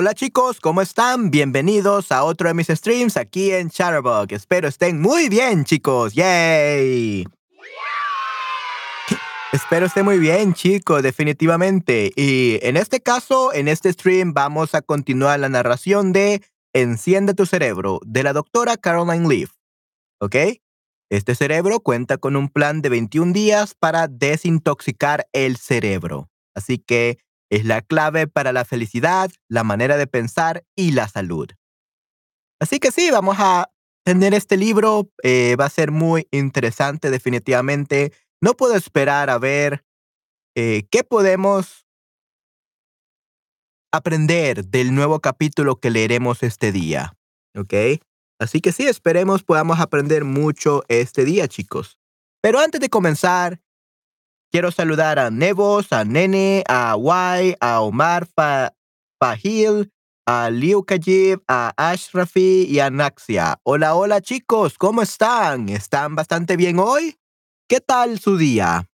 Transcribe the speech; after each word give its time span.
Hola 0.00 0.14
chicos, 0.14 0.60
¿cómo 0.60 0.80
están? 0.80 1.32
Bienvenidos 1.32 2.12
a 2.12 2.22
otro 2.22 2.46
de 2.46 2.54
mis 2.54 2.68
streams 2.68 3.16
aquí 3.16 3.50
en 3.50 3.68
Chatterbug. 3.68 4.32
Espero 4.32 4.68
estén 4.68 5.00
muy 5.00 5.28
bien, 5.28 5.64
chicos. 5.64 6.14
¡Yay! 6.14 7.26
Espero 9.52 9.86
estén 9.86 10.04
muy 10.04 10.20
bien, 10.20 10.54
chicos, 10.54 11.02
definitivamente. 11.02 12.12
Y 12.14 12.60
en 12.62 12.76
este 12.76 13.00
caso, 13.00 13.52
en 13.52 13.66
este 13.66 13.92
stream, 13.92 14.34
vamos 14.34 14.76
a 14.76 14.82
continuar 14.82 15.40
la 15.40 15.48
narración 15.48 16.12
de 16.12 16.44
Enciende 16.72 17.34
tu 17.34 17.44
cerebro 17.44 17.98
de 18.06 18.22
la 18.22 18.32
doctora 18.32 18.76
Caroline 18.76 19.28
Leaf. 19.28 19.50
¿Ok? 20.20 20.36
Este 21.10 21.34
cerebro 21.34 21.80
cuenta 21.80 22.18
con 22.18 22.36
un 22.36 22.50
plan 22.50 22.82
de 22.82 22.88
21 22.90 23.32
días 23.32 23.74
para 23.74 24.06
desintoxicar 24.06 25.26
el 25.32 25.56
cerebro. 25.56 26.28
Así 26.54 26.78
que 26.78 27.18
es 27.50 27.64
la 27.64 27.82
clave 27.82 28.26
para 28.26 28.52
la 28.52 28.64
felicidad, 28.64 29.30
la 29.48 29.64
manera 29.64 29.96
de 29.96 30.06
pensar 30.06 30.64
y 30.76 30.92
la 30.92 31.08
salud. 31.08 31.48
Así 32.60 32.78
que 32.80 32.90
sí, 32.90 33.10
vamos 33.10 33.36
a 33.38 33.70
tener 34.04 34.34
este 34.34 34.56
libro. 34.56 35.10
Eh, 35.22 35.56
va 35.56 35.66
a 35.66 35.70
ser 35.70 35.90
muy 35.90 36.26
interesante 36.30 37.10
definitivamente. 37.10 38.12
No 38.40 38.54
puedo 38.54 38.74
esperar 38.74 39.30
a 39.30 39.38
ver 39.38 39.84
eh, 40.56 40.86
qué 40.90 41.04
podemos 41.04 41.86
aprender 43.92 44.64
del 44.66 44.94
nuevo 44.94 45.20
capítulo 45.20 45.76
que 45.76 45.90
leeremos 45.90 46.42
este 46.42 46.72
día. 46.72 47.16
¿Ok? 47.56 47.74
Así 48.40 48.60
que 48.60 48.72
sí, 48.72 48.86
esperemos 48.86 49.42
podamos 49.42 49.80
aprender 49.80 50.24
mucho 50.24 50.84
este 50.88 51.24
día, 51.24 51.48
chicos. 51.48 51.98
Pero 52.40 52.60
antes 52.60 52.80
de 52.80 52.88
comenzar, 52.88 53.60
Quiero 54.50 54.70
saludar 54.70 55.18
a 55.18 55.30
Nevos, 55.30 55.92
a 55.92 56.04
Nene, 56.04 56.64
a 56.68 56.96
Wai, 56.96 57.54
a 57.60 57.82
Omar 57.82 58.26
Fahil, 59.20 59.92
a 60.26 60.48
Liu 60.50 60.84
Kajib, 60.84 61.42
a 61.46 61.74
Ashrafi 61.76 62.64
y 62.66 62.80
a 62.80 62.88
Naxia. 62.88 63.60
Hola, 63.62 63.94
hola 63.94 64.22
chicos, 64.22 64.78
¿cómo 64.78 65.02
están? 65.02 65.68
¿Están 65.68 66.14
bastante 66.14 66.56
bien 66.56 66.78
hoy? 66.78 67.18
¿Qué 67.68 67.80
tal 67.82 68.18
su 68.18 68.38
día? 68.38 68.88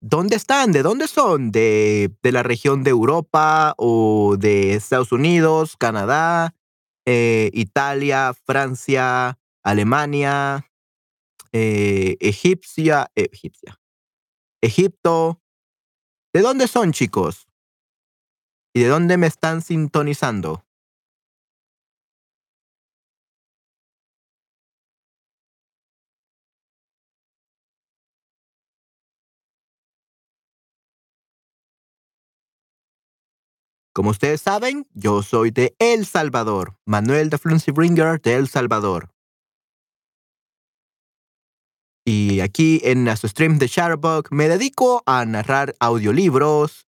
¿Dónde 0.00 0.36
están? 0.36 0.72
¿De 0.72 0.82
dónde 0.82 1.06
son? 1.06 1.52
¿De, 1.52 2.10
de 2.20 2.32
la 2.32 2.42
región 2.42 2.82
de 2.82 2.90
Europa 2.90 3.74
o 3.78 4.36
de 4.36 4.74
Estados 4.74 5.12
Unidos, 5.12 5.76
Canadá, 5.78 6.56
eh, 7.06 7.50
Italia, 7.54 8.34
Francia, 8.44 9.38
Alemania, 9.62 10.68
eh, 11.52 12.16
Egipcia, 12.18 13.12
Egipcia, 13.14 13.78
Egipto. 14.64 15.42
¿De 16.32 16.40
dónde 16.40 16.68
son, 16.68 16.92
chicos? 16.92 17.46
¿Y 18.74 18.80
de 18.80 18.88
dónde 18.88 19.18
me 19.18 19.26
están 19.26 19.60
sintonizando? 19.60 20.64
Como 33.92 34.10
ustedes 34.10 34.40
saben, 34.40 34.88
yo 34.94 35.22
soy 35.22 35.50
de 35.50 35.76
El 35.78 36.04
Salvador, 36.06 36.78
Manuel 36.84 37.30
de 37.30 37.38
Fluency 37.38 37.70
Bringer 37.70 38.20
de 38.20 38.34
El 38.34 38.48
Salvador. 38.48 39.13
Y 42.04 42.40
aquí 42.40 42.80
en 42.84 43.04
nuestro 43.04 43.28
stream 43.28 43.58
de 43.58 43.66
Shutterbug 43.66 44.26
me 44.30 44.48
dedico 44.48 45.02
a 45.06 45.24
narrar 45.24 45.74
audiolibros, 45.80 46.86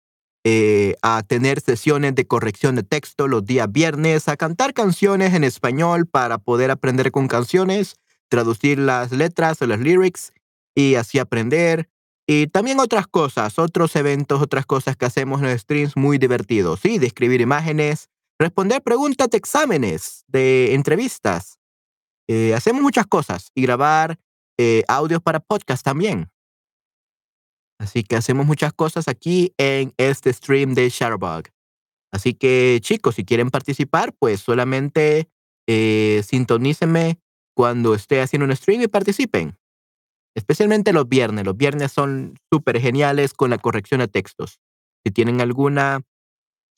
eh, 0.44 0.96
a 1.02 1.22
tener 1.22 1.60
sesiones 1.60 2.14
de 2.14 2.26
corrección 2.26 2.76
de 2.76 2.82
texto 2.82 3.26
los 3.26 3.44
días 3.44 3.72
viernes, 3.72 4.28
a 4.28 4.36
cantar 4.36 4.74
canciones 4.74 5.32
en 5.34 5.44
español 5.44 6.06
para 6.06 6.38
poder 6.38 6.70
aprender 6.70 7.10
con 7.10 7.26
canciones, 7.26 7.96
traducir 8.28 8.78
las 8.78 9.10
letras 9.10 9.62
o 9.62 9.66
las 9.66 9.80
lyrics 9.80 10.32
y 10.74 10.96
así 10.96 11.18
aprender. 11.18 11.88
Y 12.26 12.48
también 12.48 12.78
otras 12.78 13.06
cosas, 13.06 13.58
otros 13.58 13.96
eventos, 13.96 14.42
otras 14.42 14.66
cosas 14.66 14.96
que 14.96 15.06
hacemos 15.06 15.40
en 15.40 15.48
los 15.48 15.60
streams 15.60 15.96
muy 15.96 16.18
divertidos. 16.18 16.80
Sí, 16.80 16.98
de 16.98 17.06
escribir 17.06 17.40
imágenes, 17.40 18.10
responder 18.38 18.82
preguntas 18.82 19.30
de 19.30 19.38
exámenes, 19.38 20.24
de 20.28 20.74
entrevistas. 20.74 21.58
Eh, 22.28 22.52
hacemos 22.54 22.82
muchas 22.82 23.06
cosas 23.06 23.50
y 23.54 23.62
grabar 23.62 24.18
eh, 24.58 24.84
audios 24.88 25.22
para 25.22 25.40
podcast 25.40 25.84
también. 25.84 26.30
Así 27.80 28.02
que 28.02 28.16
hacemos 28.16 28.44
muchas 28.44 28.72
cosas 28.72 29.06
aquí 29.06 29.54
en 29.56 29.94
este 29.96 30.32
stream 30.32 30.74
de 30.74 30.88
Shutterbug. 30.88 31.44
Así 32.12 32.34
que 32.34 32.78
chicos, 32.82 33.14
si 33.14 33.24
quieren 33.24 33.50
participar, 33.50 34.14
pues 34.18 34.40
solamente 34.40 35.28
eh, 35.68 36.22
sintonícenme 36.26 37.20
cuando 37.54 37.94
esté 37.94 38.20
haciendo 38.20 38.46
un 38.46 38.56
stream 38.56 38.82
y 38.82 38.88
participen. 38.88 39.56
Especialmente 40.34 40.92
los 40.92 41.08
viernes. 41.08 41.44
Los 41.44 41.56
viernes 41.56 41.92
son 41.92 42.34
súper 42.52 42.80
geniales 42.80 43.34
con 43.34 43.50
la 43.50 43.58
corrección 43.58 44.00
de 44.00 44.08
textos. 44.08 44.60
Si 45.04 45.12
tienen 45.12 45.40
alguna, 45.40 46.02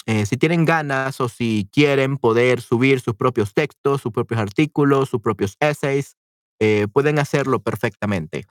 eh, 0.06 0.26
si 0.26 0.36
tienen 0.36 0.64
ganas 0.64 1.20
o 1.20 1.28
si 1.28 1.68
quieren 1.72 2.16
poder 2.18 2.60
subir 2.60 3.00
sus 3.00 3.14
propios 3.14 3.54
textos, 3.54 4.00
sus 4.00 4.12
propios 4.12 4.40
artículos, 4.40 5.08
sus 5.10 5.20
propios 5.20 5.56
essays, 5.60 6.16
eh, 6.60 6.86
pueden 6.92 7.18
hacerlo 7.18 7.60
perfectamente. 7.60 8.44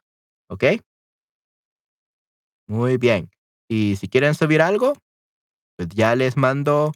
¿Ok? 0.50 0.64
Muy 2.68 2.98
bien. 2.98 3.30
Y 3.70 3.96
si 3.96 4.08
quieren 4.08 4.36
subir 4.36 4.62
algo, 4.62 4.94
pues 5.78 5.90
ya 5.90 6.16
les 6.16 6.36
mando. 6.38 6.92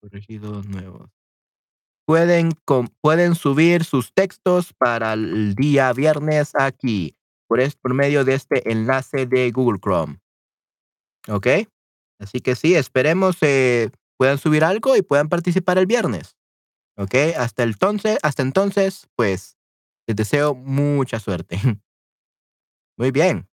Corregidos 0.00 0.66
nuevos. 0.66 1.10
Pueden, 2.06 2.52
pueden 3.02 3.34
subir 3.34 3.84
sus 3.84 4.12
textos 4.14 4.72
para 4.72 5.12
el 5.12 5.54
día 5.54 5.92
viernes 5.92 6.52
aquí, 6.54 7.14
por, 7.46 7.60
por 7.80 7.94
medio 7.94 8.24
de 8.24 8.34
este 8.34 8.72
enlace 8.72 9.26
de 9.26 9.50
Google 9.50 9.78
Chrome. 9.78 10.18
¿Ok? 11.28 11.46
Así 12.18 12.40
que 12.40 12.54
sí, 12.54 12.74
esperemos 12.74 13.36
eh, 13.42 13.90
puedan 14.16 14.38
subir 14.38 14.64
algo 14.64 14.96
y 14.96 15.02
puedan 15.02 15.28
participar 15.28 15.78
el 15.78 15.86
viernes. 15.86 16.36
¿Ok? 16.96 17.14
Hasta 17.36 17.62
entonces, 17.62 18.18
hasta 18.22 18.42
entonces, 18.42 19.08
pues, 19.16 19.56
les 20.06 20.16
deseo 20.16 20.54
mucha 20.54 21.20
suerte. 21.20 21.58
Muy 22.98 23.10
bien. 23.10 23.48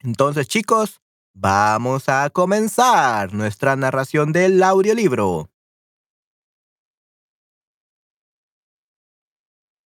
Entonces, 0.00 0.48
chicos, 0.48 1.00
vamos 1.34 2.08
a 2.08 2.30
comenzar 2.30 3.32
nuestra 3.34 3.76
narración 3.76 4.32
del 4.32 4.62
audiolibro. 4.62 5.50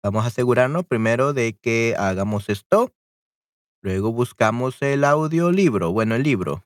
Vamos 0.02 0.24
a 0.24 0.28
asegurarnos 0.28 0.86
primero 0.86 1.32
de 1.32 1.58
que 1.58 1.94
hagamos 1.98 2.48
esto. 2.48 2.94
Luego 3.82 4.12
buscamos 4.12 4.80
el 4.82 5.04
audiolibro, 5.04 5.92
bueno, 5.92 6.14
el 6.14 6.22
libro. 6.22 6.64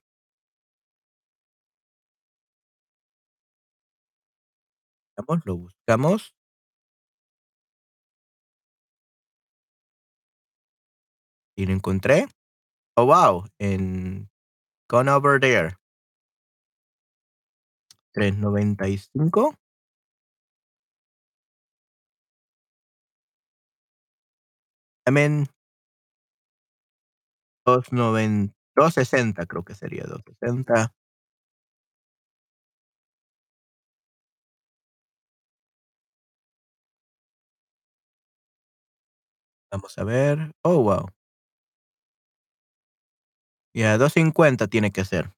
Lo 5.45 5.57
buscamos. 5.57 6.33
Y 11.57 11.67
lo 11.67 11.73
encontré. 11.73 12.27
Oh, 12.97 13.07
wow. 13.07 13.47
En 13.59 14.29
Gone 14.91 15.11
Over 15.11 15.41
There. 15.41 15.77
395. 18.15 19.55
I 25.07 25.11
mean, 25.11 25.47
290, 27.67 28.55
260 28.77 29.47
creo 29.47 29.65
que 29.65 29.75
sería 29.75 30.05
260. 30.05 30.93
Vamos 39.75 39.99
a 39.99 40.05
ver. 40.05 40.53
Oh, 40.63 40.79
wow. 40.83 41.09
Yeah, 43.75 43.97
250 43.99 44.69
tiene 44.69 44.93
que 44.93 45.05
ser. 45.05 45.33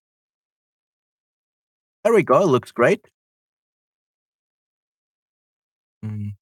There 2.04 2.14
we 2.14 2.22
go. 2.22 2.44
Looks 2.44 2.70
great. 2.72 3.08
Mm. 6.04 6.36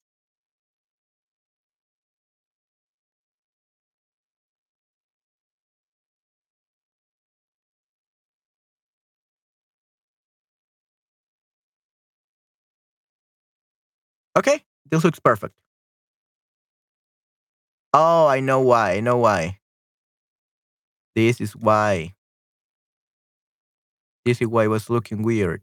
Okay, 14.37 14.65
this 14.91 15.05
looks 15.05 15.21
perfect. 15.21 15.55
Oh, 17.95 18.27
I 18.27 18.41
know 18.41 18.61
why. 18.61 18.93
I 18.93 19.01
know 19.01 19.17
why. 19.17 19.61
This 21.17 21.41
is 21.41 21.57
why. 21.57 22.15
This 24.27 24.43
is 24.43 24.49
why 24.49 24.65
I 24.65 24.69
was 24.69 24.91
looking 24.91 25.23
weird. 25.23 25.63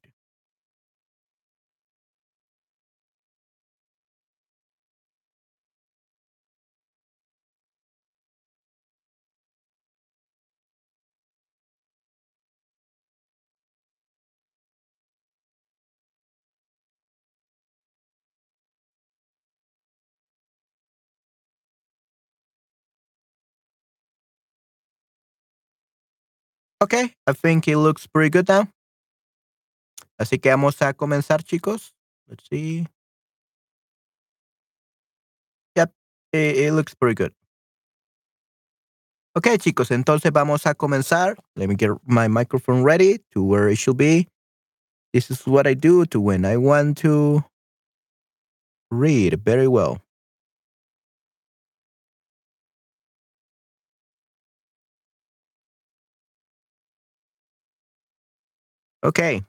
Okay, 26.81 27.13
I 27.27 27.33
think 27.33 27.67
it 27.67 27.77
looks 27.77 28.07
pretty 28.07 28.31
good 28.31 28.47
now. 28.49 28.67
Así 30.19 30.39
que 30.41 30.49
vamos 30.49 30.81
a 30.81 30.93
comenzar, 30.93 31.43
chicos. 31.43 31.93
Let's 32.27 32.49
see. 32.49 32.87
Yep, 35.75 35.91
it, 36.33 36.57
it 36.57 36.73
looks 36.73 36.95
pretty 36.95 37.13
good. 37.15 37.33
Okay, 39.37 39.57
chicos, 39.57 39.91
entonces 39.91 40.31
vamos 40.33 40.65
a 40.65 40.73
comenzar. 40.73 41.37
Let 41.55 41.69
me 41.69 41.75
get 41.75 41.91
my 42.05 42.27
microphone 42.27 42.83
ready 42.83 43.19
to 43.31 43.43
where 43.43 43.69
it 43.69 43.77
should 43.77 43.97
be. 43.97 44.27
This 45.13 45.29
is 45.29 45.45
what 45.45 45.67
I 45.67 45.75
do 45.75 46.05
to 46.07 46.19
when 46.19 46.45
I 46.45 46.57
want 46.57 46.97
to 46.99 47.43
read 48.89 49.39
very 49.43 49.67
well. 49.67 50.01
Okay. 59.03 59.43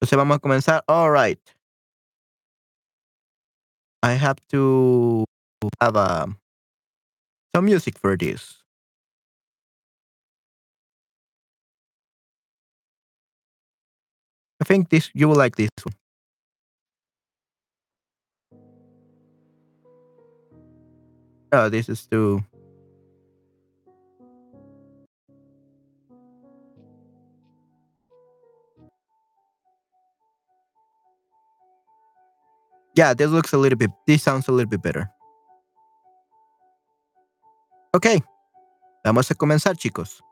Entonces 0.00 0.16
vamos 0.16 0.36
a 0.36 0.40
comenzar. 0.40 0.84
All 0.88 1.10
right. 1.10 1.40
I 4.02 4.14
have 4.14 4.36
to 4.50 5.24
have 5.80 5.96
uh, 5.96 6.26
some 7.54 7.64
music 7.64 7.98
for 7.98 8.16
this. 8.16 8.62
I 14.60 14.64
think 14.64 14.90
this 14.90 15.10
you 15.14 15.28
will 15.28 15.36
like 15.36 15.56
this 15.56 15.70
one. 15.82 15.94
Oh, 21.52 21.68
this 21.68 21.88
is 21.88 22.06
too. 22.06 22.44
Yeah, 32.94 33.14
this 33.14 33.28
looks 33.28 33.52
a 33.54 33.56
little 33.56 33.78
bit. 33.78 33.90
This 34.06 34.22
sounds 34.22 34.48
a 34.48 34.52
little 34.52 34.68
bit 34.68 34.82
better. 34.82 35.10
Ok, 37.94 38.06
vamos 39.04 39.30
a 39.30 39.34
comenzar, 39.34 39.76
chicos. 39.76 40.22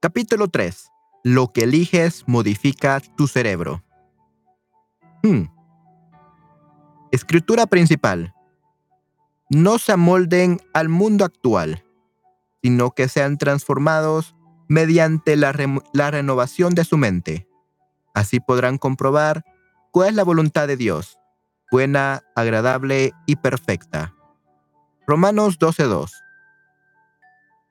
Capítulo 0.00 0.48
3. 0.48 0.90
Lo 1.22 1.52
que 1.52 1.62
eliges 1.62 2.24
modifica 2.26 3.00
tu 3.16 3.26
cerebro. 3.26 3.82
Hmm. 5.22 5.44
Escritura 7.12 7.66
principal. 7.66 8.34
No 9.48 9.78
se 9.78 9.92
amolden 9.92 10.60
al 10.72 10.88
mundo 10.88 11.24
actual, 11.24 11.84
sino 12.62 12.90
que 12.90 13.08
sean 13.08 13.38
transformados 13.38 14.34
mediante 14.68 15.36
la, 15.36 15.54
la 15.92 16.10
renovación 16.10 16.74
de 16.74 16.84
su 16.84 16.96
mente. 16.96 17.48
Así 18.12 18.40
podrán 18.40 18.78
comprobar 18.78 19.44
cuál 19.92 20.10
es 20.10 20.14
la 20.14 20.24
voluntad 20.24 20.66
de 20.66 20.76
Dios, 20.76 21.18
buena, 21.74 22.22
agradable 22.36 23.14
y 23.26 23.34
perfecta. 23.34 24.14
Romanos 25.08 25.58
12.2. 25.58 26.08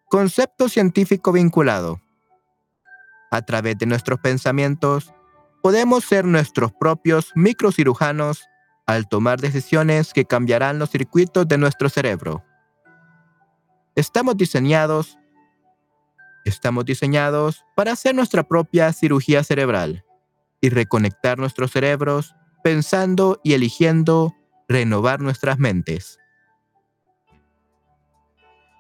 Concepto 0.10 0.68
científico 0.68 1.32
vinculado. 1.32 2.02
A 3.32 3.44
través 3.44 3.78
de 3.78 3.86
nuestros 3.86 4.20
pensamientos, 4.20 5.14
podemos 5.62 6.04
ser 6.04 6.26
nuestros 6.26 6.74
propios 6.74 7.32
microcirujanos 7.34 8.44
al 8.86 9.08
tomar 9.08 9.40
decisiones 9.40 10.12
que 10.12 10.26
cambiarán 10.26 10.80
los 10.80 10.90
circuitos 10.90 11.48
de 11.48 11.58
nuestro 11.58 11.88
cerebro. 11.88 12.44
Estamos 13.96 14.36
diseñados 14.36 15.18
estamos 16.44 16.84
diseñados 16.84 17.64
para 17.74 17.94
hacer 17.94 18.14
nuestra 18.14 18.44
propia 18.44 18.92
cirugía 18.92 19.46
cerebral 19.46 20.04
y 20.60 20.68
reconectar 20.72 21.40
nuestros 21.40 21.72
cerebros 21.72 22.36
pensando 22.64 23.40
y 23.44 23.54
eligiendo 23.54 24.34
renovar 24.68 25.22
nuestras 25.22 25.60
mentes. 25.60 26.18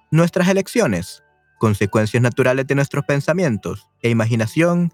Nuestras 0.10 0.48
elecciones, 0.48 1.24
consecuencias 1.60 2.24
naturales 2.24 2.66
de 2.66 2.76
nuestros 2.76 3.04
pensamientos 3.06 3.88
e 4.02 4.10
imaginación, 4.10 4.94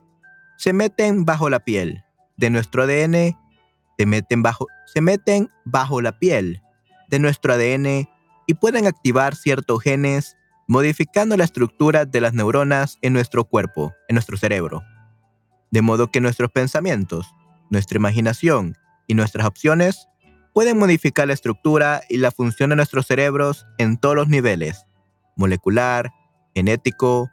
se 0.58 0.74
meten 0.74 1.24
bajo 1.24 1.50
la 1.50 1.60
piel 1.60 2.04
de 2.38 2.50
nuestro 2.50 2.84
ADN, 2.84 3.38
se 3.98 4.06
meten 4.06 4.42
bajo, 4.42 4.68
se 4.86 5.02
meten 5.02 5.50
bajo 5.66 6.02
la 6.02 6.18
piel 6.18 6.62
de 7.10 7.20
nuestro 7.20 7.54
ADN 7.54 8.10
y 8.48 8.54
pueden 8.56 8.88
activar 8.88 9.36
ciertos 9.36 9.82
genes 9.82 10.36
modificando 10.68 11.36
la 11.38 11.44
estructura 11.44 12.06
de 12.06 12.22
las 12.22 12.34
neuronas 12.34 12.98
en 13.02 13.14
nuestro 13.14 13.46
cuerpo, 13.46 13.94
en 14.08 14.16
nuestro 14.16 14.38
cerebro. 14.38 14.84
De 15.72 15.82
modo 15.82 16.12
que 16.12 16.22
nuestros 16.22 16.52
pensamientos, 16.52 17.36
nuestra 17.70 17.98
imaginación 17.98 18.78
y 19.08 19.16
nuestras 19.16 19.46
opciones 19.46 20.08
pueden 20.54 20.78
modificar 20.78 21.28
la 21.28 21.34
estructura 21.34 22.02
y 22.10 22.18
la 22.18 22.32
función 22.32 22.70
de 22.70 22.76
nuestros 22.76 23.08
cerebros 23.08 23.66
en 23.78 23.98
todos 23.98 24.16
los 24.16 24.28
niveles, 24.28 24.86
molecular, 25.36 26.12
genético, 26.56 27.30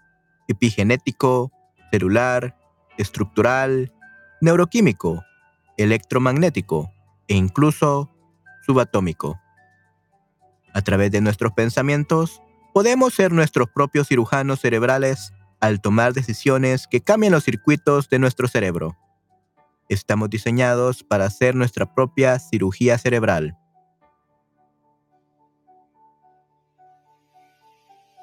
epigenético, 0.49 1.51
celular, 1.91 2.57
estructural, 2.99 3.93
neuroquímico, 4.41 5.25
electromagnético 5.77 6.93
e 7.29 7.35
incluso 7.35 8.11
subatómico. 8.65 9.41
A 10.73 10.83
través 10.83 11.11
de 11.11 11.21
nuestros 11.21 11.53
pensamientos, 11.53 12.43
podemos 12.75 13.15
ser 13.15 13.33
nuestros 13.33 13.69
propios 13.71 14.09
cirujanos 14.09 14.61
cerebrales 14.61 15.33
al 15.61 15.81
tomar 15.81 16.13
decisiones 16.13 16.87
que 16.87 17.01
cambien 17.01 17.33
los 17.33 17.45
circuitos 17.45 18.09
de 18.11 18.19
nuestro 18.19 18.49
cerebro. 18.49 18.97
Estamos 19.89 20.31
diseñados 20.31 21.05
para 21.05 21.27
hacer 21.27 21.55
nuestra 21.55 21.87
propia 21.95 22.41
cirugía 22.41 22.99
cerebral. 22.99 23.57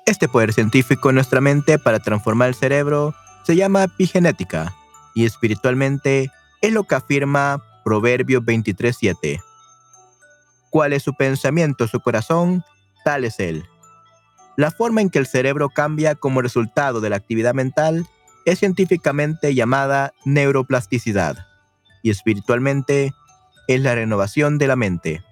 Este 0.06 0.28
poder 0.28 0.52
científico 0.52 1.10
en 1.10 1.16
nuestra 1.16 1.40
mente 1.40 1.80
para 1.80 2.00
transformar 2.00 2.50
el 2.50 2.56
cerebro 2.56 3.16
se 3.46 3.56
llama 3.56 3.86
epigenética 3.86 4.76
y 5.16 5.26
espiritualmente 5.26 6.30
es 6.62 6.74
lo 6.74 6.84
que 6.84 6.96
afirma 6.96 7.64
Proverbios 7.86 8.44
23.7. 8.44 9.42
¿Cuál 10.70 10.92
es 10.92 11.04
su 11.04 11.14
pensamiento, 11.14 11.88
su 11.88 12.02
corazón? 12.02 12.64
Tal 13.06 13.24
es 13.24 13.40
él. 13.40 13.64
La 14.58 14.72
forma 14.72 15.02
en 15.02 15.10
que 15.10 15.20
el 15.20 15.28
cerebro 15.28 15.70
cambia 15.70 16.16
como 16.16 16.42
resultado 16.42 17.00
de 17.00 17.10
la 17.10 17.16
actividad 17.16 17.54
mental 17.54 18.06
es 18.46 18.60
científicamente 18.60 19.56
llamada 19.56 20.14
neuroplasticidad 20.26 21.53
y 22.04 22.12
espiritualmente 22.12 23.14
es 23.68 23.82
la 23.82 23.96
renovación 23.96 24.60
de 24.60 24.68
la 24.68 24.76
mente. 24.76 25.24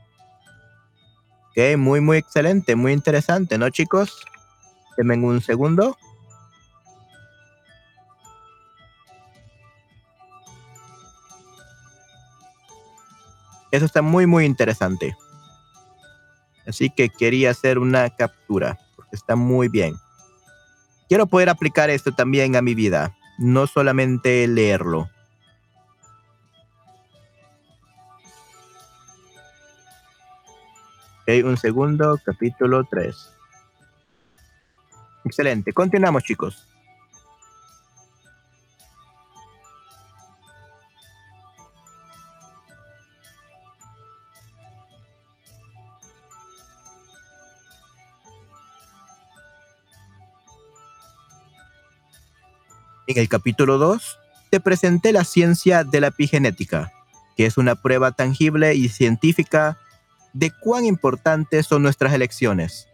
Ok, 1.50 1.78
muy, 1.78 2.02
muy 2.02 2.18
excelente, 2.18 2.76
muy 2.76 2.94
interesante, 2.94 3.60
¿no, 3.60 3.70
chicos? 3.70 4.26
Denme 4.98 5.16
un 5.18 5.42
segundo. 5.42 5.96
Eso 13.70 13.86
está 13.86 14.02
muy, 14.02 14.26
muy 14.26 14.46
interesante. 14.46 15.16
Así 16.66 16.90
que 16.90 17.10
quería 17.10 17.52
hacer 17.52 17.78
una 17.78 18.10
captura 18.10 18.80
está 19.12 19.36
muy 19.36 19.68
bien. 19.68 19.96
Quiero 21.08 21.28
poder 21.28 21.50
aplicar 21.50 21.90
esto 21.90 22.12
también 22.12 22.56
a 22.56 22.62
mi 22.62 22.74
vida, 22.74 23.16
no 23.38 23.68
solamente 23.68 24.48
leerlo. 24.48 25.10
un 31.40 31.56
segundo, 31.56 32.20
capítulo 32.24 32.84
3. 32.84 33.16
Excelente, 35.24 35.72
continuamos 35.72 36.24
chicos. 36.24 36.68
En 53.08 53.18
el 53.18 53.30
capítulo 53.30 53.78
2 53.78 54.20
te 54.50 54.60
presenté 54.60 55.14
la 55.14 55.24
ciencia 55.24 55.84
de 55.86 56.02
la 56.02 56.08
epigenética, 56.08 56.92
que 57.38 57.46
es 57.46 57.58
una 57.58 57.76
prueba 57.76 58.12
tangible 58.12 58.76
y 58.76 58.90
científica 58.90 59.78
de 60.34 60.52
cuán 60.62 60.86
importantes 60.86 61.66
son 61.68 61.84
nuestras 61.84 62.14
elecciones. 62.14 62.88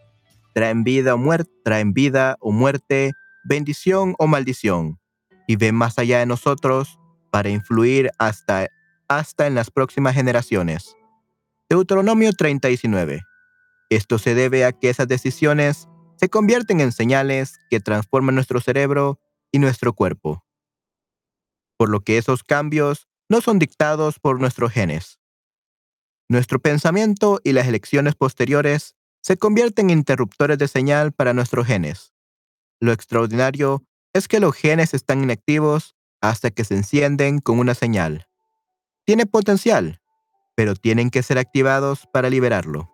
Traen 0.54 0.84
vida 0.84 1.14
o 1.14 1.18
muerte, 1.18 1.52
traen 1.64 1.94
vida 1.94 2.38
o 2.40 2.52
muerte, 2.52 3.14
bendición 3.44 4.16
o 4.18 4.28
maldición, 4.28 5.00
y 5.48 5.56
ven 5.56 5.76
más 5.76 5.98
allá 6.00 6.20
de 6.20 6.26
nosotros 6.26 7.00
para 7.32 7.50
influir 7.50 8.12
hasta, 8.18 8.68
hasta 9.08 9.48
en 9.48 9.56
las 9.56 9.72
próximas 9.72 10.16
generaciones. 10.16 10.96
Deuteronomio 11.70 12.32
30:19. 12.32 13.22
Esto 13.90 14.20
se 14.20 14.36
debe 14.36 14.66
a 14.66 14.72
que 14.72 14.90
esas 14.90 15.08
decisiones 15.08 15.88
se 16.18 16.30
convierten 16.30 16.82
en 16.82 16.92
señales 16.92 17.60
que 17.70 17.80
transforman 17.80 18.36
nuestro 18.36 18.60
cerebro 18.60 19.20
y 19.52 19.60
nuestro 19.60 19.94
cuerpo. 19.94 20.44
Por 21.78 21.90
lo 21.90 22.02
que 22.02 22.18
esos 22.18 22.44
cambios 22.44 23.08
no 23.30 23.42
son 23.42 23.60
dictados 23.60 24.20
por 24.20 24.40
nuestros 24.40 24.72
genes. 24.72 25.17
Nuestro 26.30 26.60
pensamiento 26.60 27.40
y 27.44 27.54
las 27.54 27.68
elecciones 27.68 28.16
posteriores 28.16 28.96
se 29.22 29.38
convierten 29.38 29.90
en 29.90 30.00
interruptores 30.00 30.58
de 30.58 30.68
señal 30.68 31.14
para 31.14 31.34
nuestros 31.34 31.68
genes. 31.68 32.14
Lo 32.82 32.92
extraordinario 32.92 33.84
es 34.12 34.28
que 34.28 34.42
los 34.42 34.54
genes 34.54 34.94
están 34.94 35.24
inactivos 35.24 35.96
hasta 36.20 36.52
que 36.52 36.66
se 36.66 36.76
encienden 36.76 37.40
con 37.40 37.60
una 37.60 37.76
señal. 37.76 38.28
Tiene 39.06 39.26
potencial, 39.26 40.02
pero 40.56 40.76
tienen 40.76 41.12
que 41.12 41.24
ser 41.24 41.38
activados 41.38 42.08
para 42.12 42.30
liberarlo. 42.30 42.92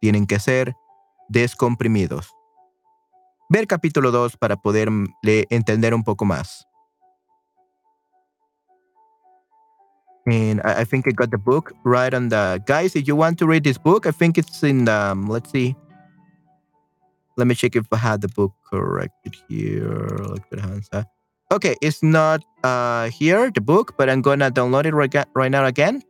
Tienen 0.00 0.26
que 0.26 0.38
ser 0.38 0.74
descomprimidos. 1.28 2.30
Ver 3.48 3.66
capítulo 3.66 4.12
2 4.12 4.36
para 4.36 4.56
poder 4.56 4.92
mm, 4.92 5.08
entender 5.22 5.92
un 5.92 6.04
poco 6.04 6.24
más. 6.24 6.67
And 10.28 10.60
I, 10.62 10.80
I, 10.80 10.84
think 10.84 11.08
I 11.08 11.12
got 11.12 11.30
the 11.30 11.38
book 11.38 11.72
right 11.84 12.12
on 12.12 12.28
the 12.28 12.62
guys. 12.66 12.94
If 12.94 13.08
you 13.08 13.16
want 13.16 13.38
to 13.38 13.46
read 13.46 13.64
this 13.64 13.78
book, 13.78 14.06
I 14.06 14.10
think 14.10 14.36
it's 14.36 14.62
in 14.62 14.84
the, 14.84 14.92
um, 14.92 15.26
let's 15.26 15.50
see. 15.50 15.74
Let 17.38 17.46
me 17.46 17.54
check 17.54 17.76
if 17.76 17.86
I 17.92 17.96
had 17.96 18.20
the 18.20 18.28
book 18.28 18.52
corrected 18.68 19.36
here. 19.48 20.18
Okay, 21.50 21.76
it's 21.80 22.02
not 22.02 22.44
uh, 22.62 23.08
here, 23.08 23.50
the 23.50 23.62
book, 23.62 23.94
but 23.96 24.10
I'm 24.10 24.20
gonna 24.20 24.50
download 24.50 24.84
it 24.84 24.92
right, 24.92 25.14
right 25.34 25.50
now 25.50 25.64
again. 25.64 26.02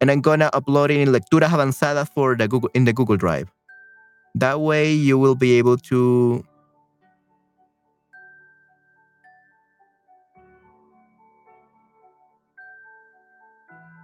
And 0.00 0.10
I'm 0.10 0.20
gonna 0.20 0.50
upload 0.54 0.90
it 0.90 0.98
in 0.98 1.10
Lecturas 1.10 1.50
Avanzadas 1.50 2.08
for 2.12 2.34
the 2.34 2.48
Google 2.48 2.70
in 2.74 2.84
the 2.84 2.92
Google 2.92 3.16
Drive. 3.16 3.52
That 4.34 4.60
way 4.60 4.92
you 4.92 5.18
will 5.18 5.36
be 5.36 5.52
able 5.58 5.76
to 5.92 6.42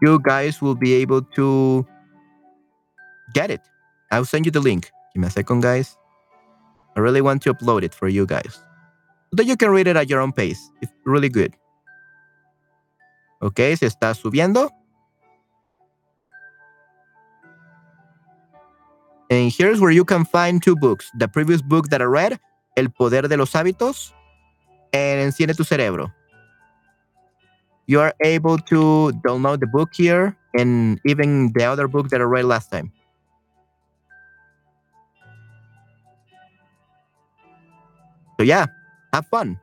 you 0.02 0.20
guys 0.22 0.60
will 0.62 0.74
be 0.74 0.94
able 0.94 1.22
to 1.22 1.86
get 3.34 3.50
it. 3.50 3.60
I'll 4.10 4.24
send 4.24 4.46
you 4.46 4.52
the 4.52 4.60
link. 4.60 4.90
Give 5.14 5.22
me 5.22 5.28
a 5.28 5.30
second, 5.30 5.60
guys. 5.60 5.96
I 6.96 7.00
really 7.00 7.20
want 7.20 7.42
to 7.42 7.54
upload 7.54 7.82
it 7.82 7.94
for 7.94 8.08
you 8.08 8.26
guys. 8.26 8.60
So 9.30 9.36
that 9.36 9.44
you 9.44 9.56
can 9.56 9.70
read 9.70 9.86
it 9.86 9.96
at 9.96 10.08
your 10.08 10.20
own 10.20 10.32
pace. 10.32 10.58
It's 10.80 10.92
really 11.04 11.28
good. 11.28 11.54
Ok, 13.40 13.76
se 13.76 13.86
está 13.86 14.14
subiendo. 14.14 14.70
And 19.30 19.52
here's 19.52 19.80
where 19.80 19.90
you 19.90 20.04
can 20.04 20.24
find 20.24 20.62
two 20.62 20.74
books. 20.74 21.10
The 21.18 21.28
previous 21.28 21.60
book 21.60 21.90
that 21.90 22.00
I 22.00 22.06
read, 22.06 22.40
El 22.76 22.88
Poder 22.88 23.28
de 23.28 23.36
los 23.36 23.52
Hábitos, 23.52 24.12
and 24.94 25.20
Enciende 25.20 25.54
tu 25.54 25.64
Cerebro. 25.64 26.10
You 27.88 28.00
are 28.00 28.12
able 28.20 28.58
to 28.68 29.12
download 29.24 29.60
the 29.60 29.66
book 29.66 29.94
here 29.94 30.36
and 30.52 31.00
even 31.06 31.52
the 31.54 31.64
other 31.64 31.88
book 31.88 32.10
that 32.10 32.20
I 32.20 32.24
read 32.24 32.44
last 32.44 32.70
time. 32.70 32.92
So 38.36 38.44
yeah, 38.44 38.66
have 39.14 39.26
fun. 39.26 39.58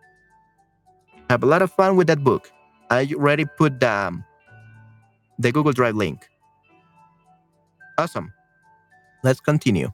Have 1.29 1.43
a 1.43 1.45
lot 1.45 1.61
of 1.61 1.71
fun 1.71 1.95
with 1.95 2.07
that 2.07 2.23
book. 2.23 2.51
I 2.89 3.07
already 3.13 3.45
put 3.45 3.79
the, 3.79 3.89
um, 3.89 4.25
the 5.37 5.51
Google 5.51 5.71
Drive 5.71 5.95
link. 5.95 6.27
Awesome. 7.99 8.33
Let's 9.23 9.39
continue. 9.39 9.91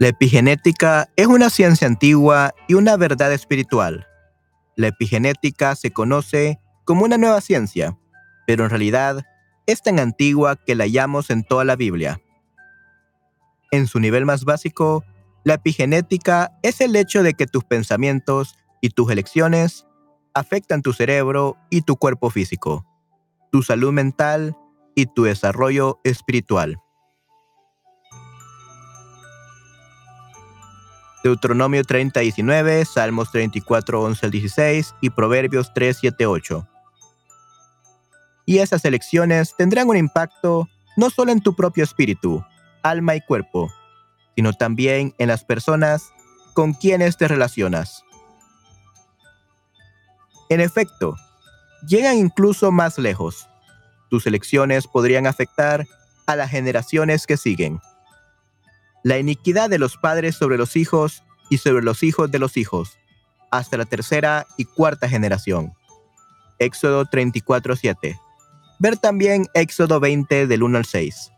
La 0.00 0.08
epigenética 0.08 1.10
es 1.14 1.26
una 1.26 1.50
ciencia 1.50 1.86
antigua 1.86 2.54
y 2.66 2.72
una 2.72 2.96
verdad 2.96 3.34
espiritual. 3.34 4.06
La 4.74 4.86
epigenética 4.86 5.76
se 5.76 5.90
conoce 5.90 6.58
como 6.86 7.04
una 7.04 7.18
nueva 7.18 7.42
ciencia, 7.42 7.98
pero 8.46 8.64
en 8.64 8.70
realidad 8.70 9.26
es 9.66 9.82
tan 9.82 9.98
antigua 9.98 10.56
que 10.56 10.74
la 10.74 10.84
hallamos 10.84 11.28
en 11.28 11.44
toda 11.44 11.64
la 11.64 11.76
Biblia. 11.76 12.18
En 13.72 13.86
su 13.86 14.00
nivel 14.00 14.24
más 14.24 14.46
básico, 14.46 15.04
la 15.44 15.54
epigenética 15.54 16.50
es 16.62 16.80
el 16.80 16.96
hecho 16.96 17.22
de 17.22 17.34
que 17.34 17.46
tus 17.46 17.64
pensamientos 17.64 18.56
y 18.80 18.88
tus 18.88 19.10
elecciones 19.10 19.86
afectan 20.32 20.80
tu 20.80 20.94
cerebro 20.94 21.58
y 21.68 21.82
tu 21.82 21.96
cuerpo 21.96 22.30
físico, 22.30 22.86
tu 23.52 23.62
salud 23.62 23.92
mental 23.92 24.56
y 24.94 25.04
tu 25.04 25.24
desarrollo 25.24 26.00
espiritual. 26.04 26.80
Deuteronomio 31.22 31.84
30, 31.84 32.20
19, 32.20 32.84
Salmos 32.84 33.30
34, 33.30 34.02
11 34.02 34.26
al 34.26 34.32
16 34.32 34.94
y 35.00 35.10
Proverbios 35.10 35.72
3, 35.74 35.98
7, 36.00 36.26
8. 36.26 36.66
Y 38.46 38.58
esas 38.58 38.84
elecciones 38.84 39.54
tendrán 39.56 39.88
un 39.88 39.96
impacto 39.96 40.68
no 40.96 41.10
solo 41.10 41.32
en 41.32 41.40
tu 41.40 41.54
propio 41.54 41.84
espíritu, 41.84 42.44
alma 42.82 43.14
y 43.14 43.20
cuerpo, 43.20 43.70
sino 44.34 44.52
también 44.52 45.14
en 45.18 45.28
las 45.28 45.44
personas 45.44 46.12
con 46.54 46.72
quienes 46.72 47.16
te 47.16 47.28
relacionas. 47.28 48.04
En 50.48 50.60
efecto, 50.60 51.16
llegan 51.86 52.16
incluso 52.16 52.72
más 52.72 52.98
lejos. 52.98 53.48
Tus 54.08 54.26
elecciones 54.26 54.86
podrían 54.86 55.26
afectar 55.26 55.86
a 56.26 56.36
las 56.36 56.50
generaciones 56.50 57.26
que 57.26 57.36
siguen. 57.36 57.80
La 59.02 59.18
iniquidad 59.18 59.70
de 59.70 59.78
los 59.78 59.96
padres 59.96 60.36
sobre 60.36 60.58
los 60.58 60.76
hijos 60.76 61.22
y 61.48 61.58
sobre 61.58 61.82
los 61.82 62.02
hijos 62.02 62.30
de 62.30 62.38
los 62.38 62.56
hijos, 62.56 62.98
hasta 63.50 63.76
la 63.76 63.84
tercera 63.84 64.46
y 64.56 64.64
cuarta 64.64 65.08
generación. 65.08 65.72
Éxodo 66.58 67.06
34:7. 67.06 68.20
Ver 68.78 68.96
también 68.96 69.46
Éxodo 69.54 70.00
20 70.00 70.46
del 70.46 70.62
1 70.62 70.78
al 70.78 70.84
6. 70.84 71.32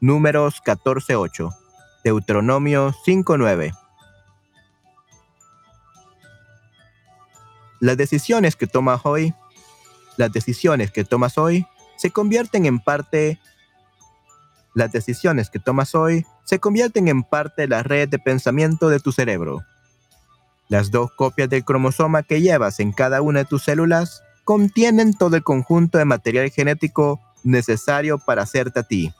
Números 0.00 0.60
14:8. 0.64 1.50
Deuteronomio 2.04 2.94
5:9. 3.04 3.72
Las 7.80 7.96
decisiones 7.96 8.56
que 8.56 8.66
tomas 8.66 9.00
hoy, 9.04 9.34
las 10.16 10.32
decisiones 10.32 10.90
que 10.90 11.04
tomas 11.04 11.36
hoy 11.36 11.66
se 11.96 12.10
convierten 12.10 12.66
en 12.66 12.78
parte 12.78 13.38
las 14.74 14.92
decisiones 14.92 15.50
que 15.50 15.58
tomas 15.58 15.94
hoy 15.94 16.26
se 16.44 16.58
convierten 16.58 17.08
en 17.08 17.22
parte 17.22 17.62
de 17.62 17.68
la 17.68 17.82
red 17.82 18.08
de 18.08 18.18
pensamiento 18.18 18.88
de 18.88 19.00
tu 19.00 19.12
cerebro. 19.12 19.62
Las 20.68 20.90
dos 20.90 21.10
copias 21.12 21.50
del 21.50 21.64
cromosoma 21.64 22.22
que 22.22 22.40
llevas 22.40 22.80
en 22.80 22.92
cada 22.92 23.20
una 23.20 23.40
de 23.40 23.44
tus 23.44 23.64
células 23.64 24.22
contienen 24.44 25.14
todo 25.14 25.36
el 25.36 25.42
conjunto 25.42 25.98
de 25.98 26.04
material 26.04 26.50
genético 26.50 27.20
necesario 27.44 28.18
para 28.18 28.42
hacerte 28.42 28.80
a 28.80 28.82
ti. 28.82 29.12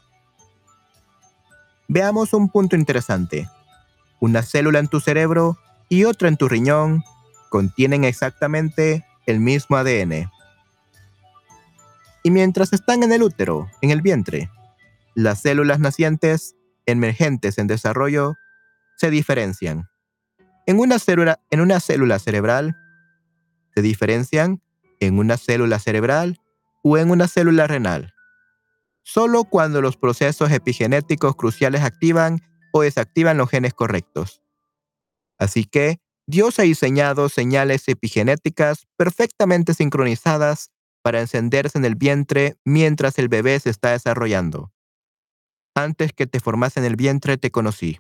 Veamos 1.89 2.33
un 2.33 2.49
punto 2.49 2.75
interesante. 2.75 3.49
Una 4.21 4.43
célula 4.43 4.79
en 4.79 4.89
tu 4.89 5.01
cerebro 5.01 5.59
y 5.89 6.05
otra 6.05 6.29
en 6.29 6.37
tu 6.37 6.49
riñón 6.49 7.05
contienen 7.51 8.05
exactamente 8.05 9.05
el 9.27 9.41
mismo 9.41 9.77
ADN. 9.77 10.31
Y 12.23 12.31
mientras 12.31 12.73
están 12.73 13.03
en 13.03 13.13
el 13.13 13.23
útero, 13.23 13.69
en 13.83 13.91
el 13.91 14.01
vientre, 14.01 14.49
las 15.14 15.42
células 15.42 15.78
nacientes, 15.78 16.57
emergentes 16.87 17.59
en 17.59 17.66
desarrollo, 17.66 18.35
se 18.97 19.11
diferencian. 19.11 19.88
En 20.66 20.78
una 20.78 20.99
célula, 20.99 21.40
en 21.50 21.61
una 21.61 21.81
célula 21.81 22.19
cerebral, 22.19 22.76
se 23.75 23.83
diferencian 23.83 24.62
en 25.00 25.19
una 25.19 25.37
célula 25.37 25.78
cerebral 25.78 26.40
o 26.83 26.99
en 26.99 27.11
una 27.11 27.28
célula 27.28 27.66
renal. 27.66 28.14
Solo 29.02 29.45
cuando 29.45 29.81
los 29.81 29.97
procesos 29.97 30.50
epigenéticos 30.52 31.35
cruciales 31.35 31.83
activan 31.83 32.40
o 32.73 32.83
desactivan 32.83 33.37
los 33.37 33.50
genes 33.50 33.75
correctos. 33.75 34.40
Así 35.38 35.64
que 35.64 36.00
Dios 36.26 36.59
ha 36.61 36.62
diseñado 36.62 37.28
señales 37.28 37.88
epigenéticas 37.88 38.87
perfectamente 38.97 39.75
sincronizadas 39.75 40.71
para 41.02 41.21
encenderse 41.21 41.78
en 41.78 41.85
el 41.85 41.97
vientre 41.97 42.57
mientras 42.64 43.19
el 43.19 43.28
bebé 43.28 43.59
se 43.59 43.71
está 43.71 43.90
desarrollando. 43.90 44.73
Antes 45.75 46.12
que 46.12 46.26
te 46.26 46.38
formase 46.38 46.81
en 46.81 46.87
el 46.87 46.97
vientre 46.97 47.38
te 47.38 47.50
conocí. 47.50 47.99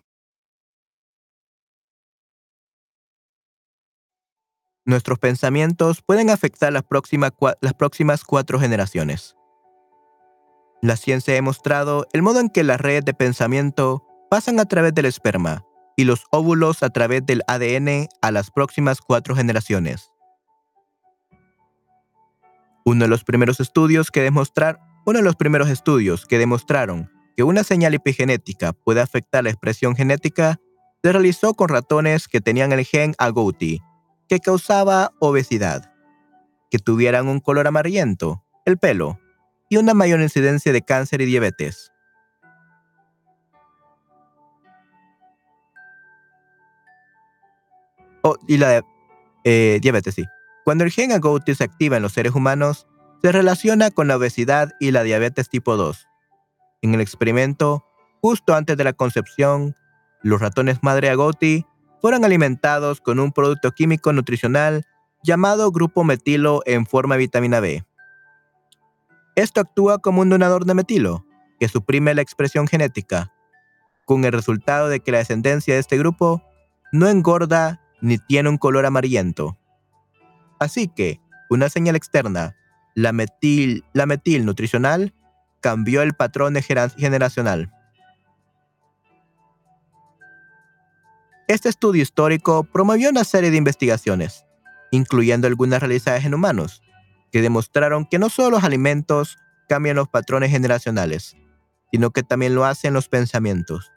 Nuestros 4.84 5.18
pensamientos 5.18 6.02
pueden 6.02 6.28
afectar 6.28 6.72
las, 6.72 6.84
las 7.60 7.74
próximas 7.74 8.24
cuatro 8.24 8.58
generaciones. 8.58 9.36
La 10.82 10.96
ciencia 10.96 11.32
ha 11.32 11.36
demostrado 11.36 12.06
el 12.12 12.22
modo 12.22 12.40
en 12.40 12.50
que 12.50 12.64
las 12.64 12.80
redes 12.80 13.04
de 13.04 13.14
pensamiento 13.14 14.04
pasan 14.28 14.58
a 14.58 14.66
través 14.66 14.92
del 14.92 15.06
esperma 15.06 15.64
y 15.96 16.04
los 16.04 16.26
óvulos 16.30 16.82
a 16.82 16.90
través 16.90 17.24
del 17.24 17.42
ADN 17.46 18.08
a 18.20 18.30
las 18.32 18.50
próximas 18.50 19.00
cuatro 19.00 19.34
generaciones. 19.34 20.10
Uno 22.84 23.04
de 23.04 23.08
los 23.08 23.24
primeros 23.24 23.60
estudios 23.60 24.10
que 24.10 24.20
demostrar, 24.20 24.80
uno 25.06 25.20
de 25.20 25.24
los 25.24 25.36
primeros 25.36 25.70
estudios 25.70 26.26
que 26.26 26.38
demostraron 26.38 27.21
que 27.36 27.42
una 27.42 27.64
señal 27.64 27.94
epigenética 27.94 28.72
puede 28.72 29.00
afectar 29.00 29.44
la 29.44 29.50
expresión 29.50 29.96
genética 29.96 30.60
se 31.02 31.12
realizó 31.12 31.54
con 31.54 31.68
ratones 31.68 32.28
que 32.28 32.40
tenían 32.40 32.72
el 32.72 32.84
gen 32.84 33.14
agouti, 33.18 33.80
que 34.28 34.38
causaba 34.38 35.12
obesidad, 35.18 35.92
que 36.70 36.78
tuvieran 36.78 37.28
un 37.28 37.40
color 37.40 37.66
amarillento, 37.66 38.44
el 38.64 38.78
pelo, 38.78 39.18
y 39.68 39.78
una 39.78 39.94
mayor 39.94 40.20
incidencia 40.20 40.72
de 40.72 40.82
cáncer 40.82 41.20
y 41.22 41.26
diabetes. 41.26 41.90
Oh, 48.22 48.36
y 48.46 48.58
la 48.58 48.82
eh, 49.44 49.80
diabetes, 49.82 50.14
sí. 50.14 50.24
Cuando 50.64 50.84
el 50.84 50.92
gen 50.92 51.10
agouti 51.10 51.54
se 51.56 51.64
activa 51.64 51.96
en 51.96 52.02
los 52.02 52.12
seres 52.12 52.34
humanos, 52.34 52.86
se 53.20 53.32
relaciona 53.32 53.90
con 53.90 54.06
la 54.06 54.16
obesidad 54.16 54.72
y 54.78 54.92
la 54.92 55.02
diabetes 55.02 55.48
tipo 55.48 55.76
2. 55.76 56.06
En 56.82 56.94
el 56.94 57.00
experimento, 57.00 57.84
justo 58.20 58.54
antes 58.54 58.76
de 58.76 58.84
la 58.84 58.92
concepción, 58.92 59.74
los 60.22 60.40
ratones 60.40 60.82
madre 60.82 61.10
agouti 61.10 61.64
fueron 62.00 62.24
alimentados 62.24 63.00
con 63.00 63.20
un 63.20 63.30
producto 63.30 63.70
químico 63.70 64.12
nutricional 64.12 64.84
llamado 65.22 65.70
grupo 65.70 66.02
metilo 66.02 66.62
en 66.66 66.84
forma 66.84 67.14
de 67.14 67.20
vitamina 67.20 67.60
B. 67.60 67.84
Esto 69.36 69.60
actúa 69.60 69.98
como 69.98 70.20
un 70.20 70.28
donador 70.28 70.64
de 70.64 70.74
metilo, 70.74 71.24
que 71.60 71.68
suprime 71.68 72.14
la 72.14 72.22
expresión 72.22 72.66
genética, 72.66 73.32
con 74.04 74.24
el 74.24 74.32
resultado 74.32 74.88
de 74.88 74.98
que 75.00 75.12
la 75.12 75.18
descendencia 75.18 75.74
de 75.74 75.80
este 75.80 75.96
grupo 75.96 76.42
no 76.90 77.08
engorda 77.08 77.80
ni 78.00 78.18
tiene 78.18 78.48
un 78.48 78.58
color 78.58 78.84
amarillento. 78.84 79.56
Así 80.58 80.88
que, 80.88 81.20
una 81.48 81.68
señal 81.68 81.94
externa, 81.94 82.56
la 82.94 83.12
metil, 83.12 83.84
la 83.92 84.06
metil 84.06 84.44
nutricional, 84.44 85.14
cambió 85.62 86.02
el 86.02 86.12
patrón 86.12 86.54
generacional. 86.98 87.72
Este 91.48 91.68
estudio 91.68 92.02
histórico 92.02 92.64
promovió 92.64 93.10
una 93.10 93.24
serie 93.24 93.50
de 93.50 93.56
investigaciones, 93.56 94.44
incluyendo 94.90 95.46
algunas 95.46 95.80
realizadas 95.80 96.24
en 96.24 96.34
humanos, 96.34 96.82
que 97.30 97.40
demostraron 97.40 98.04
que 98.06 98.18
no 98.18 98.28
solo 98.28 98.50
los 98.50 98.64
alimentos 98.64 99.38
cambian 99.68 99.96
los 99.96 100.08
patrones 100.08 100.50
generacionales, 100.50 101.36
sino 101.90 102.10
que 102.10 102.22
también 102.22 102.54
lo 102.54 102.64
hacen 102.64 102.92
los 102.92 103.08
pensamientos. 103.08 103.90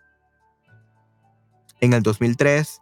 En 1.82 1.93
el 1.93 2.04
2003, 2.04 2.82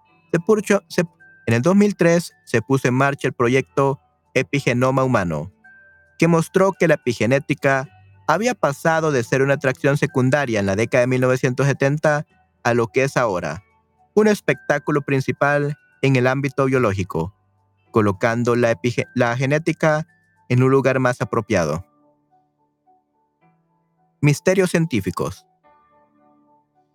se, 0.87 1.01
en 1.45 1.53
el 1.53 1.61
2003 1.61 2.33
se 2.45 2.61
puso 2.61 2.87
en 2.87 2.93
marcha 2.93 3.27
el 3.27 3.33
proyecto 3.33 3.99
Epigenoma 4.33 5.03
Humano, 5.03 5.51
que 6.17 6.27
mostró 6.27 6.73
que 6.73 6.87
la 6.87 6.95
epigenética 6.95 7.89
había 8.27 8.53
pasado 8.53 9.11
de 9.11 9.23
ser 9.23 9.41
una 9.41 9.55
atracción 9.55 9.97
secundaria 9.97 10.59
en 10.59 10.65
la 10.65 10.75
década 10.75 11.01
de 11.01 11.07
1970 11.07 12.25
a 12.63 12.73
lo 12.73 12.87
que 12.87 13.03
es 13.03 13.17
ahora, 13.17 13.63
un 14.13 14.27
espectáculo 14.27 15.01
principal 15.01 15.77
en 16.01 16.15
el 16.15 16.27
ámbito 16.27 16.65
biológico, 16.65 17.35
colocando 17.91 18.55
la, 18.55 18.79
la 19.15 19.35
genética 19.35 20.07
en 20.49 20.63
un 20.63 20.71
lugar 20.71 20.99
más 20.99 21.21
apropiado. 21.21 21.85
Misterios 24.21 24.71
científicos. 24.71 25.45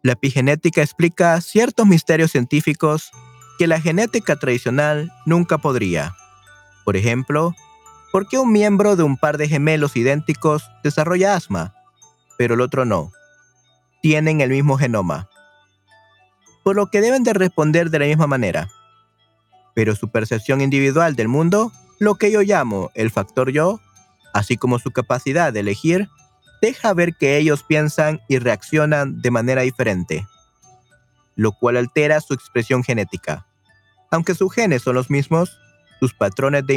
La 0.03 0.13
epigenética 0.13 0.81
explica 0.81 1.41
ciertos 1.41 1.87
misterios 1.87 2.31
científicos 2.31 3.11
que 3.59 3.67
la 3.67 3.81
genética 3.81 4.37
tradicional 4.37 5.13
nunca 5.27 5.59
podría. 5.59 6.15
Por 6.85 6.97
ejemplo, 6.97 7.55
¿Por 8.11 8.27
qué 8.27 8.39
un 8.39 8.53
miembro 8.53 8.97
de 8.97 9.03
un 9.03 9.17
par 9.17 9.37
de 9.37 9.49
gemelos 9.49 9.97
idénticos 9.97 10.71
desarrolla 10.83 11.35
asma, 11.35 11.75
pero 12.39 12.55
el 12.55 12.63
otro 12.63 12.85
no? 12.85 13.13
Tienen 14.01 14.41
el 14.41 14.51
mismo 14.51 14.79
genoma. 14.79 15.29
Por 16.65 16.77
lo 16.77 16.87
que 16.87 17.01
deben 17.01 17.23
de 17.23 17.35
responder 17.35 17.91
de 17.91 17.99
la 17.99 18.07
misma 18.07 18.27
manera. 18.27 18.71
Pero 19.75 19.95
su 19.95 20.09
percepción 20.11 20.61
individual 20.61 21.17
del 21.17 21.29
mundo, 21.29 21.71
lo 21.99 22.15
que 22.15 22.31
yo 22.31 22.41
llamo 22.43 22.91
el 22.95 23.11
factor 23.11 23.51
yo, 23.51 23.81
así 24.33 24.57
como 24.57 24.79
su 24.79 24.91
capacidad 24.91 25.53
de 25.53 25.61
elegir, 25.61 26.09
deja 26.63 26.95
ver 26.95 27.15
que 27.15 27.37
ellos 27.37 27.63
piensan 27.63 28.21
y 28.29 28.39
reaccionan 28.39 29.21
de 29.21 29.31
manera 29.31 29.63
diferente, 29.63 30.27
lo 31.37 31.53
cual 31.53 31.77
altera 31.77 32.21
su 32.21 32.35
expresión 32.35 32.83
genética. 32.83 33.47
Aunque 34.11 34.35
sus 34.35 34.53
genes 34.53 34.83
son 34.83 34.95
los 34.95 35.11
mismos, 35.11 35.59
sus 36.01 36.15
patrones 36.15 36.67
de 36.67 36.77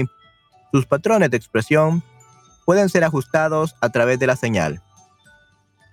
sus 0.72 0.86
patrones 0.86 1.30
de 1.30 1.38
expresión 1.38 2.02
pueden 2.66 2.90
ser 2.90 3.04
ajustados 3.04 3.76
a 3.82 3.90
través 3.90 4.20
de 4.20 4.28
la 4.28 4.36
señal. 4.36 4.82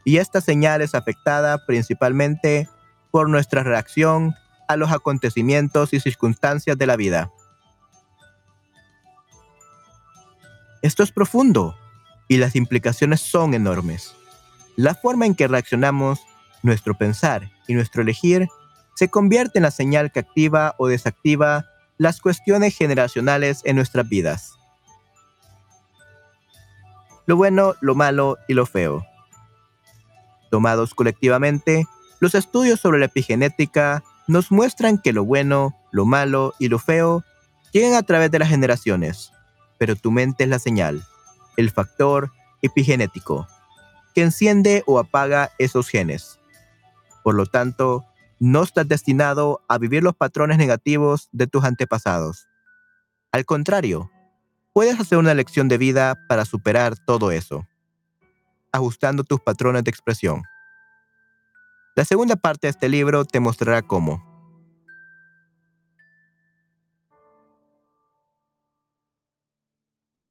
Y 0.05 0.19
esta 0.19 0.41
señal 0.41 0.81
es 0.81 0.95
afectada 0.95 1.67
principalmente 1.67 2.69
por 3.11 3.29
nuestra 3.29 3.63
reacción 3.63 4.35
a 4.69 4.77
los 4.77 4.93
acontecimientos 4.93 5.93
y 5.93 6.01
circunstancias 6.01 6.79
de 6.79 6.87
la 6.87 6.97
vida. 6.97 7.33
Esto 10.83 11.03
es 11.03 11.11
profundo 11.11 11.77
y 12.29 12.37
las 12.37 12.55
implicaciones 12.55 13.21
son 13.21 13.55
enormes. 13.55 14.15
La 14.77 14.95
forma 14.95 15.27
en 15.27 15.35
que 15.35 15.49
reaccionamos, 15.49 16.21
nuestro 16.63 16.97
pensar 16.97 17.51
y 17.67 17.75
nuestro 17.75 18.03
elegir 18.03 18.49
se 18.95 19.09
convierte 19.09 19.59
en 19.59 19.65
la 19.65 19.71
señal 19.71 20.13
que 20.13 20.21
activa 20.21 20.75
o 20.79 20.87
desactiva 20.87 21.67
las 21.97 22.21
cuestiones 22.21 22.77
generacionales 22.77 23.63
en 23.65 23.77
nuestras 23.77 24.09
vidas 24.09 24.58
lo 27.29 27.37
bueno, 27.37 27.75
lo 27.83 27.95
malo 27.95 28.39
y 28.49 28.55
lo 28.55 28.65
feo. 28.65 29.07
Tomados 30.51 30.95
colectivamente, 30.95 31.87
los 32.21 32.35
estudios 32.35 32.81
sobre 32.81 32.99
la 32.99 33.05
epigenética 33.05 34.03
nos 34.27 34.51
muestran 34.51 34.97
que 34.97 35.13
lo 35.13 35.27
bueno, 35.27 35.77
lo 35.93 36.07
malo 36.07 36.55
y 36.59 36.69
lo 36.69 36.79
feo 36.79 37.23
llegan 37.71 37.93
a 37.93 38.03
través 38.03 38.31
de 38.31 38.39
las 38.39 38.49
generaciones, 38.49 39.31
pero 39.77 39.95
tu 39.95 40.11
mente 40.11 40.45
es 40.45 40.49
la 40.49 40.59
señal, 40.59 41.05
el 41.59 41.71
factor 41.71 42.33
epigenético, 42.63 43.47
que 44.15 44.23
enciende 44.23 44.83
o 44.87 44.99
apaga 44.99 45.51
esos 45.59 45.91
genes. 45.91 46.41
Por 47.23 47.35
lo 47.35 47.45
tanto, 47.45 48.07
no 48.39 48.63
estás 48.63 48.89
destinado 48.89 49.61
a 49.69 49.77
vivir 49.77 50.03
los 50.03 50.17
patrones 50.17 50.57
negativos 50.57 51.29
de 51.33 51.47
tus 51.47 51.63
antepasados. 51.65 52.49
Al 53.33 53.45
contrario, 53.45 54.11
puedes 54.79 55.01
hacer 55.01 55.19
una 55.19 55.35
lección 55.35 55.67
de 55.67 55.77
vida 55.77 56.25
para 56.29 56.45
superar 56.45 56.97
todo 56.97 57.33
eso, 57.33 57.67
ajustando 58.71 59.25
tus 59.25 59.41
patrones 59.41 59.83
de 59.83 59.91
expresión. 59.91 60.45
La 61.97 62.05
segunda 62.05 62.37
parte 62.37 62.69
de 62.69 62.71
este 62.71 62.89
libro 62.89 63.25
te 63.25 63.41
mostrará 63.41 63.83
cómo. 63.83 64.23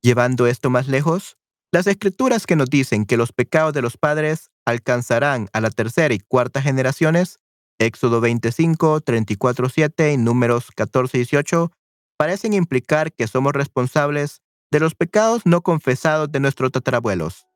Llevando 0.02 0.48
esto 0.48 0.70
más 0.70 0.88
lejos, 0.88 1.36
las 1.74 1.86
escrituras 1.86 2.46
que 2.46 2.56
nos 2.56 2.70
dicen 2.70 3.06
que 3.06 3.18
los 3.18 3.34
pecados 3.34 3.74
de 3.74 3.82
los 3.82 3.98
padres 3.98 4.50
alcanzarán 4.64 5.50
a 5.52 5.60
la 5.60 5.72
tercera 5.72 6.14
y 6.14 6.20
cuarta 6.20 6.62
generaciones, 6.62 7.42
Éxodo 7.80 8.22
25, 8.22 9.02
34, 9.02 9.68
7 9.68 10.14
y 10.14 10.16
números 10.16 10.72
14 10.74 11.18
y 11.18 11.20
18, 11.20 11.70
parecen 12.18 12.54
implicar 12.54 13.14
que 13.14 13.28
somos 13.28 13.54
responsables 13.54 14.42
de 14.72 14.80
los 14.80 14.96
pecados 14.96 15.44
no 15.46 15.62
confesados 15.62 16.32
de 16.32 16.40
nuestros 16.40 16.72
tatarabuelos, 16.72 17.48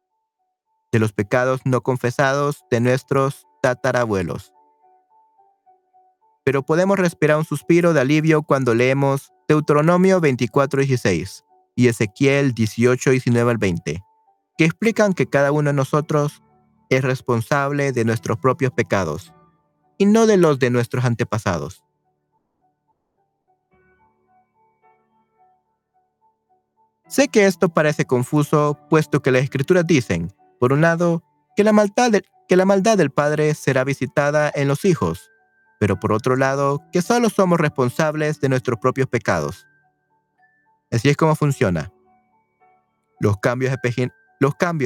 de 0.91 0.99
los 0.99 1.11
pecados 1.11 1.61
no 1.65 1.81
confesados 1.81 2.63
de 2.69 2.79
nuestros 2.79 3.45
tatarabuelos. 3.61 4.53
Pero 6.45 6.63
podemos 6.63 6.97
respirar 6.97 7.37
un 7.37 7.45
suspiro 7.45 7.93
de 7.93 8.01
alivio 8.01 8.43
cuando 8.43 8.73
leemos 8.73 9.31
Deuteronomio 9.47 10.21
24:16 10.21 11.43
y 11.75 11.87
Ezequiel 11.87 12.53
18:19 12.53 13.51
al 13.51 13.57
20, 13.57 14.03
que 14.57 14.65
explican 14.65 15.13
que 15.13 15.27
cada 15.27 15.51
uno 15.51 15.69
de 15.69 15.75
nosotros 15.75 16.41
es 16.89 17.03
responsable 17.03 17.91
de 17.91 18.05
nuestros 18.05 18.37
propios 18.37 18.71
pecados 18.71 19.33
y 19.97 20.05
no 20.05 20.27
de 20.27 20.37
los 20.37 20.59
de 20.59 20.69
nuestros 20.69 21.05
antepasados. 21.05 21.83
Sé 27.11 27.27
que 27.27 27.45
esto 27.45 27.67
parece 27.67 28.05
confuso, 28.05 28.79
puesto 28.89 29.21
que 29.21 29.31
las 29.31 29.43
escrituras 29.43 29.85
dicen, 29.85 30.33
por 30.61 30.71
un 30.71 30.79
lado, 30.79 31.21
que 31.57 31.65
la 31.65 31.73
maldad, 31.73 32.97
del 32.97 33.11
padre 33.11 33.53
será 33.53 33.83
visitada 33.83 34.49
en 34.55 34.69
los 34.69 34.85
hijos, 34.85 35.29
pero 35.77 35.99
por 35.99 36.13
otro 36.13 36.37
lado, 36.37 36.79
que 36.93 37.01
solo 37.01 37.29
somos 37.29 37.59
responsables 37.59 38.39
de 38.39 38.47
nuestros 38.47 38.79
propios 38.79 39.09
pecados. 39.09 39.67
Así 40.89 41.09
es 41.09 41.17
como 41.17 41.35
funciona. 41.35 41.91
Los 43.19 43.35
cambios, 43.41 43.73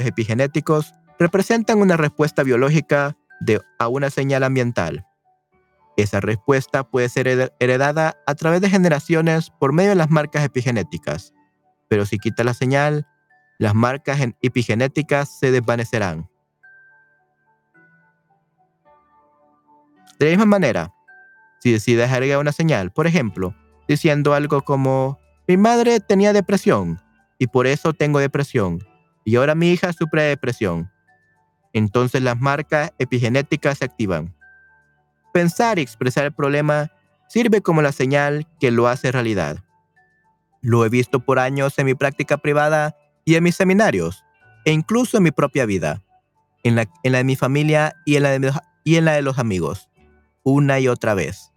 epigenéticos 0.07 0.95
representan 1.19 1.79
una 1.79 1.95
respuesta 1.95 2.41
biológica 2.41 3.15
a 3.77 3.87
una 3.87 4.09
señal 4.09 4.43
ambiental. 4.43 5.05
Esa 5.95 6.21
respuesta 6.21 6.89
puede 6.89 7.07
ser 7.07 7.53
heredada 7.59 8.17
a 8.25 8.33
través 8.33 8.61
de 8.61 8.69
generaciones 8.71 9.51
por 9.59 9.73
medio 9.73 9.91
de 9.91 9.95
las 9.95 10.09
marcas 10.09 10.43
epigenéticas, 10.43 11.31
pero 11.87 12.05
si 12.05 12.17
quita 12.17 12.43
la 12.43 12.53
señal, 12.53 13.07
las 13.57 13.73
marcas 13.73 14.19
epigenéticas 14.41 15.39
se 15.39 15.51
desvanecerán. 15.51 16.29
De 20.19 20.25
la 20.25 20.31
misma 20.31 20.45
manera, 20.45 20.93
si 21.59 21.71
decides 21.71 22.09
agregar 22.09 22.39
una 22.39 22.51
señal, 22.51 22.91
por 22.91 23.07
ejemplo, 23.07 23.55
diciendo 23.87 24.33
algo 24.33 24.61
como, 24.61 25.19
mi 25.47 25.57
madre 25.57 25.99
tenía 25.99 26.31
depresión 26.31 27.01
y 27.37 27.47
por 27.47 27.67
eso 27.67 27.93
tengo 27.93 28.19
depresión, 28.19 28.79
y 29.25 29.35
ahora 29.35 29.55
mi 29.55 29.71
hija 29.71 29.91
sufre 29.91 30.23
de 30.23 30.29
depresión, 30.29 30.91
entonces 31.73 32.21
las 32.21 32.39
marcas 32.39 32.91
epigenéticas 32.99 33.79
se 33.79 33.85
activan. 33.85 34.33
Pensar 35.33 35.77
y 35.77 35.81
expresar 35.81 36.23
el 36.23 36.31
problema 36.31 36.89
sirve 37.27 37.61
como 37.61 37.81
la 37.81 37.91
señal 37.91 38.47
que 38.61 38.71
lo 38.71 38.87
hace 38.87 39.11
realidad. 39.11 39.64
Lo 40.65 40.83
he 40.83 40.89
visto 40.89 41.19
por 41.19 41.37
años 41.37 41.77
en 41.77 41.85
mi 41.85 41.93
práctica 41.93 42.37
privada 42.37 42.97
y 43.23 43.35
en 43.35 43.43
mis 43.43 43.55
seminarios, 43.55 44.23
e 44.65 44.71
incluso 44.71 45.17
en 45.17 45.23
mi 45.23 45.29
propia 45.29 45.67
vida, 45.67 46.01
en 46.63 46.73
la, 46.73 46.87
de 47.03 47.23
mi 47.23 47.35
familia 47.35 47.93
y 48.03 48.15
en, 48.15 48.23
la 48.23 48.31
de, 48.31 48.51
y 48.83 48.95
en 48.95 49.05
la 49.05 49.11
de 49.11 49.21
los 49.21 49.37
amigos, 49.37 49.89
una 50.41 50.79
y 50.79 50.87
otra 50.87 51.13
vez. 51.13 51.53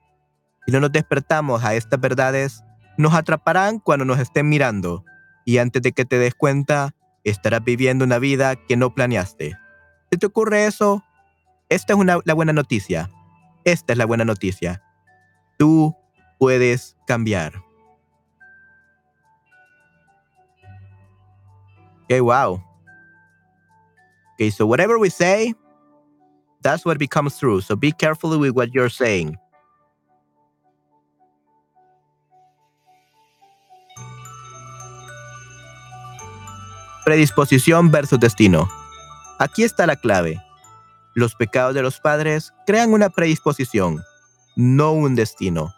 Si 0.66 0.72
no 0.72 0.80
nos 0.80 0.92
despertamos 0.92 1.64
a 1.64 1.74
estas 1.74 1.98
verdades, 1.98 2.62
nos 2.98 3.14
atraparán 3.14 3.78
cuando 3.78 4.04
nos 4.04 4.18
estén 4.18 4.46
mirando, 4.46 5.06
y 5.46 5.56
antes 5.56 5.80
de 5.80 5.92
que 5.92 6.04
te 6.04 6.18
des 6.18 6.34
cuenta, 6.34 6.94
estarás 7.24 7.64
viviendo 7.64 8.04
una 8.04 8.18
vida 8.18 8.56
que 8.56 8.76
no 8.76 8.94
planeaste. 8.94 9.56
Si 10.12 10.18
te 10.18 10.26
ocurre 10.26 10.66
eso, 10.66 11.02
esta 11.70 11.94
es 11.94 11.98
una, 11.98 12.18
la 12.26 12.34
buena 12.34 12.52
noticia. 12.52 13.08
Esta 13.64 13.94
es 13.94 13.98
la 13.98 14.04
buena 14.04 14.26
noticia. 14.26 14.82
Tú 15.56 15.96
puedes 16.38 16.98
cambiar. 17.06 17.67
Okay, 22.08 22.22
wow. 22.22 22.58
Okay, 24.32 24.48
so 24.48 24.66
whatever 24.66 24.98
we 24.98 25.10
say, 25.10 25.52
that's 26.62 26.86
what 26.86 26.98
becomes 26.98 27.38
true. 27.38 27.60
So 27.60 27.76
be 27.76 27.92
careful 27.92 28.38
with 28.38 28.56
what 28.56 28.72
you're 28.72 28.88
saying. 28.88 29.36
Predisposición 37.04 37.90
versus 37.90 38.18
destino. 38.18 38.70
Aquí 39.38 39.64
está 39.64 39.86
la 39.86 39.96
clave. 39.96 40.40
Los 41.14 41.34
pecados 41.34 41.74
de 41.74 41.82
los 41.82 42.00
padres 42.00 42.50
crean 42.66 42.94
una 42.94 43.10
predisposición, 43.10 44.02
no 44.56 44.92
un 44.92 45.14
destino. 45.14 45.74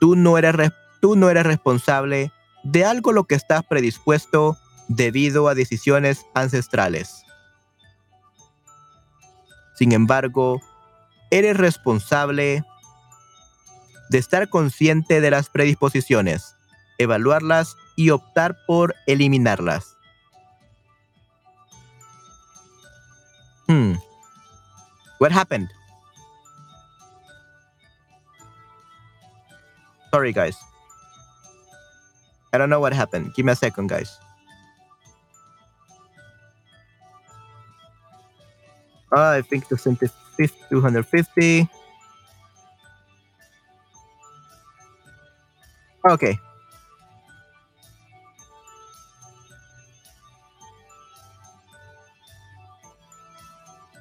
Tú 0.00 0.16
no 0.16 0.36
eres, 0.36 0.70
tú 1.00 1.16
no 1.16 1.30
eres 1.30 1.46
responsable 1.46 2.30
de 2.70 2.84
algo 2.84 3.12
lo 3.12 3.24
que 3.24 3.34
estás 3.34 3.64
predispuesto 3.64 4.58
debido 4.88 5.48
a 5.48 5.54
decisiones 5.54 6.26
ancestrales. 6.34 7.24
Sin 9.74 9.92
embargo, 9.92 10.60
eres 11.30 11.56
responsable 11.56 12.64
de 14.10 14.18
estar 14.18 14.50
consciente 14.50 15.22
de 15.22 15.30
las 15.30 15.48
predisposiciones, 15.48 16.56
evaluarlas 16.98 17.76
y 17.96 18.10
optar 18.10 18.58
por 18.66 18.94
eliminarlas. 19.06 19.96
Hmm. 23.66 23.94
What 25.20 25.32
happened? 25.32 25.70
Sorry, 30.10 30.32
guys. 30.32 30.67
I 32.52 32.58
don't 32.58 32.70
know 32.70 32.80
what 32.80 32.92
happened. 32.92 33.34
Give 33.34 33.44
me 33.46 33.52
a 33.52 33.56
second, 33.56 33.88
guys. 33.88 34.18
Uh, 39.14 39.38
I 39.38 39.42
think 39.42 39.68
250. 39.68 41.68
Okay. 46.08 46.38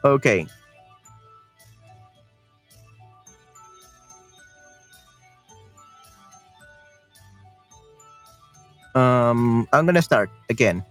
Okay. 0.03 0.47
Um, 8.97 9.67
I'm 9.71 9.85
gonna 9.85 10.01
start 10.01 10.31
again. 10.49 10.83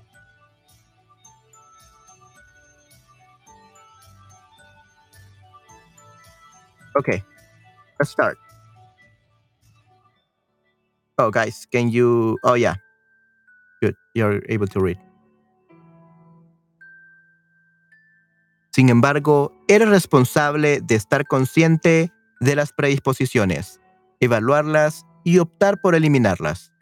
Okay, 6.95 7.25
let's 7.99 8.11
start. 8.11 8.39
Oh, 11.19 11.31
guys, 11.31 11.67
can 11.73 11.91
you? 11.91 12.39
Oh, 12.45 12.55
yeah. 12.55 12.77
Good. 13.83 13.97
You're 14.15 14.41
able 14.49 14.69
to 14.69 14.81
read. 14.81 14.99
Sin 18.71 18.89
embargo, 18.89 19.53
eres 19.69 19.89
responsable 19.89 20.81
de 20.81 20.95
estar 20.95 21.27
consciente 21.27 22.13
de 22.41 22.55
las 22.55 22.73
predisposiciones, 22.73 23.81
evaluarlas 24.21 25.07
y 25.25 25.39
optar 25.39 25.81
por 25.81 25.95
eliminarlas. 25.95 26.76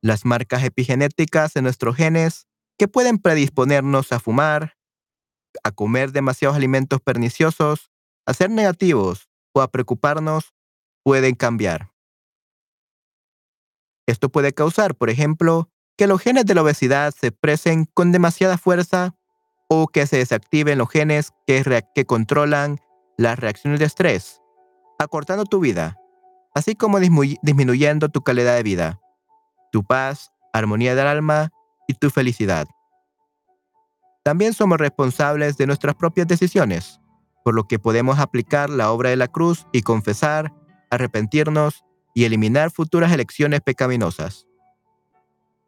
Las 0.00 0.24
marcas 0.24 0.62
epigenéticas 0.62 1.54
de 1.54 1.62
nuestros 1.62 1.96
genes 1.96 2.46
que 2.78 2.88
pueden 2.88 3.18
predisponernos 3.18 4.12
a 4.12 4.20
fumar, 4.20 4.76
a 5.64 5.72
comer 5.72 6.12
demasiados 6.12 6.56
alimentos 6.56 7.00
perniciosos, 7.00 7.90
a 8.26 8.34
ser 8.34 8.50
negativos 8.50 9.28
o 9.52 9.60
a 9.60 9.70
preocuparnos 9.70 10.54
pueden 11.02 11.34
cambiar. 11.34 11.90
Esto 14.06 14.28
puede 14.30 14.52
causar, 14.52 14.94
por 14.94 15.10
ejemplo, 15.10 15.70
que 15.96 16.06
los 16.06 16.20
genes 16.20 16.46
de 16.46 16.54
la 16.54 16.62
obesidad 16.62 17.12
se 17.12 17.28
expresen 17.28 17.86
con 17.86 18.12
demasiada 18.12 18.56
fuerza 18.56 19.16
o 19.68 19.88
que 19.88 20.06
se 20.06 20.18
desactiven 20.18 20.78
los 20.78 20.88
genes 20.88 21.32
que, 21.46 21.82
que 21.94 22.06
controlan 22.06 22.78
las 23.18 23.38
reacciones 23.38 23.80
de 23.80 23.86
estrés, 23.86 24.40
acortando 24.98 25.44
tu 25.44 25.60
vida, 25.60 25.98
así 26.54 26.74
como 26.74 27.00
disminuyendo 27.00 28.08
tu 28.08 28.22
calidad 28.22 28.54
de 28.56 28.62
vida, 28.62 29.00
tu 29.70 29.84
paz, 29.84 30.32
armonía 30.52 30.94
del 30.94 31.06
alma 31.06 31.50
y 31.86 31.94
tu 31.94 32.10
felicidad. 32.10 32.66
También 34.24 34.52
somos 34.52 34.78
responsables 34.78 35.56
de 35.56 35.66
nuestras 35.66 35.94
propias 35.94 36.26
decisiones, 36.28 37.00
por 37.44 37.54
lo 37.54 37.64
que 37.64 37.78
podemos 37.78 38.18
aplicar 38.18 38.68
la 38.68 38.90
obra 38.90 39.10
de 39.10 39.16
la 39.16 39.28
cruz 39.28 39.66
y 39.72 39.82
confesar, 39.82 40.52
arrepentirnos 40.90 41.84
y 42.14 42.24
eliminar 42.24 42.70
futuras 42.70 43.12
elecciones 43.12 43.60
pecaminosas. 43.60 44.46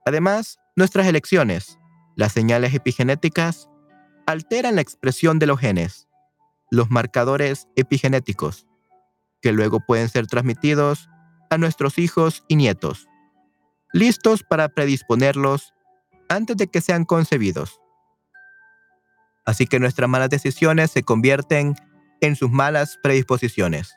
Además, 0.05 0.59
nuestras 0.77 1.07
elecciones, 1.07 1.79
las 2.17 2.33
señales 2.33 2.75
epigenéticas, 2.75 3.69
alteran 4.27 4.77
la 4.77 4.81
expresión 4.83 5.39
de 5.39 5.47
los 5.47 5.59
genes, 5.59 6.09
los 6.71 6.91
marcadores 6.91 7.69
epigenéticos, 7.77 8.67
que 9.41 9.53
luego 9.53 9.81
pueden 9.81 10.09
ser 10.09 10.27
transmitidos 10.27 11.09
a 11.51 11.59
nuestros 11.59 11.99
hijos 11.99 12.45
y 12.49 12.57
nietos, 12.57 13.09
listos 13.92 14.42
para 14.42 14.68
predisponerlos 14.68 15.72
antes 16.29 16.57
de 16.57 16.66
que 16.68 16.81
sean 16.81 17.05
concebidos. 17.05 17.81
Así 19.44 19.66
que 19.66 19.81
nuestras 19.81 20.09
malas 20.09 20.31
decisiones 20.31 20.90
se 20.90 21.03
convierten 21.03 21.74
en 22.20 22.37
sus 22.37 22.50
malas 22.50 22.98
predisposiciones. 23.03 23.94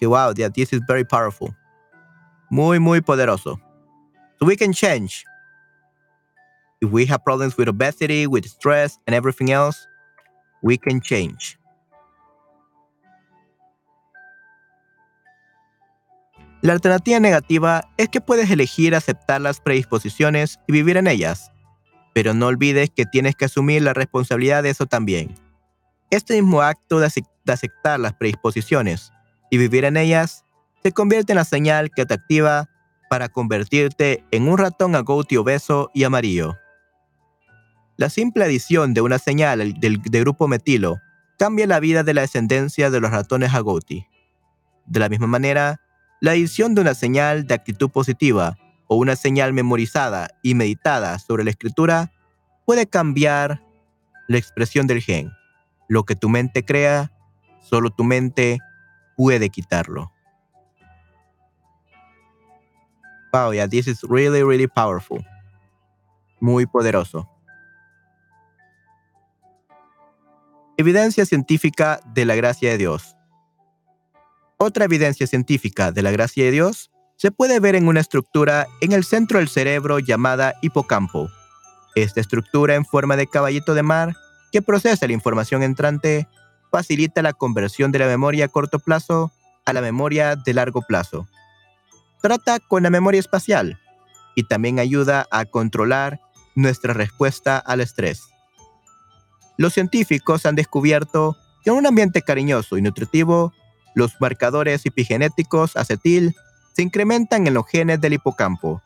Wow, 0.00 0.34
this 0.34 0.72
is 0.72 0.80
very 0.86 1.04
powerful. 1.04 1.54
Muy, 2.50 2.78
muy 2.78 3.00
poderoso. 3.00 3.60
So 4.38 4.46
we 4.46 4.56
can 4.56 4.72
change 4.72 5.24
if 6.80 6.90
we 6.90 7.06
have 7.06 7.24
problems 7.24 7.56
with 7.56 7.68
obesity, 7.68 8.26
with 8.26 8.46
stress, 8.46 8.98
and 9.06 9.14
everything 9.14 9.50
else, 9.50 9.86
we 10.62 10.76
can 10.76 11.00
change. 11.00 11.58
La 16.60 16.72
alternativa 16.72 17.20
negativa 17.20 17.88
es 17.96 18.08
que 18.08 18.20
puedes 18.20 18.50
elegir 18.50 18.94
aceptar 18.94 19.40
las 19.40 19.60
predisposiciones 19.60 20.58
y 20.66 20.72
vivir 20.72 20.96
en 20.96 21.06
ellas, 21.06 21.52
Pero 22.14 22.34
no 22.34 22.46
olvides 22.46 22.90
que 22.90 23.06
tienes 23.06 23.36
que 23.36 23.44
asumir 23.44 23.82
la 23.82 23.94
responsabilidad 23.94 24.64
de 24.64 24.70
eso 24.70 24.86
también. 24.86 25.36
Este 26.10 26.34
mismo 26.34 26.62
acto 26.62 26.98
de, 26.98 27.08
aceptar 27.46 28.00
las 28.00 28.14
predisposiciones 28.14 29.12
y 29.50 29.58
vivir 29.58 29.84
en 29.84 29.96
ellas 29.96 30.44
se 30.82 30.90
convierte 30.90 31.32
en 31.32 31.36
la 31.36 31.44
señal 31.44 31.90
que 31.94 32.06
te 32.06 32.14
activa 32.14 32.68
para 33.08 33.28
convertirte 33.28 34.24
en 34.32 34.48
un 34.48 34.58
ratón 34.58 34.96
agouti 34.96 35.36
obeso 35.36 35.90
y 35.94 36.04
amarillo. 36.04 36.56
La 37.96 38.10
simple 38.10 38.44
adición 38.44 38.94
de 38.94 39.00
una 39.00 39.18
señal 39.18 39.74
del, 39.78 39.98
grupo 39.98 40.48
metilo 40.48 40.98
cambia 41.38 41.66
la 41.68 41.78
vida 41.78 42.02
de 42.02 42.14
la 42.14 42.22
descendencia 42.22 42.90
de 42.90 43.00
los 43.00 43.10
ratones 43.10 43.54
agouti. 43.54 44.06
De 44.86 45.00
la 45.00 45.08
misma 45.08 45.26
manera, 45.26 45.80
la 46.20 46.32
adición 46.32 46.74
de 46.74 46.80
una 46.80 46.94
señal 46.94 47.46
de 47.46 47.54
actitud 47.54 47.90
positiva 47.90 48.56
o 48.86 48.96
una 48.96 49.16
señal 49.16 49.52
memorizada 49.52 50.28
y 50.42 50.54
meditada 50.54 51.18
sobre 51.18 51.44
la 51.44 51.50
escritura 51.50 52.12
puede 52.64 52.86
cambiar 52.86 53.62
la 54.26 54.38
expresión 54.38 54.86
del 54.86 55.00
gen. 55.00 55.30
Lo 55.88 56.04
que 56.04 56.16
tu 56.16 56.28
mente 56.28 56.64
crea, 56.64 57.12
solo 57.60 57.90
tu 57.90 58.04
mente 58.04 58.58
puede 59.16 59.48
quitarlo. 59.50 60.12
Wow, 63.32 63.52
yeah, 63.52 63.68
this 63.68 63.86
is 63.86 64.02
really, 64.02 64.42
really 64.42 64.66
powerful. 64.66 65.24
Muy 66.40 66.66
poderoso. 66.66 67.28
Evidencia 70.76 71.26
científica 71.26 72.00
de 72.14 72.24
la 72.24 72.36
gracia 72.36 72.70
de 72.70 72.78
Dios. 72.78 73.17
Otra 74.58 74.84
evidencia 74.84 75.26
científica 75.26 75.92
de 75.92 76.02
la 76.02 76.10
gracia 76.10 76.44
de 76.44 76.50
Dios 76.50 76.90
se 77.16 77.30
puede 77.30 77.60
ver 77.60 77.74
en 77.74 77.88
una 77.88 78.00
estructura 78.00 78.66
en 78.80 78.92
el 78.92 79.04
centro 79.04 79.38
del 79.38 79.48
cerebro 79.48 79.98
llamada 79.98 80.54
hipocampo. 80.62 81.30
Esta 81.94 82.20
estructura 82.20 82.74
en 82.74 82.84
forma 82.84 83.16
de 83.16 83.26
caballito 83.26 83.74
de 83.74 83.82
mar 83.82 84.14
que 84.52 84.62
procesa 84.62 85.06
la 85.06 85.12
información 85.12 85.62
entrante 85.62 86.28
facilita 86.70 87.22
la 87.22 87.32
conversión 87.32 87.92
de 87.92 88.00
la 88.00 88.06
memoria 88.06 88.46
a 88.46 88.48
corto 88.48 88.78
plazo 88.78 89.32
a 89.64 89.72
la 89.72 89.80
memoria 89.80 90.36
de 90.36 90.54
largo 90.54 90.82
plazo 90.82 91.26
trata 92.20 92.58
con 92.60 92.82
la 92.82 92.90
memoria 92.90 93.20
espacial 93.20 93.78
y 94.34 94.44
también 94.44 94.78
ayuda 94.78 95.26
a 95.30 95.44
controlar 95.44 96.20
nuestra 96.54 96.92
respuesta 96.92 97.58
al 97.58 97.80
estrés. 97.80 98.22
Los 99.56 99.74
científicos 99.74 100.46
han 100.46 100.54
descubierto 100.54 101.36
que 101.62 101.70
en 101.70 101.76
un 101.76 101.86
ambiente 101.86 102.22
cariñoso 102.22 102.76
y 102.76 102.82
nutritivo, 102.82 103.52
los 103.94 104.20
marcadores 104.20 104.84
epigenéticos 104.86 105.76
acetil 105.76 106.34
se 106.72 106.82
incrementan 106.82 107.46
en 107.46 107.54
los 107.54 107.66
genes 107.66 108.00
del 108.00 108.12
hipocampo, 108.12 108.82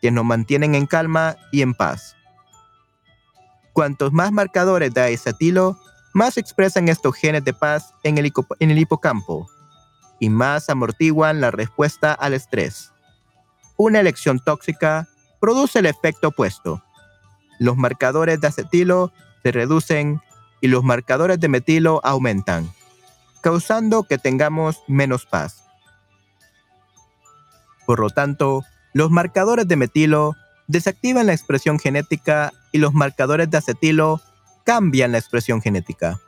que 0.00 0.10
nos 0.10 0.24
mantienen 0.24 0.74
en 0.74 0.86
calma 0.86 1.36
y 1.52 1.62
en 1.62 1.74
paz. 1.74 2.16
Cuantos 3.72 4.12
más 4.12 4.32
marcadores 4.32 4.92
de 4.92 5.14
acetilo, 5.14 5.78
más 6.12 6.36
expresan 6.36 6.88
estos 6.88 7.14
genes 7.14 7.44
de 7.44 7.52
paz 7.52 7.94
en 8.02 8.18
el, 8.18 8.26
hipocampo, 8.78 9.48
y 10.18 10.30
más 10.30 10.68
amortiguan 10.68 11.40
la 11.40 11.52
respuesta 11.52 12.12
al 12.12 12.34
estrés. 12.34 12.92
Una 13.76 14.00
elección 14.00 14.40
tóxica 14.40 15.08
produce 15.40 15.78
el 15.78 15.86
efecto 15.86 16.28
opuesto. 16.28 16.82
Los 17.60 17.76
marcadores 17.76 18.40
de 18.40 18.48
acetilo 18.48 19.12
se 19.44 19.52
reducen 19.52 20.20
y 20.60 20.66
los 20.66 20.82
marcadores 20.82 21.38
de 21.38 21.48
metilo 21.48 22.00
aumentan, 22.02 22.72
causando 23.40 24.04
que 24.04 24.18
tengamos 24.18 24.82
menos 24.86 25.26
paz. 25.26 25.64
Por 27.86 28.00
lo 28.00 28.10
tanto, 28.10 28.64
los 28.92 29.10
marcadores 29.10 29.66
de 29.66 29.76
metilo 29.76 30.36
desactivan 30.66 31.26
la 31.26 31.32
expresión 31.32 31.78
genética 31.78 32.52
y 32.72 32.78
los 32.78 32.92
marcadores 32.92 33.50
de 33.50 33.58
acetilo 33.58 34.20
cambian 34.64 35.12
la 35.12 35.18
expresión 35.18 35.62
genética. 35.62 36.20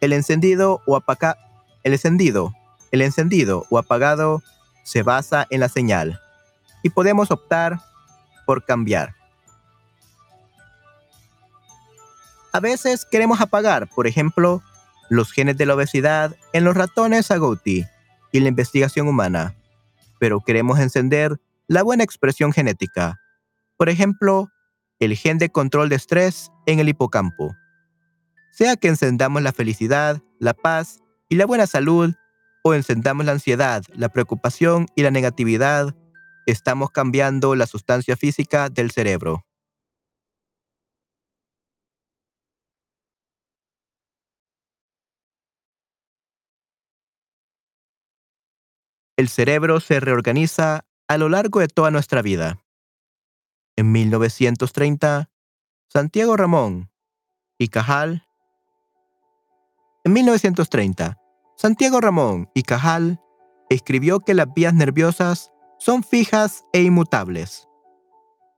El 0.00 0.12
encendido 0.12 0.80
o 0.86 0.96
apaga 0.96 1.36
el 1.82 1.92
encendido 1.92 2.54
el 2.90 3.02
encendido 3.02 3.66
o 3.70 3.78
apagado 3.78 4.42
se 4.82 5.02
basa 5.02 5.46
en 5.50 5.60
la 5.60 5.68
señal 5.68 6.20
y 6.82 6.90
podemos 6.90 7.30
optar 7.30 7.80
por 8.46 8.64
cambiar. 8.64 9.14
A 12.52 12.60
veces 12.60 13.04
queremos 13.04 13.40
apagar, 13.40 13.88
por 13.88 14.06
ejemplo, 14.06 14.62
los 15.10 15.32
genes 15.32 15.56
de 15.56 15.66
la 15.66 15.74
obesidad 15.74 16.36
en 16.52 16.64
los 16.64 16.76
ratones 16.76 17.30
agouti 17.30 17.84
y 18.32 18.40
la 18.40 18.48
investigación 18.48 19.08
humana, 19.08 19.54
pero 20.18 20.40
queremos 20.40 20.78
encender 20.78 21.40
la 21.66 21.82
buena 21.82 22.04
expresión 22.04 22.52
genética, 22.52 23.20
por 23.76 23.88
ejemplo, 23.88 24.48
el 24.98 25.16
gen 25.16 25.38
de 25.38 25.50
control 25.50 25.88
de 25.88 25.96
estrés 25.96 26.50
en 26.66 26.80
el 26.80 26.88
hipocampo. 26.88 27.54
Sea 28.52 28.76
que 28.76 28.88
encendamos 28.88 29.42
la 29.42 29.52
felicidad, 29.52 30.20
la 30.40 30.54
paz 30.54 31.00
y 31.28 31.36
la 31.36 31.46
buena 31.46 31.66
salud 31.66 32.14
o 32.64 32.74
encendamos 32.74 33.24
la 33.24 33.32
ansiedad, 33.32 33.82
la 33.94 34.08
preocupación 34.08 34.86
y 34.96 35.02
la 35.02 35.10
negatividad, 35.10 35.94
estamos 36.46 36.90
cambiando 36.90 37.54
la 37.54 37.66
sustancia 37.66 38.16
física 38.16 38.68
del 38.68 38.90
cerebro. 38.90 39.44
El 49.18 49.28
cerebro 49.28 49.80
se 49.80 49.98
reorganiza 49.98 50.84
a 51.08 51.18
lo 51.18 51.28
largo 51.28 51.58
de 51.58 51.66
toda 51.66 51.90
nuestra 51.90 52.22
vida. 52.22 52.60
En 53.74 53.90
1930, 53.90 55.28
Santiago 55.88 56.36
Ramón 56.36 56.88
y 57.58 57.66
Cajal. 57.66 58.22
En 60.04 60.12
1930, 60.12 61.18
Santiago 61.56 62.00
Ramón 62.00 62.48
y 62.54 62.62
Cajal 62.62 63.20
escribió 63.70 64.20
que 64.20 64.34
las 64.34 64.54
vías 64.54 64.72
nerviosas 64.72 65.50
son 65.80 66.04
fijas 66.04 66.64
e 66.72 66.82
inmutables. 66.82 67.66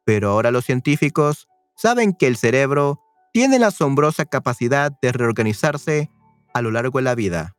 Pero 0.05 0.29
ahora 0.29 0.51
los 0.51 0.67
científicos 0.67 1.49
saben 1.75 2.13
que 2.13 2.27
el 2.27 2.37
cerebro 2.37 3.01
tiene 3.33 3.59
la 3.59 3.69
asombrosa 3.69 4.27
capacidad 4.27 4.93
de 5.01 5.11
reorganizarse 5.13 6.11
a 6.53 6.61
lo 6.61 6.71
largo 6.71 6.99
de 6.99 7.05
la 7.05 7.15
vida, 7.15 7.57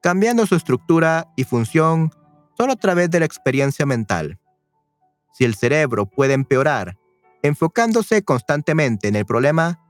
cambiando 0.00 0.46
su 0.46 0.54
estructura 0.54 1.26
y 1.34 1.42
función 1.42 2.12
solo 2.56 2.72
a 2.72 2.76
través 2.76 3.10
de 3.10 3.20
la 3.20 3.26
experiencia 3.26 3.86
mental. 3.86 4.38
Si 5.32 5.44
el 5.44 5.54
cerebro 5.54 6.06
puede 6.06 6.34
empeorar 6.34 6.96
enfocándose 7.42 8.22
constantemente 8.22 9.08
en 9.08 9.16
el 9.16 9.26
problema, 9.26 9.80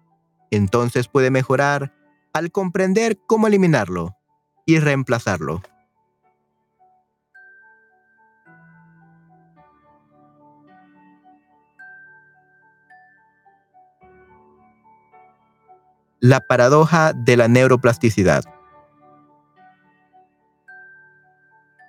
entonces 0.51 1.09
puede 1.09 1.31
mejorar 1.31 1.93
al 2.33 2.51
comprender 2.53 3.19
cómo 3.27 3.47
eliminarlo 3.47 4.17
y 4.67 4.79
reemplazarlo. 4.79 5.63
La 16.21 16.41
paradoja 16.41 17.13
de 17.13 17.37
la 17.37 17.47
neuroplasticidad. 17.47 18.56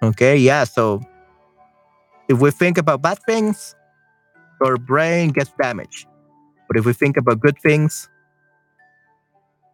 Okay, 0.02 0.38
yeah, 0.38 0.64
so 0.64 1.02
if 2.30 2.40
we 2.40 2.52
think 2.52 2.78
about 2.78 3.02
bad 3.02 3.18
things, 3.26 3.76
our 4.64 4.78
brain 4.78 5.30
gets 5.30 5.52
damaged. 5.62 6.08
But 6.68 6.78
if 6.78 6.86
we 6.86 6.94
think 6.94 7.18
about 7.18 7.40
good 7.40 7.58
things, 7.60 8.10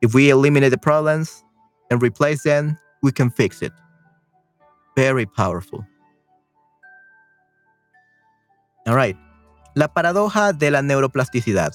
if 0.02 0.14
we 0.14 0.30
eliminate 0.30 0.72
the 0.72 0.78
problems 0.78 1.44
and 1.90 2.02
replace 2.02 2.44
them 2.44 2.78
we 3.04 3.12
can 3.12 3.30
fix 3.30 3.62
it. 3.62 3.74
Very 4.96 5.26
powerful. 5.26 5.86
All 8.88 8.96
right. 8.96 9.18
La 9.76 9.88
paradoja 9.90 10.54
de 10.54 10.72
la 10.72 10.82
neuroplasticidad. 10.82 11.74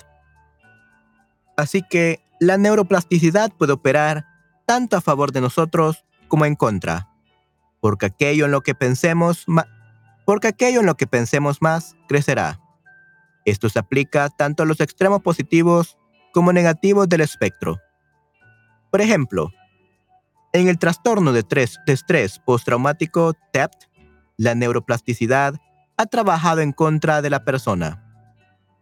Así 1.57 1.83
que 1.83 2.21
la 2.41 2.57
neuroplasticidad 2.57 3.53
puede 3.53 3.73
operar 3.73 4.25
tanto 4.67 4.97
a 4.97 5.01
favor 5.01 5.33
de 5.33 5.41
nosotros 5.41 6.05
como 6.29 6.45
en 6.45 6.55
contra, 6.55 7.09
porque 7.81 8.07
aquello 8.07 8.45
en 8.45 8.53
lo 8.53 8.63
que 10.97 11.07
pensemos 11.07 11.61
más 11.61 11.97
crecerá. 12.09 12.61
Esto 13.45 13.69
se 13.69 13.79
aplica 13.79 14.29
tanto 14.29 14.63
a 14.63 14.67
los 14.67 14.81
extremos 14.81 15.23
positivos 15.23 15.97
como 16.33 16.53
negativos 16.53 17.09
del 17.09 17.23
espectro. 17.23 17.79
Por 18.91 19.01
ejemplo, 19.01 19.51
en 20.53 20.69
el 20.69 20.79
trastorno 20.79 21.33
de, 21.33 21.45
estrés 21.87 22.39
postraumático 22.41 23.35
TEPT, 23.53 23.85
la 24.37 24.55
neuroplasticidad 24.55 25.55
ha 25.97 26.07
trabajado 26.07 26.61
en 26.61 26.73
contra 26.73 27.23
de 27.23 27.31
la 27.31 27.45
persona. 27.45 28.05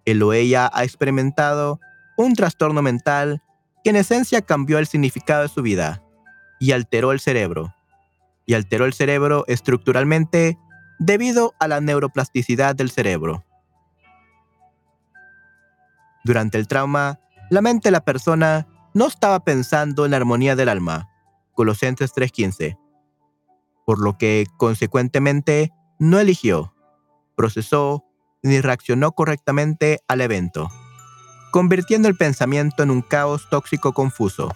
Él 0.05 0.23
o 0.23 0.33
ella 0.33 0.71
ha 0.73 0.85
experimentado 0.85 1.81
un 2.17 2.35
trastorno 2.35 2.83
mental 2.83 3.43
que 3.85 3.91
en 3.91 3.97
esencia 3.97 4.43
cambió 4.43 4.79
el 4.79 4.87
significado 4.87 5.43
de 5.43 5.49
su 5.49 5.63
vida 5.63 6.03
y 6.59 6.73
alteró 6.73 7.13
el 7.13 7.21
cerebro. 7.21 7.76
Y 8.47 8.55
alteró 8.55 8.87
el 8.87 8.95
cerebro 8.95 9.45
estructuralmente 9.49 10.59
debido 10.99 11.55
a 11.59 11.69
la 11.69 11.81
neuroplasticidad 11.81 12.75
del 12.75 12.91
cerebro. 12.91 13.45
Durante 16.25 16.59
el 16.59 16.67
trauma, 16.67 17.21
la 17.51 17.61
mente 17.61 17.89
de 17.89 17.93
la 17.93 18.05
persona 18.05 18.67
no 18.95 19.07
estaba 19.07 19.41
pensando 19.45 20.05
en 20.05 20.13
la 20.13 20.17
armonía 20.17 20.57
del 20.57 20.69
alma. 20.69 21.09
Colosenses 21.53 22.13
3:15. 22.13 22.79
Por 23.85 24.01
lo 24.01 24.19
que, 24.19 24.47
consecuentemente, 24.57 25.73
no 25.99 26.19
eligió, 26.19 26.75
procesó 27.37 28.05
ni 28.43 28.61
reaccionó 28.61 29.13
correctamente 29.13 30.01
al 30.09 30.21
evento, 30.21 30.69
convirtiendo 31.53 32.09
el 32.09 32.17
pensamiento 32.17 32.83
en 32.83 32.91
un 32.91 33.03
caos 33.03 33.49
tóxico 33.51 33.93
confuso. 33.93 34.51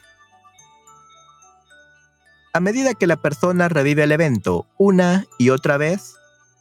A 2.52 2.58
medida 2.58 2.94
que 2.94 3.06
la 3.06 3.16
persona 3.16 3.68
revive 3.68 4.02
el 4.02 4.10
evento 4.10 4.66
una 4.76 5.24
y 5.38 5.50
otra 5.50 5.76
vez, 5.76 6.14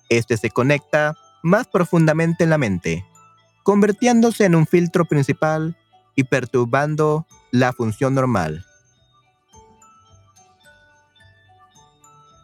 este 0.09 0.37
se 0.37 0.51
conecta 0.51 1.15
más 1.41 1.67
profundamente 1.67 2.43
en 2.43 2.51
la 2.51 2.59
mente, 2.59 3.05
convirtiéndose 3.63 4.45
en 4.45 4.53
un 4.53 4.67
filtro 4.67 5.05
principal 5.05 5.75
y 6.15 6.25
perturbando 6.25 7.25
la 7.51 7.73
función 7.73 8.13
normal. 8.13 8.65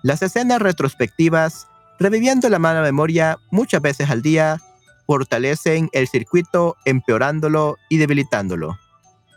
Las 0.01 0.23
escenas 0.23 0.59
retrospectivas, 0.59 1.67
reviviendo 1.99 2.49
la 2.49 2.57
mala 2.59 2.81
memoria 2.81 3.37
muchas 3.51 3.81
veces 3.81 4.09
al 4.09 4.23
día, 4.23 4.59
fortalecen 5.05 5.89
el 5.93 6.07
circuito 6.07 6.77
empeorándolo 6.85 7.77
y 7.89 7.97
debilitándolo. 7.97 8.79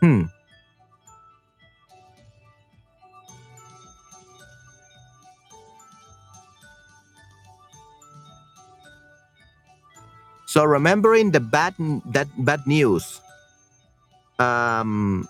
Hmm. 0.01 0.25
So 10.49 10.65
remembering 10.65 11.29
the 11.29 11.39
bad 11.39 11.77
that 12.09 12.25
bad 12.41 12.65
news, 12.65 13.21
um, 14.41 15.29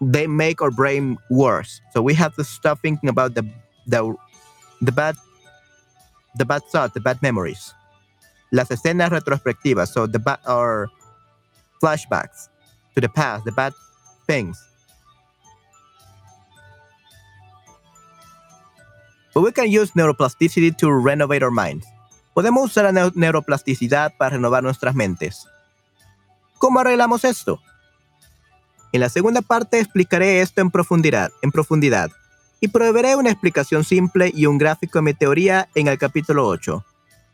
they 0.00 0.26
make 0.26 0.62
our 0.62 0.70
brain 0.70 1.18
worse. 1.28 1.82
So 1.92 2.00
we 2.00 2.14
have 2.14 2.34
to 2.36 2.44
stop 2.44 2.80
thinking 2.80 3.10
about 3.12 3.34
the 3.34 3.44
the 3.86 4.16
the 4.80 4.92
bad 4.92 5.20
the 6.40 6.46
bad 6.48 6.64
thoughts, 6.72 6.94
the 6.94 7.04
bad 7.04 7.20
memories. 7.20 7.74
Las 8.50 8.72
escenas 8.72 9.12
retrospectivas, 9.12 9.92
so 9.92 10.06
the 10.06 10.20
bad 10.24 10.40
or 10.48 10.88
flashbacks 11.84 12.48
to 12.94 13.02
the 13.04 13.10
past, 13.10 13.44
the 13.44 13.52
bad 13.52 13.74
things. 14.26 14.56
But 19.34 19.42
we 19.42 19.52
can 19.52 19.70
use 19.70 19.90
neuroplasticity 19.92 20.78
to 20.78 20.90
renovate 20.90 21.42
our 21.42 21.50
minds. 21.52 21.84
Podemos 22.36 22.66
usar 22.66 22.92
la 22.92 23.10
neuroplasticidad 23.14 24.14
para 24.18 24.36
renovar 24.36 24.62
nuestras 24.62 24.94
mentes. 24.94 25.48
¿Cómo 26.58 26.80
arreglamos 26.80 27.24
esto? 27.24 27.62
En 28.92 29.00
la 29.00 29.08
segunda 29.08 29.40
parte 29.40 29.80
explicaré 29.80 30.42
esto 30.42 30.60
en 30.60 30.70
profundidad, 30.70 31.32
en 31.40 31.50
profundidad 31.50 32.10
y 32.60 32.68
proveeré 32.68 33.16
una 33.16 33.30
explicación 33.30 33.84
simple 33.84 34.30
y 34.34 34.44
un 34.44 34.58
gráfico 34.58 34.98
de 34.98 35.02
mi 35.04 35.14
teoría 35.14 35.70
en 35.74 35.88
el 35.88 35.96
capítulo 35.96 36.46
8, 36.46 36.84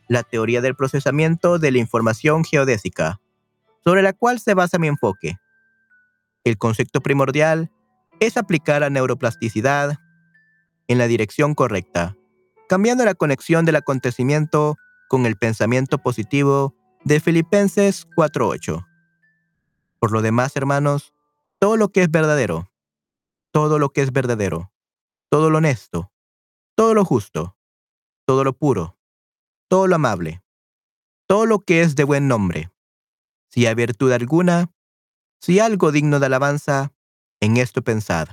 la 0.07 0.23
teoría 0.23 0.61
del 0.61 0.73
procesamiento 0.73 1.59
de 1.59 1.73
la 1.73 1.79
información 1.79 2.45
geodésica, 2.45 3.19
sobre 3.83 4.03
la 4.03 4.13
cual 4.13 4.39
se 4.39 4.53
basa 4.53 4.79
mi 4.79 4.87
enfoque. 4.87 5.35
El 6.45 6.57
concepto 6.57 7.01
primordial 7.01 7.69
es 8.21 8.37
aplicar 8.37 8.79
la 8.79 8.89
neuroplasticidad 8.89 9.97
en 10.87 10.97
la 10.97 11.07
dirección 11.07 11.55
correcta, 11.55 12.15
cambiando 12.69 13.03
la 13.03 13.15
conexión 13.15 13.65
del 13.65 13.75
acontecimiento 13.75 14.77
con 15.13 15.27
el 15.27 15.37
pensamiento 15.37 15.99
positivo 15.99 16.75
de 17.03 17.19
Filipenses 17.19 18.07
4.8. 18.17 18.83
Por 19.99 20.11
lo 20.11 20.23
demás, 20.23 20.55
hermanos, 20.55 21.13
todo 21.59 21.77
lo 21.77 21.89
que 21.89 22.01
es 22.01 22.09
verdadero, 22.09 22.71
todo 23.51 23.77
lo 23.77 23.89
que 23.89 24.01
es 24.01 24.11
verdadero, 24.11 24.73
todo 25.29 25.51
lo 25.51 25.59
honesto, 25.59 26.11
todo 26.73 26.95
lo 26.95 27.05
justo, 27.05 27.55
todo 28.25 28.43
lo 28.43 28.53
puro, 28.53 28.97
todo 29.67 29.85
lo 29.85 29.97
amable, 29.97 30.43
todo 31.27 31.45
lo 31.45 31.59
que 31.59 31.83
es 31.83 31.93
de 31.93 32.05
buen 32.05 32.27
nombre, 32.27 32.71
si 33.49 33.67
hay 33.67 33.75
virtud 33.75 34.11
alguna, 34.13 34.71
si 35.39 35.59
algo 35.59 35.91
digno 35.91 36.19
de 36.19 36.25
alabanza, 36.25 36.91
en 37.39 37.57
esto 37.57 37.83
pensad. 37.83 38.29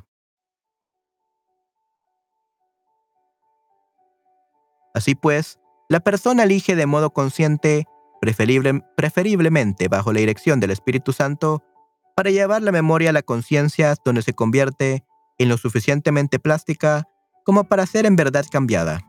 Así 4.95 5.15
pues, 5.15 5.61
la 5.91 5.99
persona 5.99 6.45
elige 6.45 6.77
de 6.77 6.87
modo 6.87 7.11
consciente, 7.11 7.85
preferiblemente 8.21 9.89
bajo 9.89 10.13
la 10.13 10.21
dirección 10.21 10.61
del 10.61 10.71
Espíritu 10.71 11.13
Santo, 11.13 11.65
para 12.15 12.31
llevar 12.31 12.63
la 12.63 12.71
memoria 12.71 13.11
a 13.11 13.13
la 13.13 13.23
conciencia 13.23 13.97
donde 14.05 14.23
se 14.23 14.33
convierte 14.33 15.05
en 15.39 15.49
lo 15.49 15.57
suficientemente 15.57 16.39
plástica 16.39 17.09
como 17.45 17.65
para 17.65 17.87
ser 17.87 18.07
en 18.07 18.15
verdad 18.15 18.45
cambiada. 18.53 19.01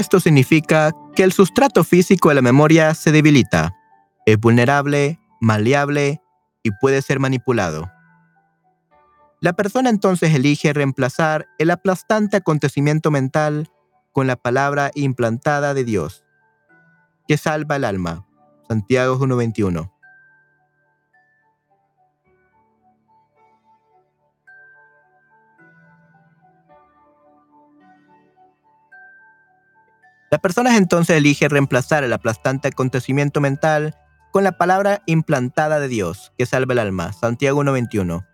Esto 0.00 0.18
significa 0.18 0.92
que 1.14 1.24
el 1.24 1.30
sustrato 1.30 1.84
físico 1.84 2.30
de 2.30 2.36
la 2.36 2.40
memoria 2.40 2.94
se 2.94 3.12
debilita, 3.12 3.76
es 4.24 4.40
vulnerable, 4.40 5.20
maleable 5.42 6.22
y 6.62 6.70
puede 6.80 7.02
ser 7.02 7.20
manipulado. 7.20 7.92
La 9.42 9.52
persona 9.52 9.90
entonces 9.90 10.34
elige 10.34 10.72
reemplazar 10.72 11.48
el 11.58 11.70
aplastante 11.70 12.38
acontecimiento 12.38 13.10
mental 13.10 13.68
con 14.10 14.26
la 14.26 14.36
palabra 14.36 14.90
implantada 14.94 15.74
de 15.74 15.84
Dios, 15.84 16.24
que 17.28 17.36
salva 17.36 17.76
el 17.76 17.84
alma. 17.84 18.26
Santiago 18.68 19.18
1.21. 19.18 19.92
La 30.40 30.42
persona 30.42 30.78
entonces 30.78 31.18
elige 31.18 31.50
reemplazar 31.50 32.02
el 32.02 32.14
aplastante 32.14 32.68
acontecimiento 32.68 33.42
mental 33.42 33.94
con 34.32 34.42
la 34.42 34.52
palabra 34.52 35.02
implantada 35.04 35.78
de 35.80 35.86
Dios, 35.86 36.32
que 36.38 36.46
salva 36.46 36.72
el 36.72 36.78
alma, 36.78 37.12
Santiago 37.12 37.62
1.21. 37.62 38.26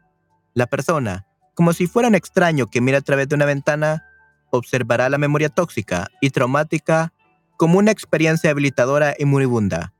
La 0.55 0.69
persona, 0.69 1.27
como 1.55 1.73
si 1.73 1.89
fuera 1.89 2.07
un 2.09 2.15
extraño 2.15 2.69
que 2.69 2.81
mira 2.81 2.99
a 2.99 3.01
través 3.01 3.29
de 3.29 3.35
una 3.35 3.45
ventana, 3.45 4.05
observará 4.51 5.09
la 5.09 5.19
memoria 5.19 5.49
tóxica 5.49 6.07
y 6.21 6.31
traumática 6.31 7.13
como 7.57 7.77
una 7.77 7.91
experiencia 7.91 8.51
habilitadora 8.53 9.17
y 9.19 9.25
moribunda, 9.25 9.93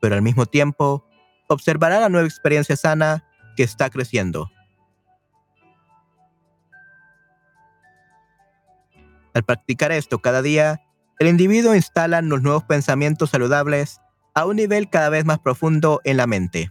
pero 0.00 0.16
al 0.16 0.22
mismo 0.22 0.46
tiempo 0.46 1.06
observará 1.46 2.00
la 2.00 2.08
nueva 2.08 2.26
experiencia 2.26 2.74
sana 2.74 3.22
que 3.56 3.62
está 3.62 3.90
creciendo. 3.90 4.50
Al 9.34 9.44
practicar 9.44 9.92
esto 9.92 10.18
cada 10.18 10.42
día, 10.42 10.83
el 11.18 11.28
individuo 11.28 11.74
instala 11.74 12.20
los 12.22 12.42
nuevos 12.42 12.64
pensamientos 12.64 13.30
saludables 13.30 14.00
a 14.34 14.46
un 14.46 14.56
nivel 14.56 14.90
cada 14.90 15.08
vez 15.10 15.24
más 15.24 15.38
profundo 15.38 16.00
en 16.04 16.16
la 16.16 16.26
mente. 16.26 16.70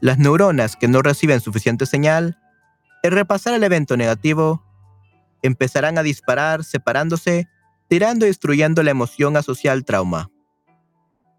Las 0.00 0.18
neuronas 0.18 0.76
que 0.76 0.86
no 0.86 1.02
reciben 1.02 1.40
suficiente 1.40 1.84
señal, 1.84 2.38
al 3.02 3.10
repasar 3.10 3.54
el 3.54 3.64
evento 3.64 3.96
negativo, 3.96 4.62
empezarán 5.42 5.98
a 5.98 6.04
disparar 6.04 6.62
separándose, 6.62 7.48
tirando 7.88 8.24
y 8.24 8.28
destruyendo 8.28 8.84
la 8.84 8.92
emoción 8.92 9.36
asociada 9.36 9.74
al 9.74 9.84
trauma. 9.84 10.30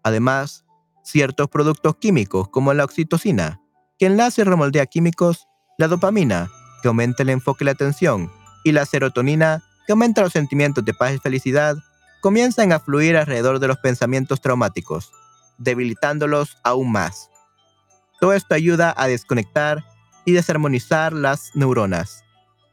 Además, 0.02 0.66
ciertos 1.02 1.48
productos 1.48 1.96
químicos 1.96 2.48
como 2.48 2.72
la 2.74 2.84
oxitocina, 2.84 3.60
que 3.98 4.06
enlace 4.06 4.42
y 4.42 4.44
remoldea 4.44 4.86
químicos, 4.86 5.46
la 5.78 5.88
dopamina, 5.88 6.50
que 6.82 6.88
aumenta 6.88 7.22
el 7.22 7.30
enfoque 7.30 7.64
y 7.64 7.66
la 7.66 7.72
atención, 7.72 8.30
y 8.64 8.72
la 8.72 8.86
serotonina, 8.86 9.62
que 9.86 9.92
aumenta 9.92 10.22
los 10.22 10.32
sentimientos 10.32 10.84
de 10.84 10.94
paz 10.94 11.14
y 11.14 11.18
felicidad, 11.18 11.76
comienzan 12.20 12.72
a 12.72 12.80
fluir 12.80 13.16
alrededor 13.16 13.58
de 13.58 13.68
los 13.68 13.78
pensamientos 13.78 14.40
traumáticos, 14.40 15.10
debilitándolos 15.58 16.56
aún 16.62 16.92
más. 16.92 17.30
Todo 18.20 18.34
esto 18.34 18.54
ayuda 18.54 18.94
a 18.96 19.06
desconectar 19.06 19.84
y 20.24 20.32
desarmonizar 20.32 21.12
las 21.12 21.50
neuronas. 21.54 22.22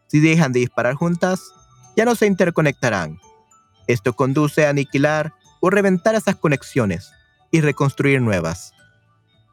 Si 0.08 0.20
dejan 0.20 0.52
de 0.52 0.60
disparar 0.60 0.96
juntas, 0.96 1.42
ya 1.96 2.06
no 2.06 2.16
se 2.16 2.28
interconectarán. 2.28 3.20
Esto 3.88 4.14
conduce 4.14 4.66
a 4.66 4.70
aniquilar 4.70 5.34
o 5.62 5.70
reventar 5.70 6.16
esas 6.16 6.36
conexiones, 6.36 7.12
y 7.52 7.62
reconstruir 7.62 8.22
nuevas. 8.22 8.74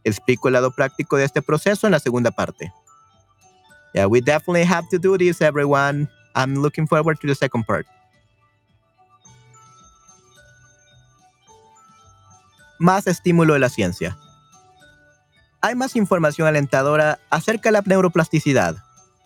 Explico 0.04 0.48
el 0.48 0.54
lado 0.54 0.70
práctico 0.70 1.16
de 1.16 1.24
este 1.24 1.42
proceso 1.42 1.86
en 1.86 1.92
la 1.92 1.98
segunda 1.98 2.30
parte. 2.30 2.72
Yeah, 3.94 4.06
we 4.06 4.20
definitely 4.20 4.64
have 4.64 4.88
to 4.90 4.98
do 4.98 5.16
this, 5.16 5.40
everyone. 5.40 6.08
I'm 6.34 6.54
looking 6.54 6.86
forward 6.86 7.18
to 7.20 7.28
the 7.28 7.34
second 7.34 7.64
part. 7.64 7.86
Más 12.78 13.06
estímulo 13.06 13.54
de 13.54 13.60
la 13.60 13.68
ciencia. 13.68 14.18
Hay 15.60 15.76
más 15.76 15.96
información 15.96 16.46
alentadora 16.46 17.20
acerca 17.30 17.70
de 17.70 17.72
la 17.72 17.82
neuroplasticidad. 17.86 18.76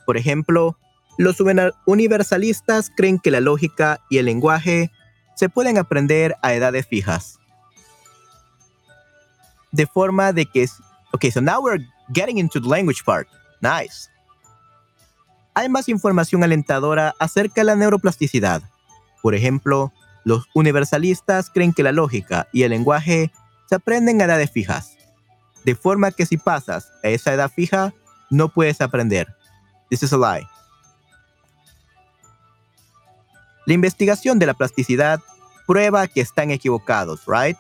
Por 0.07 0.17
ejemplo, 0.17 0.79
los 1.17 1.39
universalistas 1.87 2.93
creen 2.95 3.19
que 3.19 3.33
la 3.33 3.41
lógica 3.41 4.01
y 4.09 4.19
el 4.19 4.27
lenguaje 4.27 4.93
se 5.35 5.49
pueden 5.49 5.79
aprender 5.79 6.37
a 6.43 6.55
edades 6.55 6.87
fijas. 6.87 7.38
De 9.73 9.87
forma 9.87 10.33
de 10.33 10.47
que... 10.47 10.67
Okay, 11.13 11.31
so 11.31 11.41
now 11.41 11.61
we're 11.61 11.85
getting 12.13 12.39
into 12.39 12.61
the 12.61 12.69
language 12.69 13.05
part. 13.05 13.29
Nice. 13.61 14.11
Hay 15.55 15.69
más 15.69 15.89
información 15.89 16.45
alentadora 16.45 17.15
acerca 17.19 17.63
de 17.63 17.65
la 17.65 17.75
neuroplasticidad. 17.75 18.63
Por 19.23 19.35
ejemplo, 19.35 19.93
los 20.25 20.47
universalistas 20.55 21.51
creen 21.51 21.73
que 21.73 21.83
la 21.83 21.93
lógica 21.93 22.49
y 22.53 22.63
el 22.63 22.71
lenguaje 22.71 23.33
se 23.69 23.75
aprenden 23.75 24.21
a 24.21 24.25
edades 24.25 24.51
fijas. 24.51 24.97
De 25.65 25.75
forma 25.75 26.13
que 26.13 26.27
si 26.27 26.37
pasas 26.37 26.91
a 27.03 27.09
esa 27.09 27.33
edad 27.33 27.51
fija, 27.51 27.93
no 28.31 28.49
puedes 28.49 28.81
aprender. 28.81 29.27
This 29.91 30.03
is 30.03 30.13
a 30.13 30.17
lie. 30.17 30.47
La 33.67 33.75
investigación 33.75 34.39
de 34.39 34.47
la 34.47 34.55
plasticidad 34.55 35.21
prueba 35.67 36.07
que 36.07 36.21
están 36.21 36.51
equivocados, 36.51 37.23
right? 37.27 37.59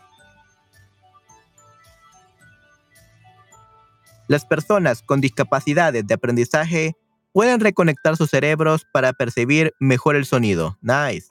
Las 4.28 4.44
personas 4.44 5.02
con 5.02 5.22
discapacidades 5.22 6.06
de 6.06 6.12
aprendizaje 6.12 6.94
pueden 7.32 7.60
reconectar 7.60 8.14
sus 8.16 8.28
cerebros 8.28 8.84
para 8.92 9.14
percibir 9.14 9.72
mejor 9.80 10.16
el 10.16 10.26
sonido. 10.26 10.78
Nice. 10.82 11.28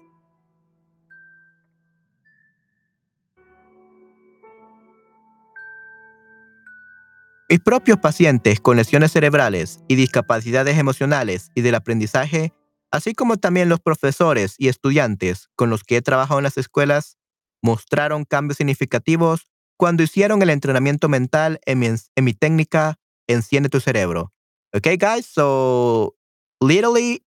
Mis 7.49 7.59
propios 7.59 7.99
pacientes 7.99 8.59
con 8.59 8.77
lesiones 8.77 9.11
cerebrales 9.11 9.79
y 9.87 9.95
discapacidades 9.95 10.77
emocionales 10.77 11.51
y 11.53 11.61
del 11.61 11.75
aprendizaje, 11.75 12.51
así 12.91 13.13
como 13.13 13.37
también 13.37 13.69
los 13.69 13.79
profesores 13.79 14.55
y 14.57 14.69
estudiantes 14.69 15.49
con 15.55 15.69
los 15.69 15.83
que 15.83 15.97
he 15.97 16.01
trabajado 16.01 16.39
en 16.39 16.43
las 16.45 16.57
escuelas, 16.57 17.17
mostraron 17.61 18.25
cambios 18.25 18.57
significativos 18.57 19.47
cuando 19.77 20.03
hicieron 20.03 20.41
el 20.41 20.49
entrenamiento 20.49 21.07
mental 21.07 21.59
en 21.65 21.79
mi, 21.79 21.87
en 21.87 22.25
mi 22.25 22.33
técnica 22.33 22.97
Enciende 23.27 23.69
tu 23.69 23.79
cerebro. 23.79 24.31
Okay, 24.73 24.95
guys, 24.95 25.25
so 25.25 26.15
literally, 26.61 27.21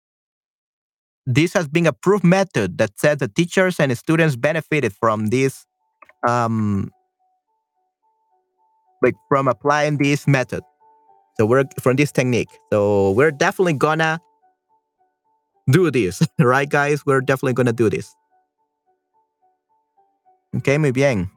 this 1.27 1.53
has 1.53 1.69
been 1.69 1.87
a 1.87 1.93
proof 1.93 2.25
method 2.25 2.79
that 2.79 2.99
says 2.99 3.19
the 3.19 3.29
teachers 3.29 3.79
and 3.79 3.97
students 3.97 4.37
benefited 4.37 4.95
from 4.95 5.27
this 5.27 5.67
um, 6.27 6.91
like 9.03 9.15
from 9.29 9.47
applying 9.47 9.99
this 9.99 10.27
method. 10.27 10.63
So 11.39 11.47
we're 11.47 11.65
from 11.81 11.97
this 11.97 12.13
technique. 12.13 12.51
So 12.73 13.13
we're 13.13 13.31
definitely 13.31 13.75
gonna 13.75 14.21
do 15.71 15.91
this, 15.91 16.23
right, 16.39 16.69
guys? 16.69 17.05
We're 17.05 17.21
definitely 17.21 17.55
gonna 17.55 17.73
do 17.73 17.91
this. 17.91 18.15
Ok, 20.55 20.79
muy 20.79 20.93
bien. 20.93 21.31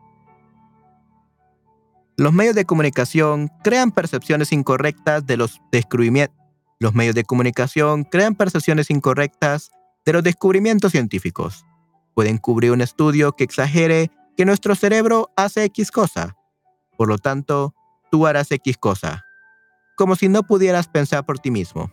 Los 2.18 2.34
medios 2.34 2.56
de 2.56 2.66
comunicación 2.66 3.50
crean 3.64 3.92
percepciones 3.92 4.52
incorrectas 4.52 5.26
de 5.26 5.38
los 5.38 5.62
descubrimientos. 5.72 6.38
Los 6.80 6.94
medios 6.94 7.16
de 7.16 7.24
comunicación 7.24 8.04
crean 8.04 8.36
percepciones 8.36 8.90
incorrectas 8.90 9.72
de 10.06 10.14
los 10.14 10.24
descubrimientos 10.24 10.92
científicos. 10.92 11.66
Pueden 12.14 12.38
cubrir 12.38 12.72
un 12.72 12.82
estudio 12.82 13.32
que 13.34 13.44
exagere 13.44 14.12
que 14.38 14.46
nuestro 14.46 14.76
cerebro 14.76 15.32
hace 15.36 15.64
X 15.64 15.92
cosa 15.92 16.36
por 16.98 17.08
lo 17.08 17.18
tanto, 17.18 17.74
tú 18.12 18.28
harás 18.28 18.52
X 18.52 18.78
cosa, 18.78 19.26
como 19.98 20.16
si 20.16 20.30
no 20.30 20.44
pudieras 20.44 20.88
pensar 20.88 21.26
por 21.26 21.40
ti 21.40 21.52
mismo. 21.52 21.92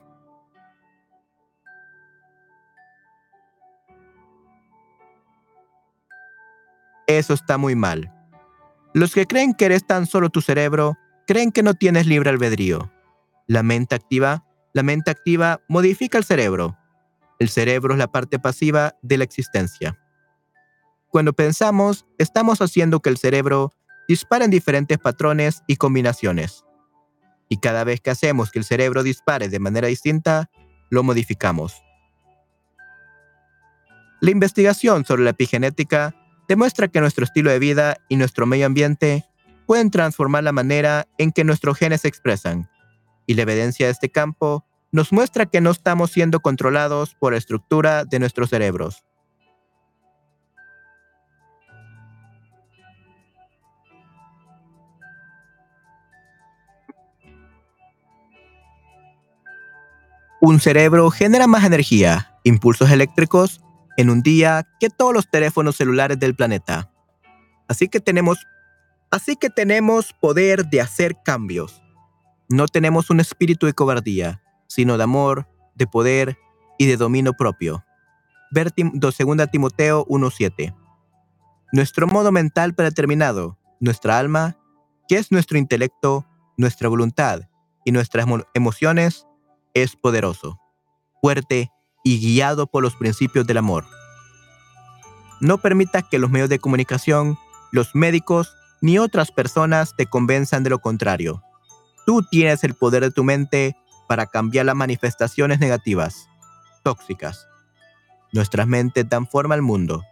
Eso 7.06 7.34
está 7.34 7.58
muy 7.58 7.74
mal. 7.74 8.14
Los 8.92 9.14
que 9.14 9.26
creen 9.26 9.54
que 9.54 9.66
eres 9.66 9.86
tan 9.86 10.06
solo 10.06 10.30
tu 10.30 10.40
cerebro, 10.40 10.96
creen 11.26 11.52
que 11.52 11.62
no 11.62 11.74
tienes 11.74 12.06
libre 12.06 12.30
albedrío. 12.30 12.92
La 13.46 13.62
mente 13.62 13.94
activa, 13.94 14.44
la 14.72 14.82
mente 14.82 15.10
activa 15.10 15.60
modifica 15.68 16.18
el 16.18 16.24
cerebro. 16.24 16.76
El 17.38 17.48
cerebro 17.48 17.94
es 17.94 17.98
la 17.98 18.10
parte 18.10 18.38
pasiva 18.38 18.96
de 19.02 19.18
la 19.18 19.24
existencia. 19.24 19.98
Cuando 21.08 21.32
pensamos, 21.32 22.06
estamos 22.18 22.60
haciendo 22.60 23.00
que 23.00 23.10
el 23.10 23.16
cerebro 23.16 23.72
dispara 24.08 24.44
en 24.44 24.50
diferentes 24.50 24.98
patrones 24.98 25.62
y 25.68 25.76
combinaciones. 25.76 26.64
Y 27.48 27.58
cada 27.58 27.84
vez 27.84 28.00
que 28.00 28.10
hacemos 28.10 28.50
que 28.50 28.58
el 28.58 28.64
cerebro 28.64 29.02
dispare 29.02 29.48
de 29.48 29.58
manera 29.60 29.88
distinta, 29.88 30.50
lo 30.88 31.02
modificamos. 31.02 31.82
La 34.20 34.30
investigación 34.30 35.04
sobre 35.04 35.22
la 35.22 35.30
epigenética 35.30 36.14
demuestra 36.50 36.88
que 36.88 37.00
nuestro 37.00 37.24
estilo 37.24 37.48
de 37.48 37.60
vida 37.60 37.98
y 38.08 38.16
nuestro 38.16 38.44
medio 38.44 38.66
ambiente 38.66 39.24
pueden 39.66 39.88
transformar 39.88 40.42
la 40.42 40.50
manera 40.50 41.06
en 41.16 41.30
que 41.30 41.44
nuestros 41.44 41.78
genes 41.78 42.00
se 42.00 42.08
expresan, 42.08 42.68
y 43.24 43.34
la 43.34 43.42
evidencia 43.42 43.86
de 43.86 43.92
este 43.92 44.08
campo 44.10 44.66
nos 44.90 45.12
muestra 45.12 45.46
que 45.46 45.60
no 45.60 45.70
estamos 45.70 46.10
siendo 46.10 46.40
controlados 46.40 47.14
por 47.14 47.34
la 47.34 47.38
estructura 47.38 48.04
de 48.04 48.18
nuestros 48.18 48.50
cerebros. 48.50 49.04
Un 60.40 60.58
cerebro 60.58 61.12
genera 61.12 61.46
más 61.46 61.62
energía, 61.62 62.34
impulsos 62.42 62.90
eléctricos, 62.90 63.60
en 64.00 64.08
un 64.08 64.22
día 64.22 64.66
que 64.80 64.88
todos 64.88 65.12
los 65.12 65.28
teléfonos 65.28 65.76
celulares 65.76 66.18
del 66.18 66.34
planeta. 66.34 66.90
Así 67.68 67.86
que 67.86 68.00
tenemos, 68.00 68.38
así 69.10 69.36
que 69.36 69.50
tenemos 69.50 70.14
poder 70.14 70.64
de 70.70 70.80
hacer 70.80 71.18
cambios. 71.22 71.82
No 72.48 72.66
tenemos 72.66 73.10
un 73.10 73.20
espíritu 73.20 73.66
de 73.66 73.74
cobardía, 73.74 74.42
sino 74.68 74.96
de 74.96 75.04
amor, 75.04 75.46
de 75.74 75.86
poder 75.86 76.38
y 76.78 76.86
de 76.86 76.96
dominio 76.96 77.34
propio. 77.34 77.84
Ver 78.50 78.72
2 78.74 79.16
Timoteo 79.52 80.06
1.7. 80.06 80.74
Nuestro 81.70 82.06
modo 82.06 82.32
mental 82.32 82.74
predeterminado, 82.74 83.58
nuestra 83.80 84.18
alma, 84.18 84.56
que 85.08 85.18
es 85.18 85.30
nuestro 85.30 85.58
intelecto, 85.58 86.26
nuestra 86.56 86.88
voluntad 86.88 87.42
y 87.84 87.92
nuestras 87.92 88.24
emociones, 88.54 89.26
es 89.74 89.94
poderoso, 89.94 90.58
fuerte 91.20 91.70
y 92.02 92.18
guiado 92.18 92.66
por 92.66 92.82
los 92.82 92.96
principios 92.96 93.46
del 93.46 93.58
amor. 93.58 93.84
No 95.40 95.58
permitas 95.58 96.04
que 96.04 96.18
los 96.18 96.30
medios 96.30 96.48
de 96.48 96.58
comunicación, 96.58 97.38
los 97.72 97.94
médicos 97.94 98.54
ni 98.80 98.98
otras 98.98 99.32
personas 99.32 99.94
te 99.96 100.06
convenzan 100.06 100.62
de 100.62 100.70
lo 100.70 100.78
contrario. 100.78 101.42
Tú 102.06 102.22
tienes 102.22 102.64
el 102.64 102.74
poder 102.74 103.02
de 103.02 103.10
tu 103.10 103.24
mente 103.24 103.76
para 104.08 104.26
cambiar 104.26 104.66
las 104.66 104.74
manifestaciones 104.74 105.60
negativas, 105.60 106.28
tóxicas. 106.82 107.46
Nuestras 108.32 108.66
mentes 108.66 109.08
dan 109.08 109.26
forma 109.26 109.54
al 109.54 109.62
mundo. 109.62 110.04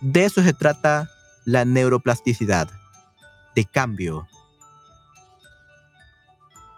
De 0.00 0.24
eso 0.24 0.42
se 0.42 0.52
trata 0.52 1.08
la 1.44 1.64
neuroplasticidad, 1.64 2.68
de 3.54 3.64
cambio. 3.64 4.26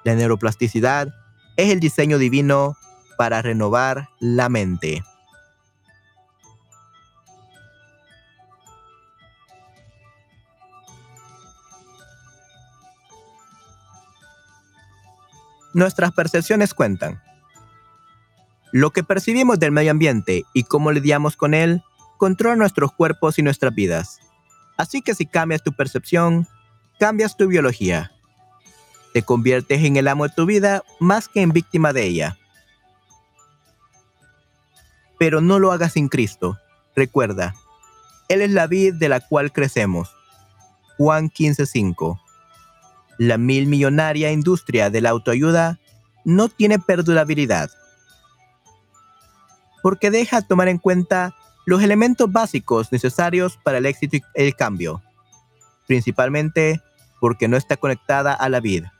La 0.04 0.14
neuroplasticidad 0.14 1.08
es 1.56 1.70
el 1.70 1.80
diseño 1.80 2.18
divino 2.18 2.76
para 3.16 3.42
renovar 3.42 4.08
la 4.20 4.48
mente. 4.48 5.02
Nuestras 15.74 16.12
percepciones 16.12 16.74
cuentan. 16.74 17.22
Lo 18.72 18.90
que 18.90 19.02
percibimos 19.02 19.58
del 19.58 19.72
medio 19.72 19.90
ambiente 19.90 20.44
y 20.52 20.64
cómo 20.64 20.92
lidiamos 20.92 21.36
con 21.36 21.54
él 21.54 21.82
controla 22.18 22.56
nuestros 22.56 22.92
cuerpos 22.92 23.38
y 23.38 23.42
nuestras 23.42 23.74
vidas. 23.74 24.20
Así 24.76 25.02
que 25.02 25.14
si 25.14 25.26
cambias 25.26 25.62
tu 25.62 25.72
percepción, 25.72 26.46
cambias 26.98 27.36
tu 27.36 27.48
biología 27.48 28.12
te 29.12 29.22
conviertes 29.22 29.84
en 29.84 29.96
el 29.96 30.08
amo 30.08 30.26
de 30.26 30.34
tu 30.34 30.46
vida 30.46 30.82
más 30.98 31.28
que 31.28 31.42
en 31.42 31.50
víctima 31.50 31.92
de 31.92 32.04
ella. 32.04 32.38
Pero 35.22 35.40
no 35.40 35.60
lo 35.60 35.70
hagas 35.70 35.92
sin 35.92 36.08
Cristo. 36.08 36.58
Recuerda, 36.96 37.54
Él 38.28 38.42
es 38.42 38.50
la 38.50 38.66
vid 38.66 38.94
de 38.94 39.08
la 39.08 39.20
cual 39.20 39.52
crecemos. 39.52 40.12
Juan 40.98 41.30
15:5. 41.30 42.20
La 43.18 43.38
mil 43.38 43.68
millonaria 43.68 44.32
industria 44.32 44.90
de 44.90 45.00
la 45.00 45.10
autoayuda 45.10 45.78
no 46.24 46.48
tiene 46.48 46.80
perdurabilidad. 46.80 47.70
Porque 49.80 50.10
deja 50.10 50.42
tomar 50.42 50.66
en 50.66 50.78
cuenta 50.78 51.36
los 51.66 51.84
elementos 51.84 52.32
básicos 52.32 52.90
necesarios 52.90 53.56
para 53.62 53.78
el 53.78 53.86
éxito 53.86 54.16
y 54.16 54.22
el 54.34 54.56
cambio, 54.56 55.02
principalmente 55.86 56.80
porque 57.20 57.46
no 57.46 57.56
está 57.56 57.76
conectada 57.76 58.34
a 58.34 58.48
la 58.48 58.58
vida. 58.58 58.92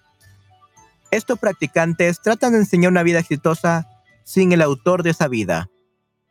Estos 1.11 1.41
practicantes 1.41 2.23
tratan 2.23 2.53
de 2.53 2.59
enseñar 2.59 2.93
una 2.93 3.03
vida 3.03 3.19
exitosa 3.19 3.89
sin 4.23 4.53
el 4.53 4.63
autor 4.63 5.03
de 5.03 5.11
esa 5.11 5.27
vida, 5.27 5.69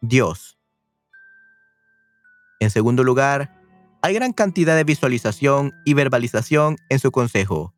Dios. 0.02 0.58
En 2.60 2.72
segundo 2.72 3.04
lugar, 3.04 3.56
hay 4.02 4.16
gran 4.16 4.34
cantidad 4.34 4.76
de 4.76 4.84
visualización 4.84 5.74
y 5.86 5.94
verbalización 5.94 6.78
en 6.90 6.98
su 6.98 7.12
consejo, 7.12 7.76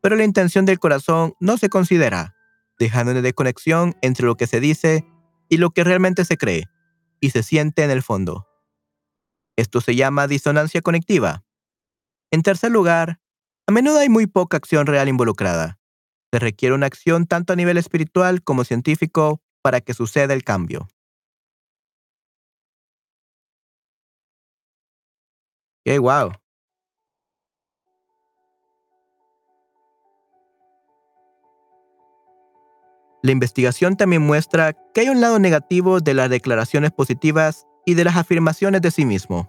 pero 0.00 0.14
la 0.14 0.22
intención 0.22 0.64
del 0.64 0.78
corazón 0.78 1.34
no 1.40 1.58
se 1.58 1.68
considera, 1.68 2.36
dejando 2.78 3.10
una 3.10 3.20
desconexión 3.20 3.96
entre 4.00 4.26
lo 4.26 4.36
que 4.36 4.46
se 4.46 4.60
dice 4.60 5.04
y 5.48 5.56
lo 5.56 5.70
que 5.70 5.82
realmente 5.82 6.24
se 6.24 6.36
cree 6.36 6.68
y 7.18 7.30
se 7.30 7.42
siente 7.42 7.82
en 7.82 7.90
el 7.90 8.04
fondo. 8.04 8.46
Esto 9.56 9.80
se 9.80 9.96
llama 9.96 10.28
disonancia 10.28 10.82
conectiva. 10.82 11.44
En 12.30 12.42
tercer 12.42 12.70
lugar, 12.70 13.20
a 13.66 13.72
menudo 13.72 13.98
hay 13.98 14.08
muy 14.08 14.28
poca 14.28 14.56
acción 14.56 14.86
real 14.86 15.08
involucrada. 15.08 15.80
Se 16.32 16.38
requiere 16.38 16.76
una 16.76 16.86
acción 16.86 17.26
tanto 17.26 17.52
a 17.52 17.56
nivel 17.56 17.76
espiritual 17.76 18.44
como 18.44 18.62
científico 18.62 19.42
para 19.62 19.80
que 19.80 19.94
suceda 19.94 20.32
el 20.32 20.44
cambio. 20.44 20.86
¡Qué 25.86 26.00
wow! 26.00 26.32
La 33.22 33.30
investigación 33.30 33.96
también 33.96 34.22
muestra 34.22 34.72
que 34.92 35.02
hay 35.02 35.10
un 35.10 35.20
lado 35.20 35.38
negativo 35.38 36.00
de 36.00 36.12
las 36.12 36.28
declaraciones 36.28 36.90
positivas 36.90 37.68
y 37.84 37.94
de 37.94 38.02
las 38.02 38.16
afirmaciones 38.16 38.82
de 38.82 38.90
sí 38.90 39.04
mismo, 39.04 39.48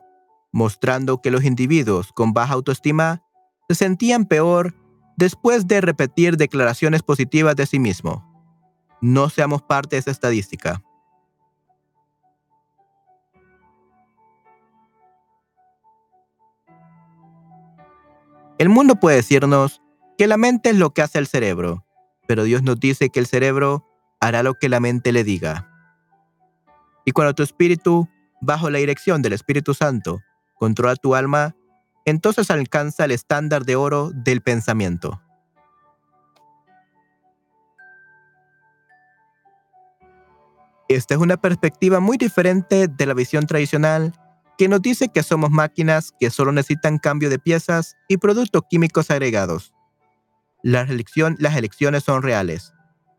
mostrando 0.52 1.24
que 1.24 1.32
los 1.32 1.44
individuos 1.44 2.14
con 2.14 2.34
baja 2.34 2.54
autoestima 2.54 3.24
se 3.68 3.74
sentían 3.74 4.26
peor 4.26 4.76
después 5.16 5.66
de 5.66 5.82
repetir 5.82 6.38
declaraciones 6.38 7.02
positivas 7.02 7.56
de 7.56 7.66
sí 7.66 7.80
mismo. 7.80 8.24
No 9.02 9.30
seamos 9.30 9.64
parte 9.64 9.96
de 9.96 10.02
esa 10.02 10.12
estadística. 10.12 10.84
El 18.60 18.70
mundo 18.70 18.96
puede 18.96 19.18
decirnos 19.18 19.84
que 20.18 20.26
la 20.26 20.38
mente 20.38 20.72
es 20.72 20.78
lo 20.78 20.92
que 20.92 21.04
hace 21.04 21.20
el 21.20 21.28
cerebro, 21.28 21.86
pero 22.28 22.44
Dios 22.44 22.64
nos 22.64 22.80
dice 22.80 23.10
que 23.10 23.20
el 23.20 23.28
cerebro 23.28 23.86
hará 24.20 24.42
lo 24.42 24.56
que 24.56 24.68
la 24.68 24.80
mente 24.80 25.12
le 25.12 25.24
diga. 25.24 25.70
Y 27.06 27.12
cuando 27.12 27.36
tu 27.36 27.44
espíritu, 27.44 28.10
bajo 28.42 28.72
la 28.72 28.80
dirección 28.80 29.22
del 29.22 29.34
Espíritu 29.34 29.76
Santo, 29.76 30.22
controla 30.56 30.96
tu 30.96 31.14
alma, 31.14 31.56
entonces 32.04 32.50
alcanza 32.50 33.06
el 33.06 33.12
estándar 33.12 33.64
de 33.64 33.76
oro 33.76 34.10
del 34.12 34.42
pensamiento. 34.42 35.22
Esta 40.90 41.14
es 41.14 41.20
una 41.20 41.38
perspectiva 41.38 42.00
muy 42.00 42.18
diferente 42.18 42.88
de 42.88 43.06
la 43.06 43.14
visión 43.14 43.46
tradicional 43.46 44.14
que 44.58 44.68
nos 44.68 44.82
dice 44.82 45.10
que 45.10 45.24
somos 45.24 45.52
máquinas 45.52 46.14
que 46.20 46.30
solo 46.30 46.52
necesitan 46.52 46.98
cambio 46.98 47.30
de 47.30 47.40
piezas 47.40 47.96
y 48.08 48.18
productos 48.18 48.64
químicos 48.70 49.12
agregados. 49.12 49.74
Las, 50.64 50.90
las 51.38 51.56
elecciones 51.56 52.04
son 52.04 52.24
reales. 52.24 52.74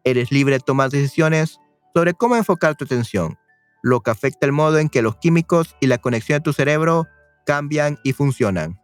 Eres 0.04 0.32
libre 0.32 0.54
de 0.54 0.60
tomar 0.60 0.90
decisiones 0.90 1.58
sobre 1.94 2.14
cómo 2.14 2.36
enfocar 2.36 2.76
tu 2.76 2.84
atención, 2.84 3.38
lo 3.82 4.00
que 4.00 4.10
afecta 4.10 4.46
el 4.46 4.52
modo 4.52 4.78
en 4.78 4.88
que 4.88 5.02
los 5.02 5.16
químicos 5.16 5.76
y 5.80 5.86
la 5.86 5.98
conexión 5.98 6.38
de 6.38 6.42
tu 6.42 6.52
cerebro 6.52 7.06
cambian 7.46 7.98
y 8.02 8.12
funcionan. 8.12 8.80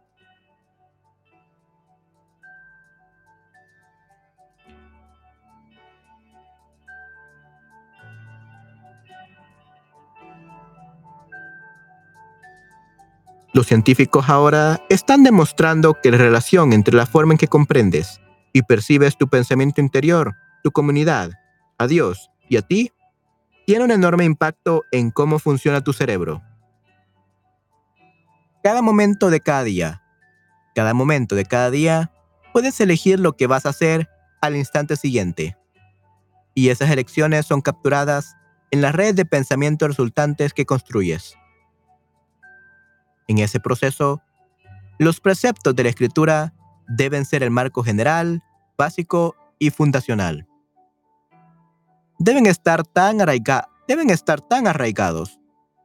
Los 13.55 13.67
científicos 13.67 14.27
ahora 14.27 14.81
están 14.89 15.23
demostrando 15.23 15.93
que 16.03 16.11
la 16.11 16.17
relación 16.17 16.73
entre 16.73 16.93
la 16.93 17.05
forma 17.05 17.35
en 17.35 17.37
que 17.37 17.47
comprendes 17.47 18.19
y 18.51 18.63
percibes 18.63 19.15
tu 19.15 19.29
pensamiento 19.29 19.79
interior, 19.79 20.35
tu 20.61 20.71
comunidad, 20.71 21.31
a 21.77 21.87
Dios 21.87 22.29
y 22.49 22.57
a 22.57 22.63
ti, 22.63 22.91
tiene 23.65 23.85
un 23.85 23.91
enorme 23.91 24.25
impacto 24.25 24.83
en 24.91 25.09
cómo 25.09 25.39
funciona 25.39 25.81
tu 25.81 25.93
cerebro. 25.93 26.43
Cada 28.61 28.81
momento 28.81 29.29
de 29.29 29.39
cada 29.39 29.63
día, 29.63 30.03
cada 30.75 30.93
momento 30.93 31.33
de 31.35 31.45
cada 31.45 31.71
día, 31.71 32.11
puedes 32.51 32.77
elegir 32.81 33.21
lo 33.21 33.37
que 33.37 33.47
vas 33.47 33.65
a 33.65 33.69
hacer 33.69 34.09
al 34.41 34.57
instante 34.57 34.97
siguiente. 34.97 35.55
Y 36.55 36.71
esas 36.71 36.89
elecciones 36.89 37.45
son 37.45 37.61
capturadas 37.61 38.35
en 38.71 38.81
las 38.81 38.93
redes 38.93 39.15
de 39.15 39.23
pensamiento 39.23 39.87
resultantes 39.87 40.53
que 40.53 40.65
construyes. 40.65 41.37
En 43.27 43.39
ese 43.39 43.59
proceso, 43.59 44.21
los 44.97 45.19
preceptos 45.19 45.75
de 45.75 45.83
la 45.83 45.89
escritura 45.89 46.53
deben 46.87 47.25
ser 47.25 47.43
el 47.43 47.51
marco 47.51 47.83
general, 47.83 48.43
básico 48.77 49.35
y 49.59 49.71
fundacional. 49.71 50.47
Deben 52.19 52.45
estar 52.45 52.83
tan, 52.85 53.19
arraigados 54.67 55.39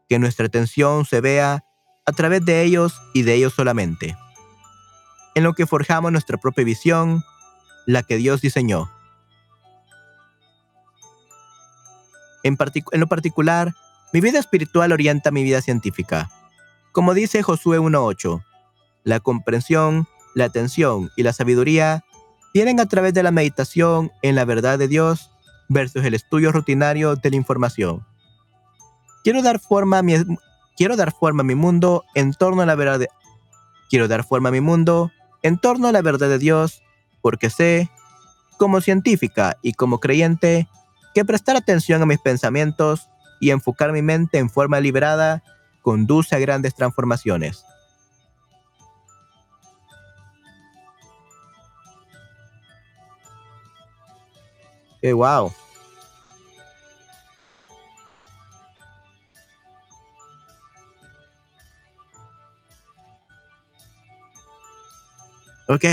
que 0.08 0.18
nuestra 0.18 0.46
atención 0.46 1.04
se 1.04 1.20
vea 1.20 1.64
a 2.06 2.12
través 2.12 2.44
de 2.44 2.62
ellos 2.62 3.00
y 3.14 3.22
de 3.22 3.34
ellos 3.34 3.54
solamente, 3.54 4.16
en 5.34 5.44
lo 5.44 5.54
que 5.54 5.66
forjamos 5.66 6.12
nuestra 6.12 6.36
propia 6.36 6.64
visión, 6.64 7.22
la 7.86 8.02
que 8.02 8.16
Dios 8.16 8.40
diseñó. 8.40 8.90
En, 12.42 12.56
en 12.92 13.00
lo 13.00 13.06
particular, 13.06 13.74
mi 14.12 14.20
vida 14.20 14.38
espiritual 14.38 14.92
orienta 14.92 15.30
mi 15.30 15.42
vida 15.42 15.62
científica 15.62 16.30
como 16.92 17.14
dice 17.14 17.42
Josué 17.42 17.78
1.8, 17.78 18.44
la 19.04 19.20
comprensión, 19.20 20.06
la 20.34 20.46
atención 20.46 21.10
y 21.16 21.22
la 21.22 21.32
sabiduría 21.32 22.04
vienen 22.52 22.80
a 22.80 22.86
través 22.86 23.14
de 23.14 23.22
la 23.22 23.30
meditación 23.30 24.10
en 24.22 24.34
la 24.34 24.44
verdad 24.44 24.78
de 24.78 24.88
Dios 24.88 25.30
versus 25.68 26.04
el 26.04 26.14
estudio 26.14 26.52
rutinario 26.52 27.16
de 27.16 27.30
la 27.30 27.36
información. 27.36 28.04
Quiero 29.22 29.42
dar 29.42 29.60
forma 29.60 29.98
a 29.98 30.02
mi, 30.02 30.14
quiero 30.76 30.96
dar 30.96 31.12
forma 31.12 31.42
a 31.42 31.44
mi 31.44 31.54
mundo 31.54 32.04
en 32.14 32.32
torno 32.32 32.62
a 32.62 32.66
la 32.66 32.74
verdad 32.74 33.06
quiero 33.88 34.08
dar 34.08 34.24
forma 34.24 34.48
a 34.48 34.52
mi 34.52 34.60
mundo 34.60 35.10
en 35.42 35.58
torno 35.58 35.88
a 35.88 35.92
la 35.92 36.00
verdad 36.00 36.28
de 36.28 36.38
Dios 36.38 36.82
porque 37.20 37.50
sé, 37.50 37.90
como 38.56 38.80
científica 38.80 39.58
y 39.62 39.74
como 39.74 40.00
creyente, 40.00 40.68
que 41.14 41.24
prestar 41.24 41.56
atención 41.56 42.00
a 42.02 42.06
mis 42.06 42.18
pensamientos 42.18 43.08
y 43.40 43.50
enfocar 43.50 43.92
mi 43.92 44.02
mente 44.02 44.38
en 44.38 44.48
forma 44.48 44.80
liberada 44.80 45.42
conduce 45.82 46.34
a 46.34 46.38
grandes 46.38 46.74
transformaciones. 46.74 47.64
¡Qué 55.00 55.12
wow! 55.12 55.52
Ok. 65.68 65.84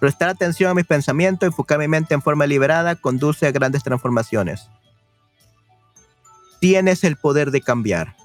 Prestar 0.00 0.30
atención 0.30 0.68
a 0.68 0.74
mis 0.74 0.84
pensamientos, 0.84 1.46
enfocar 1.46 1.78
mi 1.78 1.86
mente 1.86 2.12
en 2.12 2.20
forma 2.20 2.44
liberada, 2.44 2.96
conduce 2.96 3.46
a 3.46 3.52
grandes 3.52 3.84
transformaciones. 3.84 4.68
Tienes 6.58 7.04
el 7.04 7.16
poder 7.16 7.52
de 7.52 7.60
cambiar. 7.60 8.16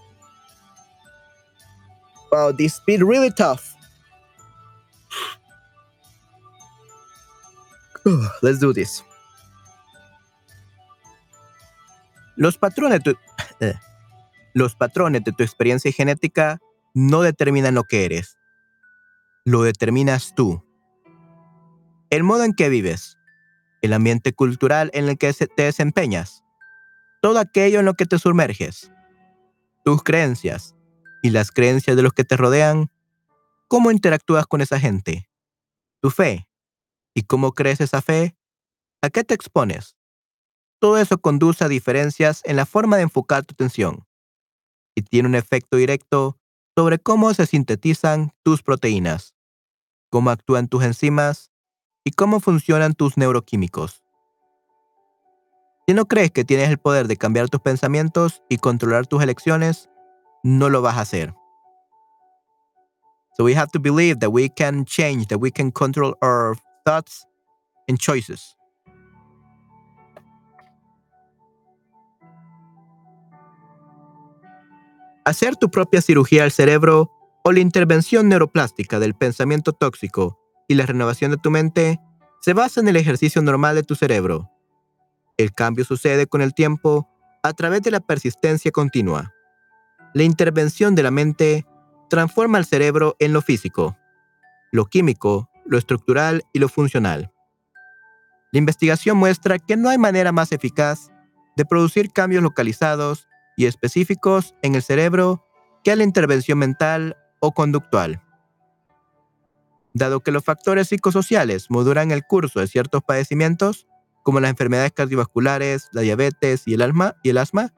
Wow, 2.31 2.51
this 2.51 2.79
been 2.85 3.05
really 3.05 3.31
tough. 3.31 3.75
Let's 8.41 8.59
do 8.59 8.73
this. 8.73 9.03
Los 12.35 12.57
patrones, 12.57 13.01
eh, 13.59 13.73
los 14.53 14.75
patrones 14.75 15.23
de 15.23 15.31
tu 15.31 15.43
experiencia 15.43 15.91
genética 15.91 16.59
no 16.93 17.21
determinan 17.21 17.75
lo 17.75 17.83
que 17.83 18.05
eres. 18.05 18.37
Lo 19.43 19.63
determinas 19.63 20.33
tú. 20.35 20.63
El 22.09 22.23
modo 22.23 22.43
en 22.43 22.53
que 22.53 22.69
vives, 22.69 23.17
el 23.81 23.93
ambiente 23.93 24.33
cultural 24.33 24.89
en 24.93 25.09
el 25.09 25.17
que 25.17 25.33
te 25.33 25.63
desempeñas, 25.63 26.43
todo 27.21 27.39
aquello 27.39 27.79
en 27.79 27.85
lo 27.85 27.95
que 27.95 28.05
te 28.05 28.19
sumerges, 28.19 28.91
tus 29.83 30.03
creencias, 30.03 30.76
y 31.21 31.29
las 31.31 31.51
creencias 31.51 31.95
de 31.95 32.03
los 32.03 32.13
que 32.13 32.23
te 32.23 32.37
rodean, 32.37 32.91
¿cómo 33.67 33.91
interactúas 33.91 34.45
con 34.47 34.61
esa 34.61 34.79
gente? 34.79 35.29
Tu 36.01 36.09
fe, 36.09 36.47
¿Y 37.17 37.23
cómo 37.23 37.53
crees 37.53 37.81
esa 37.81 38.03
fe? 38.03 38.37
¿A 39.01 39.09
qué 39.09 39.23
te 39.23 39.33
expones? 39.33 39.97
Todo 40.79 40.99
eso 40.99 41.17
conduce 41.17 41.63
a 41.63 41.67
diferencias 41.67 42.43
en 42.45 42.57
la 42.57 42.67
forma 42.67 42.95
de 42.97 43.01
enfocar 43.01 43.43
tu 43.43 43.53
atención 43.53 44.05
y 44.93 45.01
tiene 45.01 45.27
un 45.27 45.33
efecto 45.33 45.77
directo 45.77 46.37
sobre 46.75 46.99
cómo 46.99 47.33
se 47.33 47.47
sintetizan 47.47 48.33
tus 48.43 48.61
proteínas, 48.61 49.33
cómo 50.11 50.29
actúan 50.29 50.67
tus 50.67 50.83
enzimas 50.83 51.49
y 52.03 52.11
cómo 52.11 52.39
funcionan 52.39 52.93
tus 52.93 53.17
neuroquímicos. 53.17 54.03
Si 55.87 55.95
no 55.95 56.05
crees 56.05 56.29
que 56.29 56.45
tienes 56.45 56.69
el 56.69 56.77
poder 56.77 57.07
de 57.07 57.17
cambiar 57.17 57.49
tus 57.49 57.61
pensamientos 57.61 58.43
y 58.47 58.57
controlar 58.57 59.07
tus 59.07 59.23
elecciones, 59.23 59.89
no 60.43 60.69
lo 60.69 60.81
vas 60.81 60.97
a 60.97 61.01
hacer. 61.01 61.33
So 63.37 63.43
we 63.43 63.53
have 63.53 63.69
to 63.71 63.79
believe 63.79 64.19
that 64.19 64.31
we 64.31 64.49
can 64.49 64.83
change, 64.85 65.27
that 65.27 65.39
we 65.39 65.51
can 65.51 65.71
control 65.71 66.15
our 66.21 66.57
thoughts 66.83 67.27
and 67.87 67.99
choices. 67.99 68.55
Hacer 75.23 75.55
tu 75.57 75.69
propia 75.69 76.01
cirugía 76.01 76.45
al 76.45 76.51
cerebro 76.51 77.11
o 77.43 77.51
la 77.51 77.59
intervención 77.59 78.27
neuroplástica 78.29 78.99
del 78.99 79.13
pensamiento 79.13 79.73
tóxico 79.73 80.39
y 80.67 80.75
la 80.75 80.85
renovación 80.85 81.31
de 81.31 81.37
tu 81.37 81.51
mente 81.51 81.99
se 82.41 82.53
basa 82.53 82.79
en 82.79 82.87
el 82.87 82.95
ejercicio 82.95 83.41
normal 83.41 83.75
de 83.75 83.83
tu 83.83 83.95
cerebro. 83.95 84.49
El 85.37 85.53
cambio 85.53 85.85
sucede 85.85 86.27
con 86.27 86.41
el 86.41 86.53
tiempo 86.53 87.07
a 87.43 87.53
través 87.53 87.81
de 87.83 87.91
la 87.91 87.99
persistencia 87.99 88.71
continua. 88.71 89.33
La 90.13 90.23
intervención 90.23 90.95
de 90.95 91.03
la 91.03 91.11
mente 91.11 91.65
transforma 92.09 92.57
el 92.57 92.65
cerebro 92.65 93.15
en 93.19 93.33
lo 93.33 93.41
físico, 93.41 93.97
lo 94.71 94.85
químico, 94.85 95.49
lo 95.65 95.77
estructural 95.77 96.43
y 96.53 96.59
lo 96.59 96.69
funcional. 96.69 97.31
La 98.51 98.59
investigación 98.59 99.17
muestra 99.17 99.59
que 99.59 99.75
no 99.75 99.89
hay 99.89 99.97
manera 99.97 100.31
más 100.31 100.51
eficaz 100.51 101.11
de 101.55 101.65
producir 101.65 102.11
cambios 102.11 102.43
localizados 102.43 103.27
y 103.57 103.65
específicos 103.65 104.55
en 104.61 104.75
el 104.75 104.83
cerebro 104.83 105.45
que 105.83 105.95
la 105.95 106.03
intervención 106.03 106.59
mental 106.59 107.17
o 107.39 107.51
conductual. 107.51 108.21
Dado 109.93 110.21
que 110.21 110.31
los 110.31 110.43
factores 110.43 110.89
psicosociales 110.89 111.69
modulan 111.69 112.11
el 112.11 112.23
curso 112.23 112.59
de 112.59 112.67
ciertos 112.67 113.03
padecimientos, 113.03 113.87
como 114.23 114.39
las 114.39 114.51
enfermedades 114.51 114.91
cardiovasculares, 114.91 115.89
la 115.91 116.01
diabetes 116.01 116.67
y 116.67 116.75
el, 116.75 116.83
asma, 116.83 117.15
y 117.23 117.29
el 117.29 117.37
asma, 117.37 117.73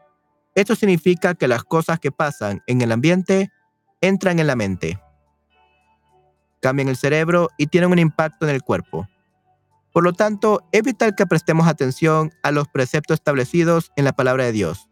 esto 0.55 0.75
significa 0.75 1.35
que 1.35 1.47
las 1.47 1.63
cosas 1.63 1.99
que 1.99 2.11
pasan 2.11 2.61
en 2.67 2.81
el 2.81 2.91
ambiente 2.91 3.51
entran 4.01 4.39
en 4.39 4.47
la 4.47 4.55
mente, 4.55 4.99
cambian 6.61 6.89
el 6.89 6.97
cerebro 6.97 7.49
y 7.57 7.67
tienen 7.67 7.91
un 7.91 7.99
impacto 7.99 8.47
en 8.47 8.55
el 8.55 8.61
cuerpo. 8.61 9.07
Por 9.93 10.03
lo 10.03 10.13
tanto, 10.13 10.67
es 10.71 10.83
vital 10.83 11.15
que 11.15 11.25
prestemos 11.25 11.67
atención 11.67 12.31
a 12.43 12.51
los 12.51 12.67
preceptos 12.67 13.15
establecidos 13.15 13.91
en 13.95 14.05
la 14.05 14.13
palabra 14.13 14.45
de 14.45 14.51
Dios 14.51 14.89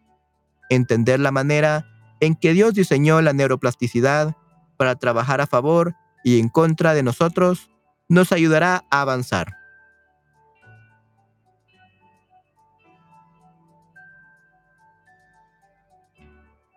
entender 0.70 1.20
la 1.20 1.32
manera 1.32 1.86
en 2.20 2.36
que 2.36 2.54
Dios 2.54 2.74
diseñó 2.74 3.22
la 3.22 3.34
neuroplasticidad 3.34 4.36
para 4.78 4.96
trabajar 4.96 5.42
a 5.42 5.48
favor 5.48 5.96
y 6.24 6.40
en 6.40 6.50
contra 6.50 6.94
de 6.94 7.04
nosotros, 7.04 7.70
nos 8.10 8.32
ayudará 8.32 8.86
a 8.90 9.02
avanzar. 9.02 9.56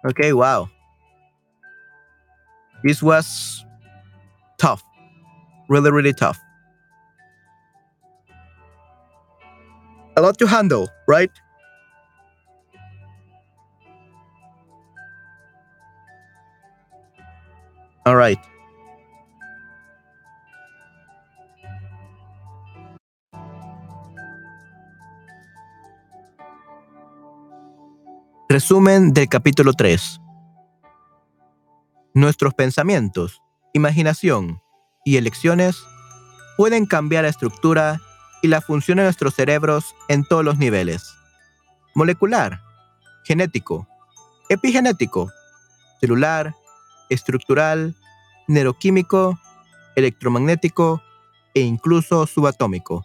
Okay, 0.04 0.32
wow. 0.32 0.70
This 2.82 3.02
was 3.02 3.64
tough. 4.58 4.82
Really, 5.68 5.90
really 5.90 6.12
tough. 6.12 6.38
A 10.16 10.20
lot 10.22 10.38
to 10.38 10.46
handle, 10.46 10.88
right? 11.08 11.30
All 18.06 18.16
right. 18.16 18.38
Resumen 28.50 29.12
del 29.12 29.28
capítulo 29.28 29.74
3. 29.74 30.20
Nuestros 32.14 32.52
pensamientos, 32.52 33.40
imaginación 33.74 34.60
y 35.04 35.18
elecciones 35.18 35.76
pueden 36.56 36.84
cambiar 36.84 37.22
la 37.22 37.30
estructura 37.30 38.00
y 38.42 38.48
la 38.48 38.60
función 38.60 38.96
de 38.96 39.04
nuestros 39.04 39.36
cerebros 39.36 39.94
en 40.08 40.24
todos 40.24 40.44
los 40.44 40.58
niveles. 40.58 41.14
Molecular, 41.94 42.60
genético, 43.22 43.86
epigenético, 44.48 45.30
celular, 46.00 46.52
estructural, 47.08 47.94
neuroquímico, 48.48 49.38
electromagnético 49.94 51.00
e 51.54 51.60
incluso 51.60 52.26
subatómico. 52.26 53.04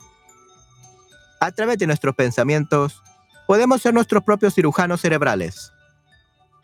A 1.39 1.51
través 1.51 1.77
de 1.77 1.85
nuestros 1.85 2.15
pensamientos, 2.15 3.03
podemos 3.47 3.81
ser 3.81 3.93
nuestros 3.93 4.23
propios 4.23 4.53
cirujanos 4.53 5.01
cerebrales, 5.01 5.71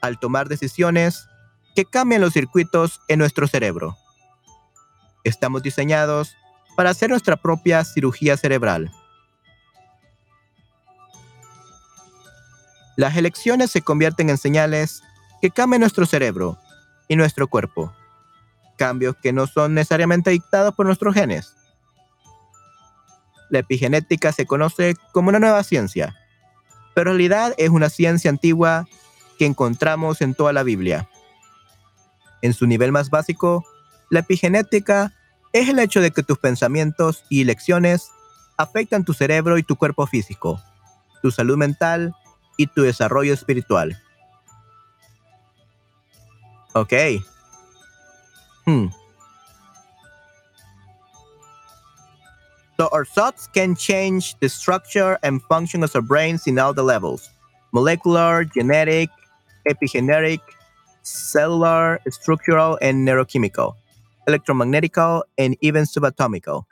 al 0.02 0.20
tomar 0.20 0.48
decisiones 0.48 1.28
que 1.76 1.86
cambian 1.86 2.22
los 2.22 2.34
circuitos 2.34 3.00
en 3.08 3.20
nuestro 3.20 3.48
cerebro. 3.48 3.98
Estamos 5.24 5.62
diseñados 5.62 6.36
para 6.76 6.90
hacer 6.90 7.10
nuestra 7.10 7.36
propia 7.36 7.84
cirugía 7.84 8.38
cerebral. 8.38 8.92
Las 12.98 13.16
elecciones 13.16 13.72
se 13.72 13.82
convierten 13.82 14.30
en 14.30 14.38
señales 14.38 15.02
que 15.42 15.50
cambian 15.50 15.82
nuestro 15.82 16.06
cerebro 16.06 16.58
y 17.08 17.16
nuestro 17.16 17.48
cuerpo. 17.48 17.94
Cambios 18.78 19.16
que 19.22 19.34
no 19.34 19.48
son 19.48 19.74
necesariamente 19.74 20.32
dictados 20.32 20.74
por 20.76 20.86
nuestros 20.86 21.14
genes. 21.14 21.56
La 23.50 23.60
epigenética 23.60 24.32
se 24.32 24.46
conoce 24.46 24.96
como 25.12 25.30
una 25.30 25.40
nueva 25.40 25.64
ciencia, 25.64 26.16
pero 26.94 27.12
en 27.12 27.18
realidad 27.18 27.54
es 27.58 27.70
una 27.70 27.90
ciencia 27.90 28.30
antigua 28.30 28.88
que 29.38 29.46
encontramos 29.46 30.22
en 30.22 30.36
toda 30.36 30.54
la 30.54 30.64
Biblia. 30.64 31.10
En 32.42 32.54
su 32.54 32.68
nivel 32.68 32.92
más 32.92 33.10
básico, 33.10 33.66
la 34.10 34.20
epigenética 34.20 35.14
es 35.54 35.70
el 35.70 35.80
hecho 35.80 36.02
de 36.02 36.12
que 36.12 36.24
tus 36.24 36.38
pensamientos 36.38 37.24
y 37.30 37.42
elecciones 37.42 38.10
afectan 38.58 39.04
tu 39.04 39.14
cerebro 39.14 39.58
y 39.58 39.64
tu 39.64 39.76
cuerpo 39.76 40.06
físico, 40.08 40.62
tu 41.22 41.32
salud 41.32 41.58
mental 41.58 42.16
y 42.58 42.68
tu 42.68 42.84
desarrollo 42.84 43.34
espiritual. 43.34 44.02
Okay. 46.74 47.22
Hmm. 48.66 48.88
So 52.82 52.90
our 52.92 53.06
thoughts 53.06 53.46
can 53.46 53.76
change 53.76 54.34
the 54.40 54.50
structure 54.50 55.20
and 55.22 55.40
function 55.44 55.84
of 55.84 55.96
our 55.96 56.02
brains 56.02 56.48
in 56.48 56.58
all 56.58 56.74
the 56.74 56.82
levels 56.82 57.30
molecular, 57.74 58.44
genetic, 58.44 59.08
epigenetic, 59.70 60.40
cellular, 61.04 62.02
structural, 62.10 62.80
and 62.82 63.08
neurochemical, 63.08 63.76
electromagnetical, 64.28 65.22
and 65.38 65.56
even 65.62 65.84
subatomical. 65.84 66.64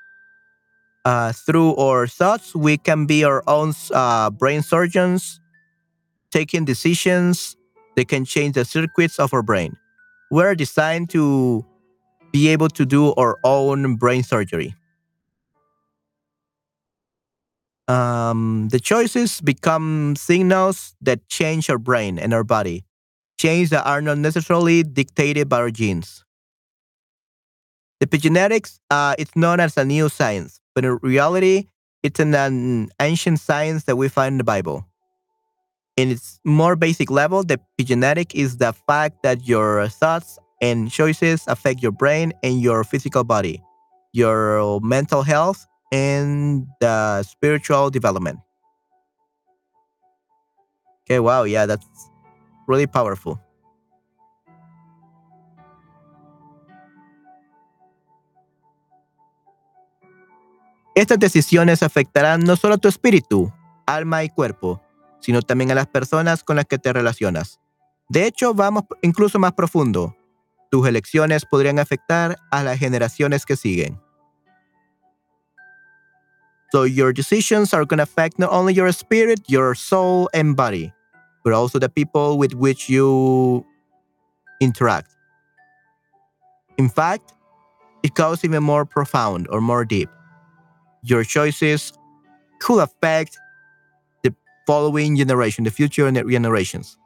Uh, 1.05 1.31
through 1.31 1.75
our 1.75 2.07
thoughts, 2.07 2.55
we 2.55 2.75
can 2.75 3.05
be 3.05 3.23
our 3.23 3.43
own 3.45 3.75
uh, 3.93 4.31
brain 4.31 4.63
surgeons, 4.63 5.39
taking 6.31 6.65
decisions. 6.65 7.55
that 7.95 8.07
can 8.09 8.25
change 8.25 8.55
the 8.55 8.65
circuits 8.65 9.19
of 9.19 9.31
our 9.31 9.43
brain 9.43 9.77
we're 10.31 10.55
designed 10.55 11.09
to 11.11 11.63
be 12.33 12.47
able 12.49 12.69
to 12.69 12.85
do 12.85 13.13
our 13.13 13.37
own 13.43 13.95
brain 13.95 14.23
surgery. 14.23 14.73
Um, 17.89 18.69
the 18.69 18.79
choices 18.79 19.41
become 19.41 20.15
signals 20.15 20.95
that 21.01 21.27
change 21.27 21.69
our 21.69 21.79
brain 21.79 22.19
and 22.19 22.33
our 22.33 22.43
body, 22.43 22.85
change 23.39 23.69
that 23.71 23.85
are 23.85 24.01
not 24.01 24.19
necessarily 24.19 24.83
dictated 24.83 25.49
by 25.49 25.57
our 25.57 25.71
genes. 25.71 26.23
Epigenetics, 28.01 28.79
uh, 28.91 29.15
it's 29.17 29.35
known 29.35 29.59
as 29.59 29.75
a 29.75 29.83
new 29.83 30.07
science, 30.07 30.61
but 30.75 30.85
in 30.85 30.99
reality, 31.01 31.67
it's 32.03 32.19
an, 32.19 32.35
an 32.35 32.89
ancient 33.01 33.39
science 33.39 33.85
that 33.85 33.97
we 33.97 34.07
find 34.07 34.33
in 34.33 34.37
the 34.37 34.43
Bible 34.43 34.85
in 35.99 36.09
its 36.11 36.39
more 36.45 36.77
basic 36.77 37.11
level, 37.11 37.43
the 37.43 37.59
epigenetic 37.77 38.33
is 38.33 38.57
the 38.57 38.71
fact 38.71 39.21
that 39.23 39.45
your 39.45 39.87
thoughts 39.89 40.39
and 40.61 40.89
choices 40.89 41.43
affect 41.47 41.83
your 41.83 41.91
brain 41.91 42.31
and 42.41 42.61
your 42.61 42.85
physical 42.85 43.25
body, 43.25 43.61
your 44.13 44.79
mental 44.79 45.23
health, 45.23 45.67
and 45.91 46.67
the 46.79 47.23
spiritual 47.23 47.89
development. 47.89 48.39
Okay, 51.05 51.19
wow, 51.19 51.43
yeah, 51.43 51.65
that's 51.65 51.87
really 52.67 52.87
powerful. 52.87 53.39
Estas 60.95 61.17
decisiones 61.17 61.81
afectarán 61.81 62.41
no 62.41 62.57
solo 62.57 62.73
a 62.73 62.77
tu 62.77 62.89
espíritu, 62.89 63.53
alma 63.85 64.23
y 64.23 64.29
cuerpo, 64.29 64.81
sino 65.21 65.41
también 65.41 65.71
a 65.71 65.75
las 65.75 65.87
personas 65.87 66.43
con 66.43 66.57
las 66.57 66.65
que 66.65 66.77
te 66.77 66.91
relacionas. 66.91 67.59
De 68.09 68.25
hecho, 68.25 68.53
vamos 68.53 68.83
incluso 69.01 69.39
más 69.39 69.53
profundo. 69.53 70.15
Tus 70.69 70.87
elecciones 70.87 71.45
podrían 71.45 71.79
afectar 71.79 72.37
a 72.51 72.63
las 72.63 72.77
generaciones 72.77 73.45
que 73.45 73.55
siguen. 73.55 73.99
So 76.71 76.83
your 76.83 77.13
decisions 77.13 77.73
are 77.73 77.83
going 77.83 77.97
to 77.97 78.03
affect 78.03 78.37
not 78.37 78.51
only 78.51 78.73
your 78.73 78.91
spirit, 78.91 79.41
your 79.47 79.73
soul 79.73 80.29
and 80.33 80.55
body, 80.55 80.93
but 81.43 81.53
also 81.53 81.79
the 81.79 81.89
people 81.89 82.37
with 82.37 82.53
which 82.53 82.89
you 82.89 83.65
interact. 84.61 85.09
In 86.77 86.89
fact, 86.89 87.33
it 88.03 88.13
goes 88.13 88.45
even 88.45 88.63
more 88.63 88.85
profound 88.85 89.47
or 89.49 89.61
more 89.61 89.83
deep. 89.83 90.09
Your 91.03 91.23
choices 91.23 91.91
could 92.59 92.79
affect 92.79 93.37
the 94.23 94.33
following 94.67 95.15
generation, 95.15 95.63
the 95.63 95.71
future 95.71 96.11
generations. 96.11 96.97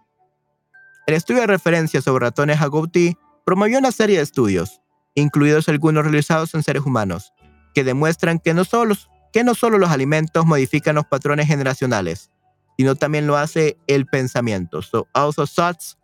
El 1.08 1.16
estudio 1.16 1.42
de 1.42 1.48
referencia 1.48 2.02
sobre 2.02 2.26
ratones 2.26 2.62
agouti 2.62 3.18
promovió 3.46 3.78
una 3.78 3.92
serie 3.92 4.18
de 4.18 4.24
estudios, 4.24 4.82
incluidos 5.16 5.68
algunos 5.70 6.04
realizados 6.04 6.54
en 6.54 6.64
seres 6.64 6.84
humanos, 6.84 7.34
que 7.74 7.84
demuestran 7.84 8.40
que 8.40 8.54
no 8.54 8.64
solo 8.64 8.96
que 9.34 9.44
no 9.44 9.56
solo 9.56 9.78
los 9.80 9.90
alimentos 9.90 10.46
modifican 10.46 10.96
los 10.96 11.06
patrones 11.06 11.48
generacionales, 11.48 12.30
sino 12.78 12.96
también 12.96 13.28
lo 13.28 13.36
hace 13.36 13.76
el 13.88 14.06
pensamiento. 14.06 14.82
So 14.82 15.08
also 15.14 15.46
thoughts. 15.46 15.98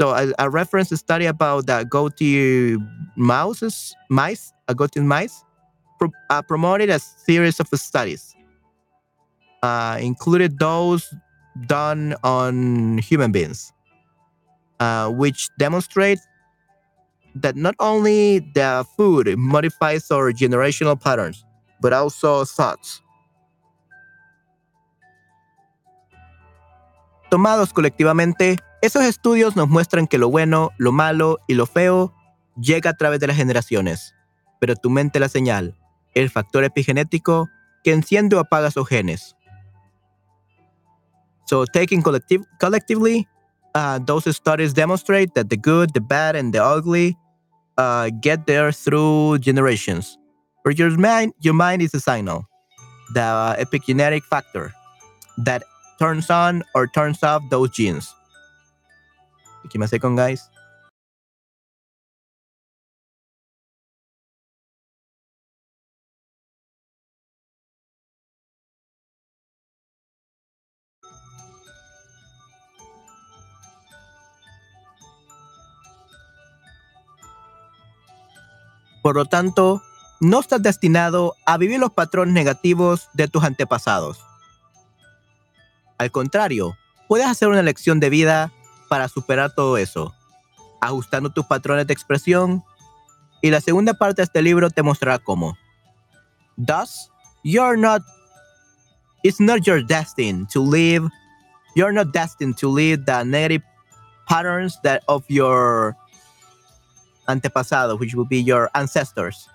So 0.00 0.14
a, 0.14 0.32
a 0.38 0.48
reference 0.48 0.90
study 0.96 1.26
about 1.26 1.66
the 1.66 1.84
goatee 1.84 2.76
mouses, 3.16 3.94
mice, 4.08 4.52
a 4.66 4.74
goatee 4.74 5.00
mice, 5.00 5.44
pro, 5.98 6.10
uh, 6.30 6.42
promoted 6.42 6.90
a 6.90 6.98
series 6.98 7.60
of 7.60 7.68
studies, 7.74 8.34
uh, 9.62 9.98
included 10.00 10.58
those 10.58 11.14
done 11.66 12.16
on 12.24 12.98
human 12.98 13.30
beings, 13.30 13.72
uh, 14.80 15.08
which 15.10 15.50
demonstrate 15.58 16.18
that 17.34 17.54
not 17.54 17.74
only 17.78 18.40
the 18.54 18.84
food 18.96 19.36
modifies 19.36 20.10
our 20.10 20.32
generational 20.32 20.98
patterns, 20.98 21.44
but 21.80 21.92
also 21.92 22.44
thoughts. 22.44 23.02
Tomados 27.30 27.72
colectivamente, 27.72 28.58
esos 28.82 29.04
estudios 29.04 29.54
nos 29.54 29.68
muestran 29.68 30.06
que 30.06 30.18
lo 30.18 30.28
bueno, 30.28 30.70
lo 30.78 30.90
malo 30.90 31.38
y 31.46 31.54
lo 31.54 31.66
feo 31.66 32.12
llega 32.56 32.90
a 32.90 32.94
través 32.94 33.20
de 33.20 33.28
las 33.28 33.36
generaciones, 33.36 34.14
pero 34.58 34.74
tu 34.74 34.90
mente 34.90 35.20
la 35.20 35.28
señal, 35.28 35.78
el 36.14 36.28
factor 36.28 36.64
epigenético 36.64 37.48
que 37.84 37.92
enciende 37.92 38.36
o 38.36 38.40
apaga 38.40 38.70
sus 38.70 38.88
genes. 38.88 39.36
So, 41.46 41.64
collective, 42.02 42.44
collectively, 42.60 43.26
uh, 43.74 43.98
those 44.04 44.30
studies 44.32 44.72
demonstrate 44.72 45.34
that 45.34 45.48
the 45.48 45.56
good, 45.56 45.92
the 45.94 46.00
bad, 46.00 46.36
and 46.36 46.52
the 46.52 46.62
ugly 46.62 47.16
uh, 47.76 48.10
get 48.20 48.46
there 48.46 48.72
through 48.72 49.38
generations. 49.40 50.19
For 50.62 50.72
your 50.72 50.90
mind, 50.98 51.32
your 51.40 51.54
mind 51.54 51.80
is 51.82 51.94
a 51.94 52.00
signal, 52.00 52.46
the 53.14 53.56
epigenetic 53.58 54.22
factor 54.24 54.72
that 55.38 55.64
turns 55.98 56.28
on 56.28 56.62
or 56.74 56.86
turns 56.86 57.22
off 57.22 57.42
those 57.50 57.70
genes. 57.70 58.12
Give 59.70 59.80
me 59.80 59.84
a 59.84 59.88
second, 59.88 60.16
guys. 60.16 60.48
Por 79.02 79.14
lo 79.14 79.24
tanto, 79.24 79.80
no 80.20 80.40
estás 80.40 80.62
destinado 80.62 81.34
a 81.46 81.56
vivir 81.56 81.80
los 81.80 81.92
patrones 81.92 82.34
negativos 82.34 83.08
de 83.14 83.26
tus 83.26 83.42
antepasados. 83.42 84.24
Al 85.98 86.10
contrario, 86.10 86.76
puedes 87.08 87.26
hacer 87.26 87.48
una 87.48 87.60
elección 87.60 88.00
de 88.00 88.10
vida 88.10 88.52
para 88.88 89.08
superar 89.08 89.54
todo 89.54 89.76
eso, 89.76 90.14
ajustando 90.80 91.30
tus 91.30 91.46
patrones 91.46 91.86
de 91.86 91.92
expresión, 91.92 92.62
y 93.42 93.50
la 93.50 93.60
segunda 93.60 93.94
parte 93.94 94.20
de 94.20 94.24
este 94.24 94.42
libro 94.42 94.70
te 94.70 94.82
mostrará 94.82 95.18
cómo. 95.18 95.56
Thus, 96.56 97.10
you're 97.42 97.78
not 97.78 98.02
it's 99.22 99.40
not 99.40 99.62
your 99.62 99.82
destiny 99.82 100.46
to 100.52 100.60
live 100.60 101.08
you're 101.74 101.92
not 101.92 102.12
destined 102.12 102.56
to 102.58 102.68
live 102.68 103.04
the 103.06 103.24
negative 103.24 103.62
patterns 104.28 104.78
that 104.82 105.02
of 105.08 105.24
your 105.28 105.96
antepasado, 107.28 107.98
which 107.98 108.14
will 108.14 108.24
be 108.26 108.42
your 108.42 108.70
ancestors. 108.74 109.48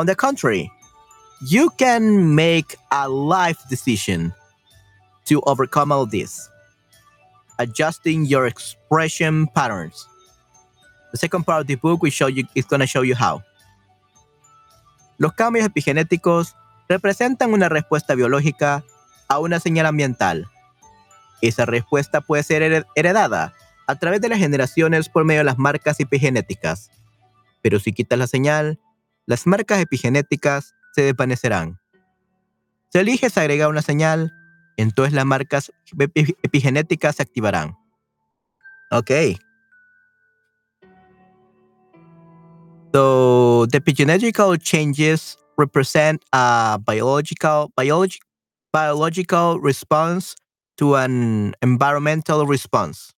On 0.00 0.06
the 0.06 0.16
contrary, 0.16 0.72
you 1.44 1.68
can 1.76 2.34
make 2.34 2.74
a 2.90 3.06
life 3.06 3.60
decision 3.68 4.32
to 5.26 5.42
overcome 5.44 5.92
all 5.92 6.06
this, 6.06 6.48
adjusting 7.58 8.24
your 8.24 8.46
expression 8.46 9.46
patterns. 9.48 10.08
The 11.12 11.18
second 11.18 11.44
part 11.44 11.60
of 11.60 11.66
the 11.66 11.74
book 11.74 12.00
will 12.00 12.08
show 12.08 12.28
you 12.28 12.48
is 12.54 12.64
going 12.64 12.80
to 12.80 12.86
show 12.86 13.02
you 13.02 13.14
how. 13.14 13.44
Los 15.18 15.34
cambios 15.34 15.66
epigenéticos 15.66 16.56
representan 16.88 17.52
una 17.52 17.68
respuesta 17.68 18.14
biológica 18.14 18.82
a 19.28 19.38
una 19.38 19.60
señal 19.60 19.84
ambiental. 19.84 20.46
Esa 21.42 21.66
respuesta 21.66 22.22
puede 22.22 22.42
ser 22.42 22.86
heredada 22.96 23.52
a 23.86 23.96
través 23.96 24.22
de 24.22 24.30
las 24.30 24.38
generaciones 24.38 25.10
por 25.10 25.26
medio 25.26 25.40
de 25.40 25.44
las 25.52 25.58
marcas 25.58 26.00
epigenéticas. 26.00 26.90
Pero 27.60 27.78
si 27.80 27.92
quitas 27.92 28.18
la 28.18 28.26
señal, 28.26 28.80
las 29.30 29.46
marcas 29.46 29.78
epigenéticas 29.78 30.74
se 30.92 31.02
desvanecerán. 31.02 31.78
Si 32.92 32.98
eliges 32.98 33.38
agregar 33.38 33.68
una 33.68 33.80
señal, 33.80 34.32
entonces 34.76 35.14
las 35.14 35.24
marcas 35.24 35.70
epigenéticas 36.42 37.14
se 37.14 37.22
activarán. 37.22 37.76
Ok. 38.90 39.12
So 42.92 43.68
the 43.70 43.78
epigenetical 43.78 44.58
changes 44.58 45.38
represent 45.56 46.24
a 46.32 46.80
biological 46.84 47.68
biological 48.72 49.60
response 49.60 50.34
to 50.76 50.96
an 50.96 51.54
environmental 51.62 52.48
response. 52.48 53.12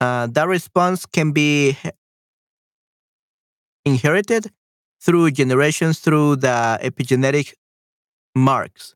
Uh, 0.00 0.28
that 0.28 0.46
response 0.46 1.06
can 1.06 1.32
be 1.32 1.76
inherited 3.84 4.50
through 5.00 5.30
generations 5.32 5.98
through 5.98 6.36
the 6.36 6.78
epigenetic 6.82 7.54
marks. 8.34 8.94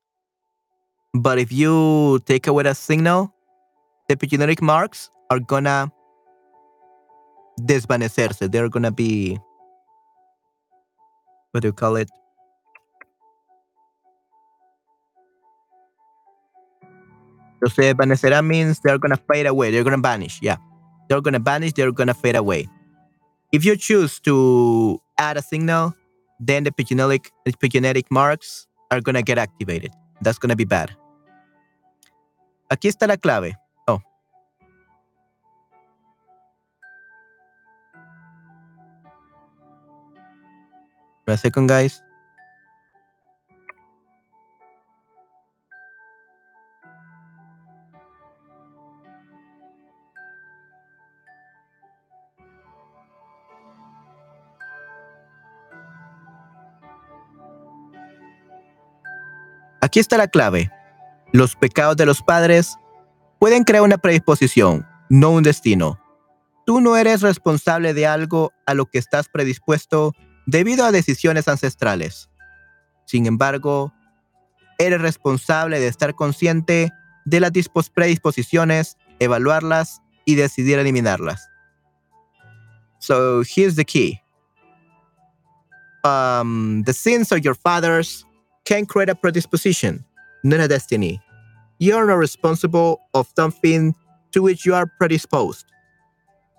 But 1.14 1.38
if 1.38 1.50
you 1.52 2.20
take 2.26 2.46
away 2.46 2.64
that 2.64 2.76
signal, 2.76 3.32
the 4.08 4.16
epigenetic 4.16 4.60
marks 4.60 5.10
are 5.30 5.40
gonna 5.40 5.90
desvanecerse. 7.62 8.50
They're 8.50 8.68
gonna 8.68 8.92
be 8.92 9.38
what 11.52 11.62
do 11.62 11.68
you 11.68 11.72
call 11.72 11.96
it? 11.96 12.10
So 17.64 17.82
desvanecerá 17.82 18.44
means 18.46 18.80
they're 18.80 18.98
gonna 18.98 19.16
fade 19.16 19.46
away. 19.46 19.70
They're 19.70 19.84
gonna 19.84 19.98
vanish. 19.98 20.38
Yeah, 20.42 20.56
they're 21.08 21.22
gonna 21.22 21.38
vanish. 21.40 21.72
They're 21.72 21.92
gonna 21.92 22.14
fade 22.14 22.36
away. 22.36 22.68
If 23.56 23.64
you 23.64 23.74
choose 23.74 24.20
to 24.28 25.00
add 25.16 25.38
a 25.38 25.42
signal, 25.42 25.94
then 26.38 26.64
the 26.64 26.70
epigenetic, 26.70 27.30
epigenetic 27.48 28.04
marks 28.10 28.66
are 28.90 29.00
going 29.00 29.14
to 29.14 29.22
get 29.22 29.38
activated. 29.38 29.92
That's 30.20 30.36
going 30.36 30.50
to 30.50 30.56
be 30.56 30.66
bad. 30.66 30.94
Aquí 32.68 32.88
está 32.88 33.08
la 33.08 33.16
clave. 33.16 33.56
Oh. 33.88 34.02
Guys. 41.66 42.05
Aquí 59.86 60.00
está 60.00 60.16
la 60.16 60.26
clave. 60.26 60.72
Los 61.32 61.54
pecados 61.54 61.96
de 61.96 62.06
los 62.06 62.20
padres 62.20 62.76
pueden 63.38 63.62
crear 63.62 63.84
una 63.84 63.98
predisposición, 63.98 64.84
no 65.08 65.30
un 65.30 65.44
destino. 65.44 66.00
tú 66.66 66.80
no 66.80 66.96
eres 66.96 67.22
responsable 67.22 67.94
de 67.94 68.08
algo 68.08 68.52
a 68.66 68.74
lo 68.74 68.86
que 68.86 68.98
estás 68.98 69.28
predispuesto 69.28 70.12
debido 70.44 70.84
a 70.84 70.90
decisiones 70.90 71.46
ancestrales. 71.46 72.28
Sin 73.04 73.26
embargo, 73.26 73.92
eres 74.76 75.00
responsable 75.00 75.78
de 75.78 75.86
estar 75.86 76.16
consciente 76.16 76.90
de 77.24 77.38
las 77.38 77.52
predisposiciones, 77.94 78.96
evaluarlas 79.20 80.02
y 80.24 80.34
decidir 80.34 80.80
eliminarlas. 80.80 81.48
So 82.98 83.42
here's 83.44 83.76
the 83.76 83.84
key. 83.84 84.20
Um, 86.02 86.82
the 86.82 86.92
sins 86.92 87.30
of 87.30 87.38
your 87.42 87.54
fathers 87.54 88.26
can 88.66 88.84
create 88.84 89.08
a 89.08 89.14
predisposition, 89.14 90.04
not 90.44 90.60
a 90.60 90.68
destiny. 90.68 91.20
You 91.78 91.96
are 91.96 92.06
not 92.06 92.14
responsible 92.14 93.00
of 93.14 93.32
something 93.36 93.94
to 94.32 94.42
which 94.42 94.66
you 94.66 94.74
are 94.74 94.86
predisposed 94.98 95.64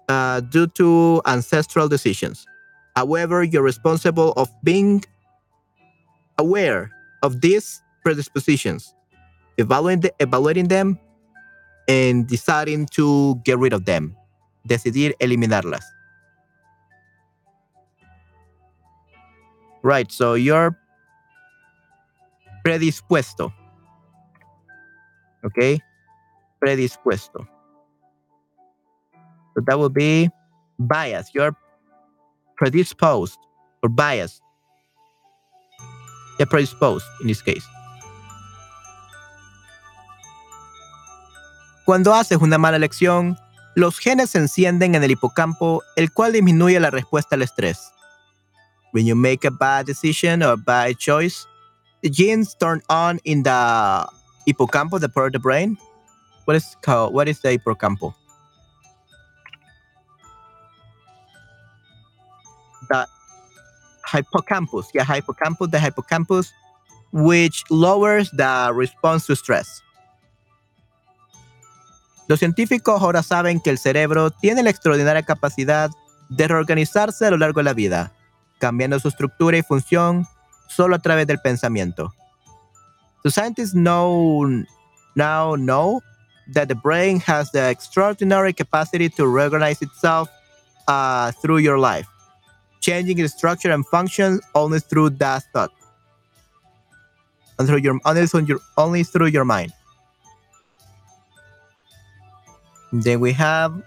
uh, 0.09 0.39
due 0.39 0.67
to 0.67 1.21
ancestral 1.25 1.87
decisions. 1.87 2.47
However, 2.95 3.43
you're 3.43 3.61
responsible 3.63 4.31
of 4.37 4.49
being 4.63 5.03
aware 6.39 6.89
of 7.21 7.41
these 7.41 7.81
predispositions, 8.03 8.93
evaluating, 9.57 10.01
the, 10.01 10.13
evaluating 10.19 10.69
them, 10.69 10.97
and 11.87 12.27
deciding 12.27 12.87
to 12.87 13.35
get 13.43 13.59
rid 13.59 13.73
of 13.73 13.85
them. 13.85 14.15
Decidir 14.67 15.13
eliminarlas. 15.19 15.83
Right, 19.83 20.11
so 20.11 20.33
you're 20.33 20.77
predispuesto. 22.67 23.53
Okay? 25.45 25.79
Predispuesto. 26.59 27.47
So 29.53 29.61
that 29.65 29.79
would 29.79 29.93
be 29.93 30.29
bias. 30.77 31.31
You're 31.33 31.55
predisposed 32.57 33.39
or 33.81 33.87
biased. 33.87 34.41
Yeah, 36.37 36.45
predisposed 36.49 37.05
in 37.21 37.27
this 37.27 37.41
case. 37.41 37.63
Cuando 41.85 42.13
haces 42.13 42.37
una 42.41 42.57
mala 42.57 42.75
elección, 42.75 43.37
los 43.75 43.97
genes 43.97 44.31
se 44.31 44.39
encienden 44.39 44.93
en 44.93 45.03
el 45.03 45.11
hipocampo, 45.11 45.83
el 45.95 46.11
cual 46.11 46.33
disminuye 46.33 46.81
la 46.81 46.89
respuesta 46.89 47.35
al 47.35 47.43
estrés. 47.43 47.93
When 48.91 49.05
you 49.05 49.15
make 49.15 49.47
a 49.47 49.51
bad 49.51 49.85
decision 49.85 50.43
or 50.43 50.51
a 50.51 50.57
bad 50.57 50.97
choice, 50.97 51.47
genes 52.03 52.55
turn 52.55 52.81
on 52.89 53.19
in 53.25 53.43
the 53.43 54.07
hippocampus, 54.45 55.01
the 55.01 55.09
part 55.09 55.27
of 55.27 55.33
the 55.33 55.39
brain. 55.39 55.77
What 56.45 56.55
is 56.55 56.75
called? 56.81 57.13
What 57.13 57.27
is 57.27 57.41
the 57.41 57.51
hippocampus? 57.51 58.13
The 62.89 63.07
hippocampus, 64.11 64.87
yeah, 64.93 65.03
hippocampus, 65.03 65.69
the 65.71 65.79
hippocampus, 65.79 66.53
which 67.11 67.63
lowers 67.69 68.31
the 68.31 68.71
response 68.73 69.27
to 69.27 69.35
stress. 69.35 69.81
Los 72.29 72.39
científicos 72.39 73.01
ahora 73.01 73.23
saben 73.23 73.61
que 73.61 73.69
el 73.69 73.77
cerebro 73.77 74.31
tiene 74.31 74.63
la 74.63 74.69
extraordinaria 74.69 75.23
capacidad 75.23 75.89
de 76.29 76.47
reorganizarse 76.47 77.25
a 77.25 77.31
lo 77.31 77.37
largo 77.37 77.61
de 77.61 77.63
la 77.65 77.73
vida 77.73 78.11
cambiando 78.59 78.99
su 78.99 79.07
estructura 79.07 79.57
y 79.57 79.63
función 79.63 80.27
solo 80.67 80.95
a 80.95 80.99
través 80.99 81.27
del 81.27 81.39
pensamiento. 81.39 82.13
So 83.23 83.29
scientists 83.29 83.73
know 83.73 84.45
now 85.15 85.55
know 85.55 86.01
that 86.53 86.67
the 86.67 86.75
brain 86.75 87.19
has 87.21 87.51
the 87.51 87.69
extraordinary 87.69 88.53
capacity 88.53 89.09
to 89.09 89.27
reorganize 89.27 89.81
itself 89.81 90.29
uh, 90.87 91.31
through 91.41 91.57
your 91.57 91.79
life, 91.79 92.07
changing 92.79 93.19
its 93.19 93.33
structure 93.33 93.71
and 93.71 93.85
function 93.87 94.39
only 94.55 94.79
through 94.79 95.11
that 95.17 95.43
thought, 95.51 95.71
and 97.59 97.67
through 97.67 97.79
your 97.79 97.99
only 98.05 98.27
through 98.27 98.45
your 98.45 98.59
only 98.77 99.03
through 99.03 99.27
your 99.27 99.45
mind. 99.45 99.73
Then 102.93 103.19
we 103.19 103.33
have 103.33 103.83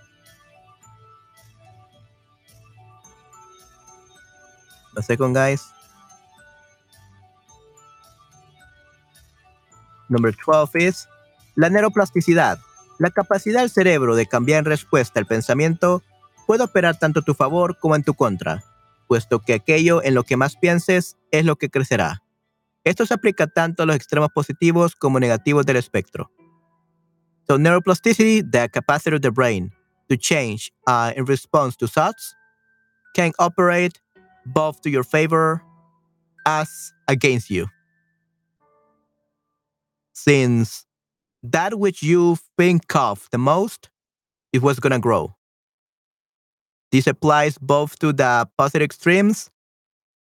A 4.96 5.02
second, 5.02 5.32
guys. 5.32 5.72
Number 10.10 10.34
12 10.34 10.86
is 10.86 11.08
la 11.54 11.70
neuroplasticidad. 11.70 12.58
La 12.98 13.10
capacidad 13.10 13.60
del 13.60 13.70
cerebro 13.70 14.14
de 14.16 14.26
cambiar 14.26 14.58
en 14.58 14.64
respuesta 14.66 15.20
al 15.20 15.26
pensamiento 15.26 16.02
puede 16.46 16.64
operar 16.64 16.98
tanto 16.98 17.20
a 17.20 17.22
tu 17.22 17.32
favor 17.32 17.78
como 17.78 17.94
en 17.96 18.02
tu 18.02 18.12
contra, 18.12 18.62
puesto 19.08 19.38
que 19.38 19.54
aquello 19.54 20.02
en 20.02 20.14
lo 20.14 20.24
que 20.24 20.36
más 20.36 20.56
pienses 20.56 21.16
es 21.30 21.44
lo 21.44 21.56
que 21.56 21.70
crecerá. 21.70 22.22
Esto 22.84 23.06
se 23.06 23.14
aplica 23.14 23.46
tanto 23.46 23.82
a 23.82 23.86
los 23.86 23.96
extremos 23.96 24.30
positivos 24.34 24.96
como 24.96 25.20
negativos 25.20 25.64
del 25.64 25.76
espectro. 25.76 26.30
So 27.46 27.56
neuroplasticity, 27.56 28.42
the 28.42 28.68
capacity 28.68 29.16
of 29.16 29.22
the 29.22 29.30
brain 29.30 29.72
to 30.08 30.16
change 30.16 30.72
uh, 30.86 31.12
in 31.16 31.24
response 31.24 31.76
to 31.78 31.86
thoughts, 31.86 32.34
can 33.14 33.32
operate 33.38 34.00
both 34.44 34.80
to 34.82 34.90
your 34.90 35.04
favor 35.04 35.62
as 36.46 36.92
against 37.08 37.48
you. 37.50 37.68
Since 40.24 40.84
that 41.42 41.78
which 41.78 42.02
you 42.02 42.36
think 42.58 42.94
of 42.94 43.28
the 43.32 43.38
most 43.38 43.88
is 44.52 44.60
what's 44.60 44.80
going 44.80 44.92
to 44.92 44.98
grow. 44.98 45.34
This 46.92 47.06
applies 47.06 47.56
both 47.56 47.98
to 48.00 48.12
the 48.12 48.48
positive 48.58 48.84
extremes 48.84 49.50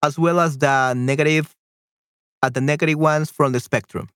as 0.04 0.18
well 0.18 0.38
as 0.38 0.58
the 0.58 0.94
negative 0.94 1.56
at 2.42 2.46
uh, 2.46 2.50
the 2.50 2.60
negative 2.60 2.98
ones 2.98 3.32
from 3.32 3.50
the 3.50 3.58
spectrum. 3.58 4.08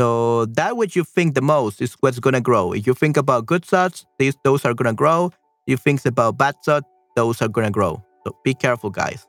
So 0.00 0.46
that 0.46 0.76
which 0.76 0.96
you 0.96 1.04
think 1.04 1.34
the 1.36 1.42
most 1.42 1.80
is 1.80 1.94
what's 2.00 2.18
going 2.18 2.34
to 2.34 2.40
grow. 2.40 2.72
If 2.72 2.86
you 2.86 2.94
think 2.94 3.16
about 3.16 3.46
good 3.46 3.64
thoughts, 3.64 4.04
these, 4.18 4.34
those 4.42 4.64
are 4.64 4.74
going 4.74 4.90
to 4.90 4.96
grow. 4.96 5.26
If 5.66 5.72
you 5.72 5.76
think 5.76 6.04
about 6.04 6.38
bad 6.38 6.56
thoughts, 6.64 6.88
those 7.14 7.40
are 7.42 7.48
going 7.48 7.66
to 7.66 7.70
grow. 7.70 8.02
So 8.26 8.34
be 8.42 8.54
careful, 8.54 8.90
guys. 8.90 9.28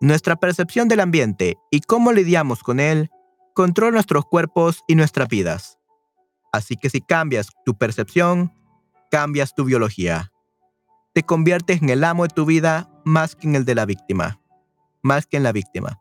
Nuestra 0.00 0.36
percepción 0.36 0.88
del 0.88 1.00
ambiente 1.00 1.56
y 1.70 1.80
cómo 1.80 2.12
lidiamos 2.12 2.62
con 2.62 2.80
él 2.80 3.10
controla 3.54 3.92
nuestros 3.92 4.26
cuerpos 4.26 4.82
y 4.86 4.96
nuestras 4.96 5.28
vidas. 5.28 5.78
Así 6.52 6.76
que 6.76 6.90
si 6.90 7.00
cambias 7.00 7.48
tu 7.64 7.74
percepción, 7.74 8.52
cambias 9.10 9.54
tu 9.54 9.64
biología. 9.64 10.30
Te 11.14 11.22
conviertes 11.22 11.80
en 11.80 11.88
el 11.88 12.04
amo 12.04 12.26
de 12.26 12.34
tu 12.34 12.44
vida 12.44 12.90
más 13.04 13.36
que 13.36 13.46
en 13.46 13.54
el 13.54 13.64
de 13.64 13.74
la 13.74 13.86
víctima. 13.86 14.40
Más 15.02 15.26
que 15.26 15.36
en 15.36 15.44
la 15.44 15.52
víctima. 15.52 16.00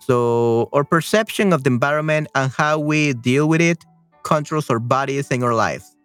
So, 0.00 0.68
our 0.72 0.84
perception 0.84 1.52
of 1.52 1.62
the 1.62 1.70
environment 1.70 2.28
and 2.34 2.50
how 2.50 2.78
we 2.78 3.12
deal 3.12 3.48
with 3.48 3.60
it 3.60 3.84
controls 4.24 4.70
our 4.70 4.80
bodies 4.80 5.30
and 5.30 5.44
our 5.44 5.54
lives. 5.54 5.96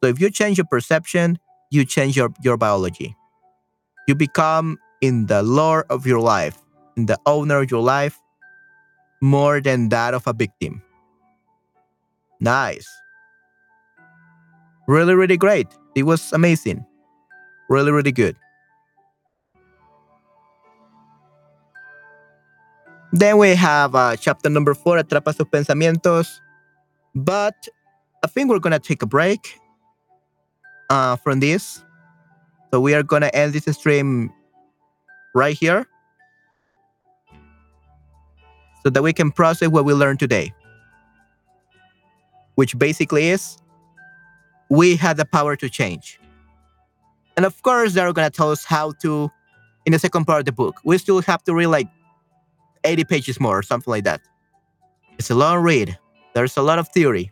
So, 0.00 0.08
if 0.08 0.20
you 0.20 0.30
change 0.30 0.56
your 0.56 0.66
perception, 0.70 1.38
you 1.70 1.84
change 1.84 2.16
your, 2.16 2.30
your 2.42 2.56
biology. 2.56 3.16
You 4.06 4.14
become 4.14 4.78
in 5.00 5.26
the 5.26 5.42
lord 5.42 5.84
of 5.90 6.06
your 6.06 6.20
life, 6.20 6.62
in 6.96 7.06
the 7.06 7.18
owner 7.26 7.60
of 7.60 7.70
your 7.70 7.82
life, 7.82 8.18
more 9.20 9.60
than 9.60 9.88
that 9.90 10.14
of 10.14 10.26
a 10.26 10.32
victim. 10.32 10.82
Nice. 12.40 12.88
Really, 14.86 15.14
really 15.14 15.36
great. 15.36 15.66
It 15.94 16.04
was 16.04 16.32
amazing. 16.32 16.84
Really, 17.68 17.92
really 17.92 18.12
good. 18.12 18.36
Then 23.12 23.38
we 23.38 23.54
have 23.54 23.94
uh, 23.94 24.16
chapter 24.16 24.48
number 24.50 24.74
four, 24.74 24.98
Atrapa 24.98 25.34
sus 25.34 25.46
pensamientos. 25.46 26.40
But 27.14 27.68
I 28.22 28.28
think 28.28 28.50
we're 28.50 28.58
going 28.58 28.72
to 28.72 28.78
take 28.78 29.02
a 29.02 29.06
break 29.06 29.58
uh, 30.90 31.16
from 31.16 31.40
this 31.40 31.82
so 32.70 32.80
we 32.80 32.94
are 32.94 33.02
going 33.02 33.22
to 33.22 33.34
end 33.34 33.54
this 33.54 33.64
stream 33.76 34.32
right 35.34 35.56
here 35.56 35.86
so 38.82 38.90
that 38.90 39.02
we 39.02 39.12
can 39.12 39.30
process 39.30 39.68
what 39.68 39.84
we 39.84 39.92
learned 39.92 40.18
today. 40.18 40.52
Which 42.54 42.78
basically 42.78 43.28
is 43.28 43.58
we 44.68 44.96
have 44.96 45.16
the 45.16 45.24
power 45.24 45.56
to 45.56 45.68
change. 45.68 46.20
And 47.36 47.46
of 47.46 47.62
course, 47.62 47.94
they're 47.94 48.12
going 48.12 48.30
to 48.30 48.36
tell 48.36 48.50
us 48.50 48.64
how 48.64 48.92
to 49.02 49.30
in 49.86 49.92
the 49.92 49.98
second 49.98 50.26
part 50.26 50.40
of 50.40 50.44
the 50.44 50.52
book. 50.52 50.80
We 50.84 50.98
still 50.98 51.22
have 51.22 51.42
to 51.44 51.54
read 51.54 51.68
like 51.68 51.88
80 52.84 53.04
pages 53.04 53.40
more 53.40 53.58
or 53.58 53.62
something 53.62 53.90
like 53.90 54.04
that. 54.04 54.20
It's 55.18 55.30
a 55.30 55.34
long 55.34 55.62
read. 55.62 55.98
There's 56.34 56.56
a 56.56 56.62
lot 56.62 56.78
of 56.78 56.88
theory. 56.88 57.30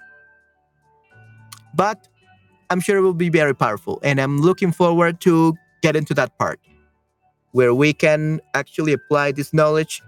But 1.74 2.08
I'm 2.70 2.80
sure 2.80 2.96
it 2.96 3.02
will 3.02 3.14
be 3.14 3.28
very 3.28 3.54
powerful. 3.54 4.00
And 4.02 4.20
I'm 4.20 4.40
looking 4.40 4.72
forward 4.72 5.20
to 5.22 5.54
get 5.82 5.96
into 5.96 6.14
that 6.14 6.38
part 6.38 6.58
where 7.52 7.74
we 7.74 7.92
can 7.92 8.40
actually 8.54 8.92
apply 8.92 9.32
this 9.32 9.52
knowledge 9.52 10.02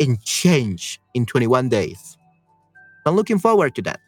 and 0.00 0.22
change 0.22 1.00
in 1.14 1.26
21 1.26 1.68
days. 1.68 2.16
I'm 3.06 3.16
looking 3.16 3.38
forward 3.38 3.74
to 3.76 3.82
that. 3.82 4.00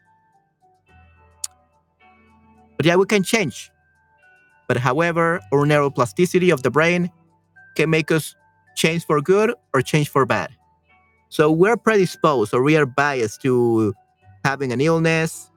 But 2.77 2.87
yeah, 2.87 2.97
we 2.97 3.07
can 3.07 3.23
change. 3.23 3.71
But 4.69 4.77
however, 4.77 5.41
our 5.53 5.67
neuroplasticity 5.67 6.53
of 6.53 6.63
the 6.63 6.71
brain 6.71 7.11
can 7.77 7.91
make 7.91 8.11
us 8.11 8.35
change 8.77 9.05
for 9.05 9.21
good 9.21 9.53
or 9.75 9.83
change 9.83 10.09
for 10.09 10.25
bad. 10.25 10.51
So 11.29 11.51
we're 11.51 11.77
predisposed 11.77 12.55
or 12.55 12.63
we 12.63 12.77
are 12.77 12.87
biased 12.87 13.43
to 13.43 13.95
having 14.45 14.73
an 14.73 14.81
illness, 14.81 15.51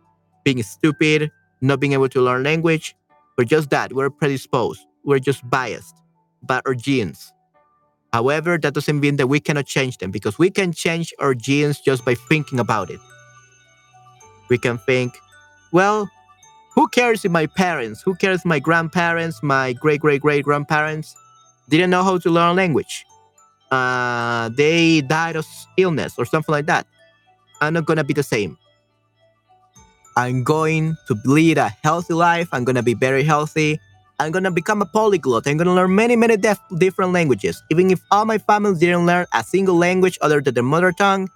being 0.43 0.61
stupid, 0.63 1.31
not 1.61 1.79
being 1.79 1.93
able 1.93 2.09
to 2.09 2.21
learn 2.21 2.43
language, 2.43 2.95
or 3.37 3.45
just 3.45 3.69
that. 3.69 3.93
We're 3.93 4.09
predisposed. 4.09 4.85
We're 5.03 5.19
just 5.19 5.47
biased 5.49 5.95
by 6.43 6.61
our 6.65 6.75
genes. 6.75 7.31
However, 8.13 8.59
that 8.59 8.75
doesn't 8.75 8.99
mean 8.99 9.15
that 9.17 9.25
we 9.25 9.39
cannot 9.39 9.65
change 9.65 9.97
them 9.97 10.11
because 10.11 10.37
we 10.37 10.51
can 10.51 10.71
change 10.71 11.11
our 11.19 11.33
genes 11.33 11.79
just 11.79 12.05
by 12.05 12.13
thinking 12.13 12.59
about 12.59 12.91
it. 12.91 12.99
We 14.49 14.59
can 14.59 14.77
think, 14.77 15.17
well, 15.71 16.07
who 16.75 16.87
cares 16.89 17.25
if 17.25 17.31
my 17.31 17.47
parents, 17.47 18.03
who 18.03 18.13
cares 18.13 18.41
if 18.41 18.45
my 18.45 18.59
grandparents, 18.59 19.41
my 19.41 19.73
great 19.73 19.99
great 19.99 20.21
great 20.21 20.45
grandparents 20.45 21.15
didn't 21.69 21.89
know 21.89 22.03
how 22.03 22.19
to 22.19 22.29
learn 22.29 22.55
language? 22.55 23.03
Uh, 23.71 24.49
they 24.49 25.01
died 25.01 25.35
of 25.35 25.47
illness 25.77 26.13
or 26.19 26.25
something 26.25 26.53
like 26.53 26.67
that. 26.67 26.85
I'm 27.61 27.73
not 27.73 27.85
gonna 27.87 28.03
be 28.03 28.13
the 28.13 28.21
same. 28.21 28.59
I'm 30.15 30.43
going 30.43 30.95
to 31.07 31.15
lead 31.25 31.57
a 31.57 31.69
healthy 31.83 32.13
life. 32.13 32.47
I'm 32.51 32.63
gonna 32.63 32.83
be 32.83 32.93
very 32.93 33.23
healthy. 33.23 33.79
I'm 34.19 34.31
gonna 34.31 34.51
become 34.51 34.81
a 34.81 34.85
polyglot. 34.85 35.47
I'm 35.47 35.57
gonna 35.57 35.73
learn 35.73 35.95
many, 35.95 36.15
many 36.15 36.37
def- 36.37 36.61
different 36.77 37.11
languages. 37.11 37.61
Even 37.71 37.91
if 37.91 37.99
all 38.11 38.25
my 38.25 38.37
family 38.37 38.77
didn't 38.79 39.05
learn 39.05 39.25
a 39.33 39.43
single 39.43 39.75
language 39.75 40.17
other 40.21 40.39
than 40.41 40.53
their 40.53 40.63
mother 40.63 40.91
tongue, 40.91 41.29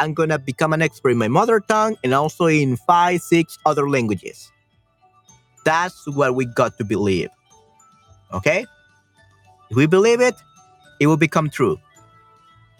I'm 0.00 0.14
gonna 0.14 0.38
become 0.38 0.72
an 0.72 0.82
expert 0.82 1.10
in 1.10 1.18
my 1.18 1.28
mother 1.28 1.60
tongue 1.60 1.96
and 2.04 2.14
also 2.14 2.46
in 2.46 2.76
five, 2.76 3.20
six 3.20 3.58
other 3.66 3.88
languages. 3.88 4.50
That's 5.64 6.06
what 6.06 6.34
we 6.34 6.44
got 6.44 6.78
to 6.78 6.84
believe. 6.84 7.30
Okay? 8.32 8.66
If 9.70 9.76
we 9.76 9.86
believe 9.86 10.20
it, 10.20 10.34
it 11.00 11.06
will 11.06 11.16
become 11.16 11.50
true. 11.50 11.78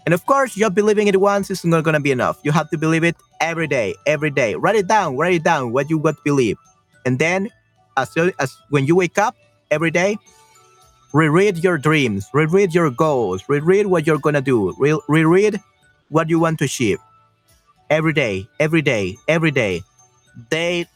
And 0.06 0.14
of 0.14 0.24
course, 0.26 0.54
just 0.54 0.74
believing 0.74 1.06
it 1.06 1.20
once 1.20 1.50
is 1.50 1.64
not 1.64 1.84
gonna 1.84 2.00
be 2.00 2.12
enough. 2.12 2.38
You 2.44 2.52
have 2.52 2.70
to 2.70 2.78
believe 2.78 3.04
it 3.04 3.16
every 3.40 3.66
day, 3.66 3.94
every 4.06 4.30
day. 4.30 4.54
Write 4.54 4.76
it 4.76 4.86
down, 4.86 5.16
write 5.16 5.34
it 5.34 5.44
down 5.44 5.72
what 5.72 5.90
you 5.90 5.98
want 5.98 6.16
to 6.16 6.22
believe. 6.24 6.56
And 7.04 7.18
then 7.18 7.50
as, 7.98 8.32
as 8.38 8.56
when 8.70 8.86
you 8.86 8.94
wake 8.96 9.18
up 9.18 9.36
every 9.70 9.90
day, 9.90 10.16
reread 11.12 11.58
your 11.58 11.78
dreams, 11.78 12.28
reread 12.32 12.74
your 12.74 12.90
goals, 12.90 13.44
reread 13.48 13.86
what 13.86 14.06
you're 14.06 14.18
gonna 14.18 14.40
do, 14.42 14.74
re- 14.78 15.00
reread 15.08 15.60
what 16.08 16.28
you 16.28 16.38
want 16.38 16.58
to 16.58 16.64
achieve. 16.64 16.98
Every 17.90 18.12
day, 18.12 18.46
every 18.60 18.82
day, 18.82 19.16
every 19.28 19.50
day. 19.50 19.82
Day 20.50 20.86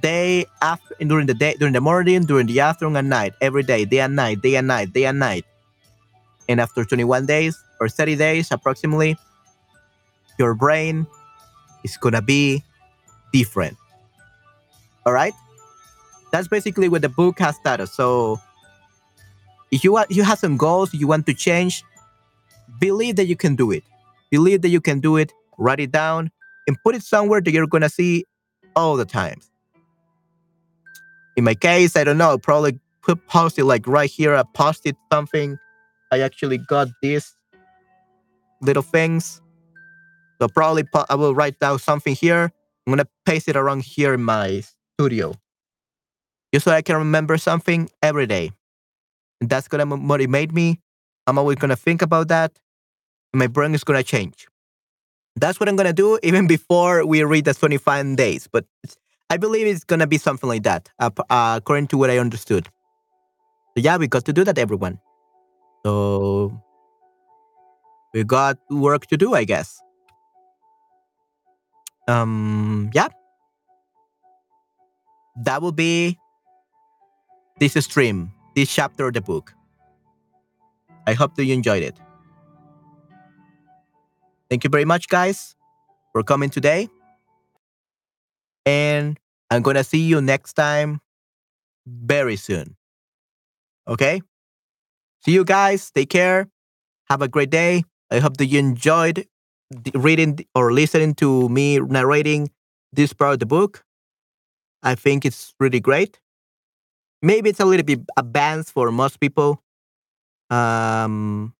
day 0.00 0.46
after 0.62 0.94
during 0.98 1.26
the 1.26 1.34
day 1.34 1.54
during 1.58 1.74
the 1.74 1.80
morning, 1.80 2.24
during 2.26 2.46
the 2.46 2.60
afternoon 2.60 2.96
and 2.96 3.08
night, 3.08 3.34
every 3.40 3.62
day, 3.62 3.84
day 3.84 4.00
and 4.00 4.16
night, 4.16 4.42
day 4.42 4.56
and 4.56 4.66
night, 4.66 4.92
day 4.92 5.04
and 5.04 5.18
night. 5.18 5.44
And 6.48 6.60
after 6.60 6.84
21 6.84 7.26
days 7.26 7.56
or 7.80 7.88
30 7.88 8.16
days 8.16 8.50
approximately, 8.50 9.16
your 10.38 10.54
brain 10.54 11.06
is 11.84 11.96
gonna 11.96 12.22
be 12.22 12.62
different. 13.32 13.76
All 15.06 15.12
right? 15.12 15.34
That's 16.34 16.48
basically 16.48 16.88
what 16.88 17.02
the 17.02 17.08
book 17.08 17.38
has 17.38 17.54
started. 17.54 17.86
So 17.86 18.40
if 19.70 19.84
you 19.84 19.92
want 19.92 20.10
you 20.10 20.24
have 20.24 20.40
some 20.40 20.56
goals 20.56 20.92
you 20.92 21.06
want 21.06 21.26
to 21.26 21.32
change, 21.32 21.84
believe 22.80 23.14
that 23.14 23.26
you 23.26 23.36
can 23.36 23.54
do 23.54 23.70
it. 23.70 23.84
Believe 24.32 24.62
that 24.62 24.70
you 24.70 24.80
can 24.80 24.98
do 24.98 25.16
it, 25.16 25.32
write 25.58 25.78
it 25.78 25.92
down, 25.92 26.32
and 26.66 26.76
put 26.82 26.96
it 26.96 27.04
somewhere 27.04 27.40
that 27.40 27.52
you're 27.52 27.68
gonna 27.68 27.88
see 27.88 28.24
all 28.74 28.96
the 28.96 29.04
time. 29.04 29.38
In 31.36 31.44
my 31.44 31.54
case, 31.54 31.94
I 31.94 32.02
don't 32.02 32.18
know, 32.18 32.36
probably 32.36 32.80
put 33.04 33.24
post 33.28 33.56
it 33.60 33.64
like 33.64 33.86
right 33.86 34.10
here. 34.10 34.34
I 34.34 34.42
posted 34.54 34.96
something. 35.12 35.56
I 36.10 36.18
actually 36.18 36.58
got 36.58 36.88
these 37.00 37.32
little 38.60 38.82
things. 38.82 39.40
So 40.42 40.48
probably 40.48 40.82
po- 40.82 41.06
I 41.08 41.14
will 41.14 41.32
write 41.36 41.60
down 41.60 41.78
something 41.78 42.16
here. 42.16 42.50
I'm 42.88 42.90
gonna 42.90 43.06
paste 43.24 43.46
it 43.46 43.54
around 43.54 43.84
here 43.84 44.14
in 44.14 44.24
my 44.24 44.64
studio, 44.98 45.34
just 46.54 46.66
so 46.66 46.70
I 46.70 46.82
can 46.82 46.94
remember 46.94 47.36
something 47.36 47.90
every 48.00 48.26
day. 48.26 48.52
And 49.40 49.50
that's 49.50 49.66
gonna 49.66 49.86
motivate 49.86 50.54
me. 50.54 50.78
I'm 51.26 51.36
always 51.36 51.56
gonna 51.56 51.74
think 51.74 52.00
about 52.00 52.28
that. 52.28 52.52
My 53.32 53.48
brain 53.48 53.74
is 53.74 53.82
gonna 53.82 54.04
change. 54.04 54.46
That's 55.34 55.58
what 55.58 55.68
I'm 55.68 55.74
gonna 55.74 55.92
do 55.92 56.16
even 56.22 56.46
before 56.56 57.04
we 57.04 57.24
read 57.24 57.46
the 57.46 57.54
25 57.54 58.14
days. 58.14 58.46
But 58.46 58.66
I 59.30 59.36
believe 59.36 59.66
it's 59.66 59.82
gonna 59.82 60.06
be 60.06 60.16
something 60.16 60.48
like 60.48 60.62
that, 60.62 60.90
uh, 61.00 61.10
uh, 61.28 61.54
according 61.58 61.88
to 61.88 61.98
what 61.98 62.08
I 62.08 62.18
understood. 62.18 62.68
So 63.76 63.82
yeah, 63.82 63.96
we 63.96 64.06
got 64.06 64.24
to 64.26 64.32
do 64.32 64.44
that, 64.44 64.56
everyone. 64.56 65.00
So 65.84 66.52
we 68.12 68.22
got 68.22 68.58
work 68.70 69.08
to 69.08 69.16
do, 69.16 69.34
I 69.34 69.42
guess. 69.42 69.80
Um, 72.06 72.90
yeah, 72.94 73.08
that 75.42 75.60
will 75.60 75.72
be 75.72 76.16
this 77.58 77.74
stream, 77.74 78.32
this 78.54 78.72
chapter 78.72 79.06
of 79.06 79.14
the 79.14 79.20
book. 79.20 79.52
I 81.06 81.14
hope 81.14 81.34
that 81.36 81.44
you 81.44 81.54
enjoyed 81.54 81.82
it. 81.82 81.96
Thank 84.50 84.64
you 84.64 84.70
very 84.70 84.84
much, 84.84 85.08
guys, 85.08 85.56
for 86.12 86.22
coming 86.22 86.50
today. 86.50 86.88
And 88.66 89.18
I'm 89.50 89.62
going 89.62 89.76
to 89.76 89.84
see 89.84 90.00
you 90.00 90.20
next 90.20 90.54
time 90.54 91.00
very 91.86 92.36
soon. 92.36 92.76
Okay? 93.86 94.22
See 95.24 95.32
you 95.32 95.44
guys. 95.44 95.90
Take 95.90 96.10
care. 96.10 96.48
Have 97.10 97.22
a 97.22 97.28
great 97.28 97.50
day. 97.50 97.84
I 98.10 98.20
hope 98.20 98.36
that 98.38 98.46
you 98.46 98.58
enjoyed 98.58 99.26
reading 99.94 100.38
or 100.54 100.72
listening 100.72 101.14
to 101.14 101.48
me 101.48 101.78
narrating 101.78 102.50
this 102.92 103.12
part 103.12 103.34
of 103.34 103.38
the 103.40 103.46
book. 103.46 103.84
I 104.82 104.94
think 104.94 105.24
it's 105.24 105.54
really 105.58 105.80
great. 105.80 106.20
Maybe 107.24 107.48
it's 107.48 107.60
a 107.60 107.64
little 107.64 107.86
bit 107.86 108.00
advanced 108.18 108.72
for 108.72 108.92
most 108.92 109.18
people. 109.18 109.62
Um, 110.50 111.54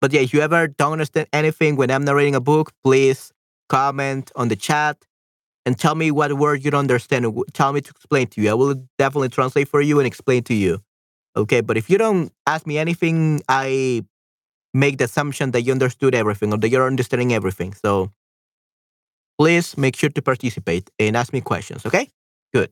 but 0.00 0.12
yeah, 0.12 0.20
if 0.20 0.32
you 0.32 0.40
ever 0.40 0.68
don't 0.68 0.92
understand 0.92 1.26
anything 1.32 1.74
when 1.74 1.90
I'm 1.90 2.04
narrating 2.04 2.36
a 2.36 2.40
book, 2.40 2.72
please 2.84 3.32
comment 3.68 4.30
on 4.36 4.46
the 4.46 4.54
chat 4.54 4.96
and 5.66 5.76
tell 5.76 5.96
me 5.96 6.12
what 6.12 6.32
word 6.34 6.64
you 6.64 6.70
don't 6.70 6.78
understand. 6.78 7.24
and 7.24 7.42
Tell 7.52 7.72
me 7.72 7.80
to 7.80 7.90
explain 7.90 8.28
to 8.28 8.40
you. 8.40 8.50
I 8.50 8.54
will 8.54 8.76
definitely 8.96 9.28
translate 9.28 9.66
for 9.66 9.80
you 9.80 9.98
and 9.98 10.06
explain 10.06 10.44
to 10.44 10.54
you. 10.54 10.82
Okay, 11.36 11.60
but 11.60 11.76
if 11.76 11.90
you 11.90 11.98
don't 11.98 12.32
ask 12.46 12.64
me 12.64 12.78
anything, 12.78 13.42
I 13.48 14.04
make 14.72 14.98
the 14.98 15.04
assumption 15.04 15.50
that 15.50 15.62
you 15.62 15.72
understood 15.72 16.14
everything 16.14 16.52
or 16.52 16.58
that 16.58 16.68
you're 16.68 16.86
understanding 16.86 17.32
everything. 17.32 17.74
So 17.74 18.12
please 19.36 19.76
make 19.76 19.96
sure 19.96 20.10
to 20.10 20.22
participate 20.22 20.90
and 21.00 21.16
ask 21.16 21.32
me 21.32 21.40
questions. 21.40 21.84
Okay, 21.84 22.08
good. 22.54 22.70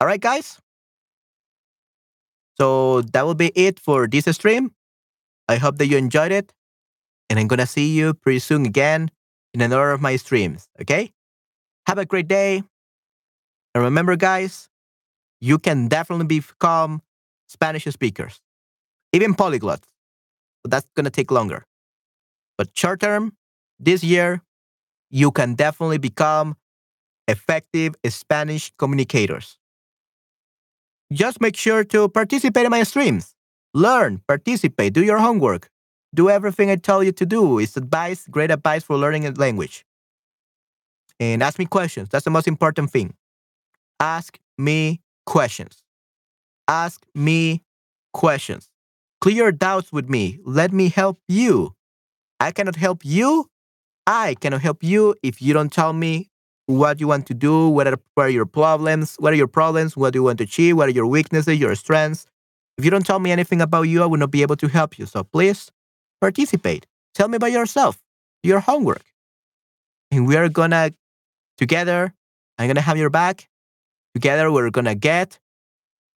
All 0.00 0.06
right, 0.06 0.20
guys. 0.20 0.60
So 2.60 3.02
that 3.02 3.24
will 3.24 3.34
be 3.34 3.52
it 3.54 3.78
for 3.78 4.06
this 4.06 4.24
stream. 4.36 4.72
I 5.48 5.56
hope 5.56 5.78
that 5.78 5.86
you 5.86 5.96
enjoyed 5.96 6.32
it. 6.32 6.52
And 7.30 7.38
I'm 7.38 7.46
going 7.46 7.58
to 7.58 7.66
see 7.66 7.88
you 7.92 8.14
pretty 8.14 8.38
soon 8.38 8.66
again 8.66 9.10
in 9.54 9.60
another 9.60 9.92
of 9.92 10.00
my 10.00 10.16
streams. 10.16 10.68
Okay? 10.80 11.12
Have 11.86 11.98
a 11.98 12.04
great 12.04 12.28
day. 12.28 12.62
And 13.74 13.84
remember, 13.84 14.16
guys, 14.16 14.68
you 15.40 15.58
can 15.58 15.88
definitely 15.88 16.26
become 16.26 17.02
Spanish 17.48 17.84
speakers, 17.84 18.40
even 19.12 19.34
polyglots. 19.34 19.84
But 20.62 20.70
that's 20.70 20.86
going 20.96 21.04
to 21.04 21.10
take 21.10 21.30
longer. 21.30 21.64
But 22.56 22.76
short 22.76 23.00
term, 23.00 23.36
this 23.78 24.02
year, 24.02 24.42
you 25.10 25.30
can 25.30 25.54
definitely 25.54 25.98
become 25.98 26.56
effective 27.28 27.94
Spanish 28.08 28.72
communicators. 28.78 29.58
Just 31.12 31.40
make 31.40 31.56
sure 31.56 31.84
to 31.84 32.08
participate 32.08 32.64
in 32.64 32.70
my 32.70 32.82
streams. 32.82 33.34
Learn, 33.74 34.20
participate, 34.28 34.92
do 34.92 35.02
your 35.02 35.18
homework. 35.18 35.70
Do 36.14 36.30
everything 36.30 36.70
I 36.70 36.76
tell 36.76 37.02
you 37.02 37.12
to 37.12 37.26
do. 37.26 37.58
It's 37.58 37.76
advice, 37.76 38.26
great 38.30 38.50
advice 38.50 38.82
for 38.82 38.96
learning 38.96 39.26
a 39.26 39.30
language. 39.30 39.84
And 41.20 41.42
ask 41.42 41.58
me 41.58 41.66
questions. 41.66 42.08
That's 42.10 42.24
the 42.24 42.30
most 42.30 42.48
important 42.48 42.90
thing. 42.90 43.14
Ask 44.00 44.38
me 44.56 45.00
questions. 45.26 45.82
Ask 46.66 47.04
me 47.14 47.62
questions. 48.12 48.68
Clear 49.20 49.50
doubts 49.50 49.92
with 49.92 50.08
me. 50.08 50.38
Let 50.44 50.72
me 50.72 50.88
help 50.88 51.18
you. 51.28 51.74
I 52.40 52.52
cannot 52.52 52.76
help 52.76 53.04
you. 53.04 53.48
I 54.06 54.34
cannot 54.34 54.62
help 54.62 54.82
you 54.82 55.14
if 55.22 55.42
you 55.42 55.52
don't 55.52 55.72
tell 55.72 55.92
me 55.92 56.30
what 56.68 57.00
you 57.00 57.08
want 57.08 57.26
to 57.26 57.34
do, 57.34 57.68
what 57.68 57.86
are, 57.86 57.98
what 58.14 58.26
are 58.26 58.30
your 58.30 58.46
problems, 58.46 59.16
what 59.18 59.32
are 59.32 59.36
your 59.36 59.48
problems, 59.48 59.96
what 59.96 60.12
do 60.12 60.18
you 60.18 60.22
want 60.22 60.38
to 60.38 60.44
achieve, 60.44 60.76
what 60.76 60.88
are 60.88 60.92
your 60.92 61.06
weaknesses, 61.06 61.58
your 61.58 61.74
strengths. 61.74 62.26
If 62.76 62.84
you 62.84 62.90
don't 62.90 63.06
tell 63.06 63.18
me 63.18 63.32
anything 63.32 63.60
about 63.60 63.82
you, 63.82 64.02
I 64.02 64.06
will 64.06 64.18
not 64.18 64.30
be 64.30 64.42
able 64.42 64.56
to 64.56 64.68
help 64.68 64.98
you. 64.98 65.06
So 65.06 65.24
please 65.24 65.72
participate. 66.20 66.86
Tell 67.14 67.28
me 67.28 67.36
about 67.36 67.52
yourself, 67.52 67.98
your 68.42 68.60
homework. 68.60 69.04
And 70.10 70.26
we 70.26 70.36
are 70.36 70.48
gonna 70.48 70.92
together, 71.56 72.12
I'm 72.58 72.68
gonna 72.68 72.82
have 72.82 72.98
your 72.98 73.10
back. 73.10 73.48
Together, 74.14 74.52
we're 74.52 74.70
gonna 74.70 74.94
get 74.94 75.38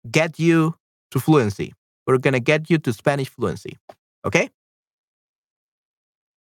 get 0.10 0.40
you 0.40 0.76
to 1.12 1.20
fluency. 1.20 1.74
We're 2.08 2.18
to 2.18 2.40
get 2.40 2.70
you 2.70 2.78
to 2.80 2.94
Spanish 2.94 3.30
fluency. 3.30 3.78
Okay? 4.26 4.50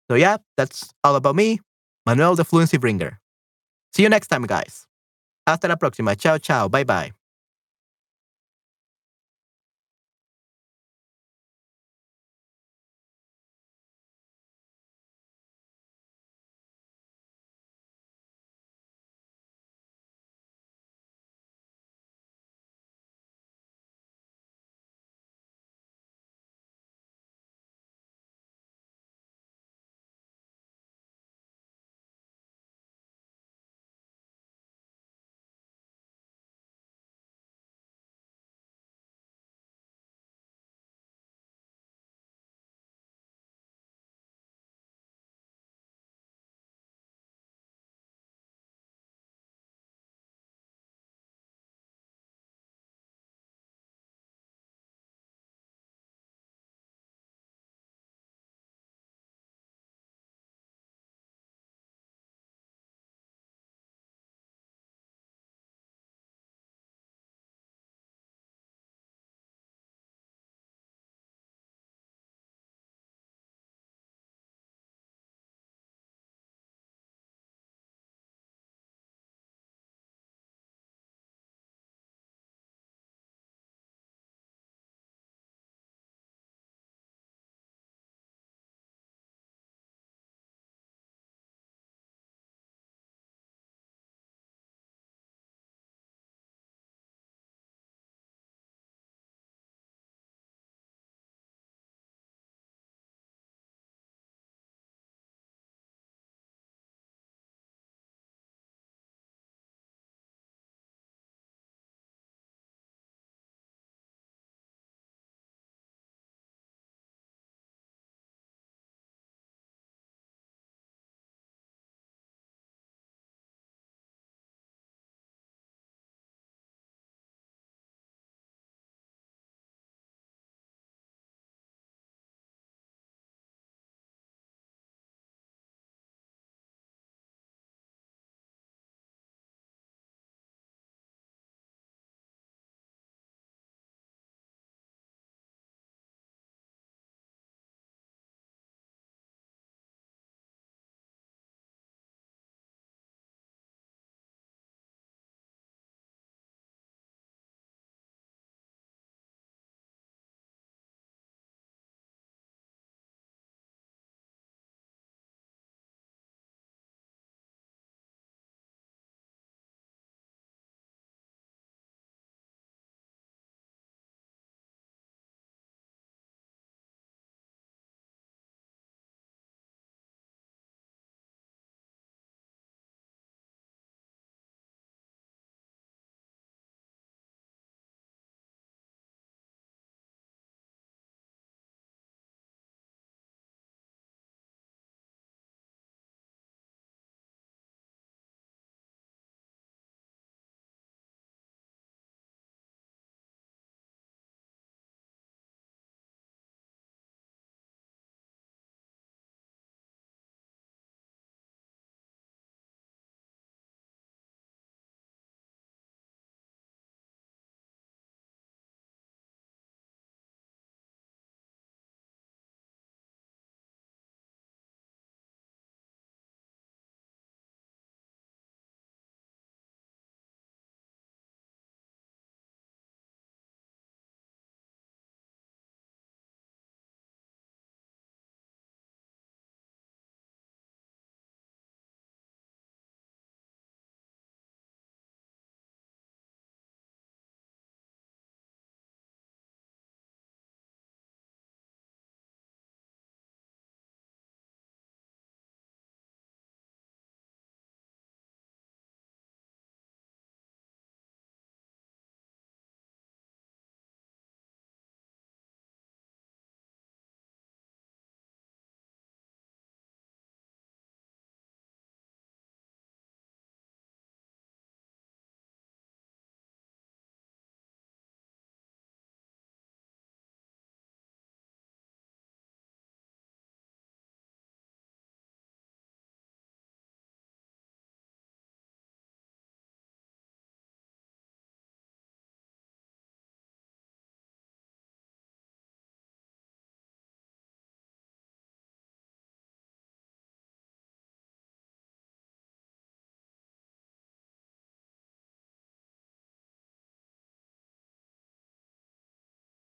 So, 0.09 0.15
yeah, 0.15 0.37
that's 0.57 0.91
all 1.03 1.15
about 1.15 1.35
me, 1.35 1.61
Manuel 2.05 2.35
the 2.35 2.43
Fluency 2.43 2.77
Bringer. 2.77 3.20
See 3.93 4.03
you 4.03 4.09
next 4.09 4.27
time, 4.27 4.45
guys. 4.45 4.87
Hasta 5.45 5.67
la 5.67 5.75
próxima. 5.75 6.15
Chao, 6.15 6.37
chao. 6.37 6.69
Bye, 6.69 6.85
bye. 6.85 7.20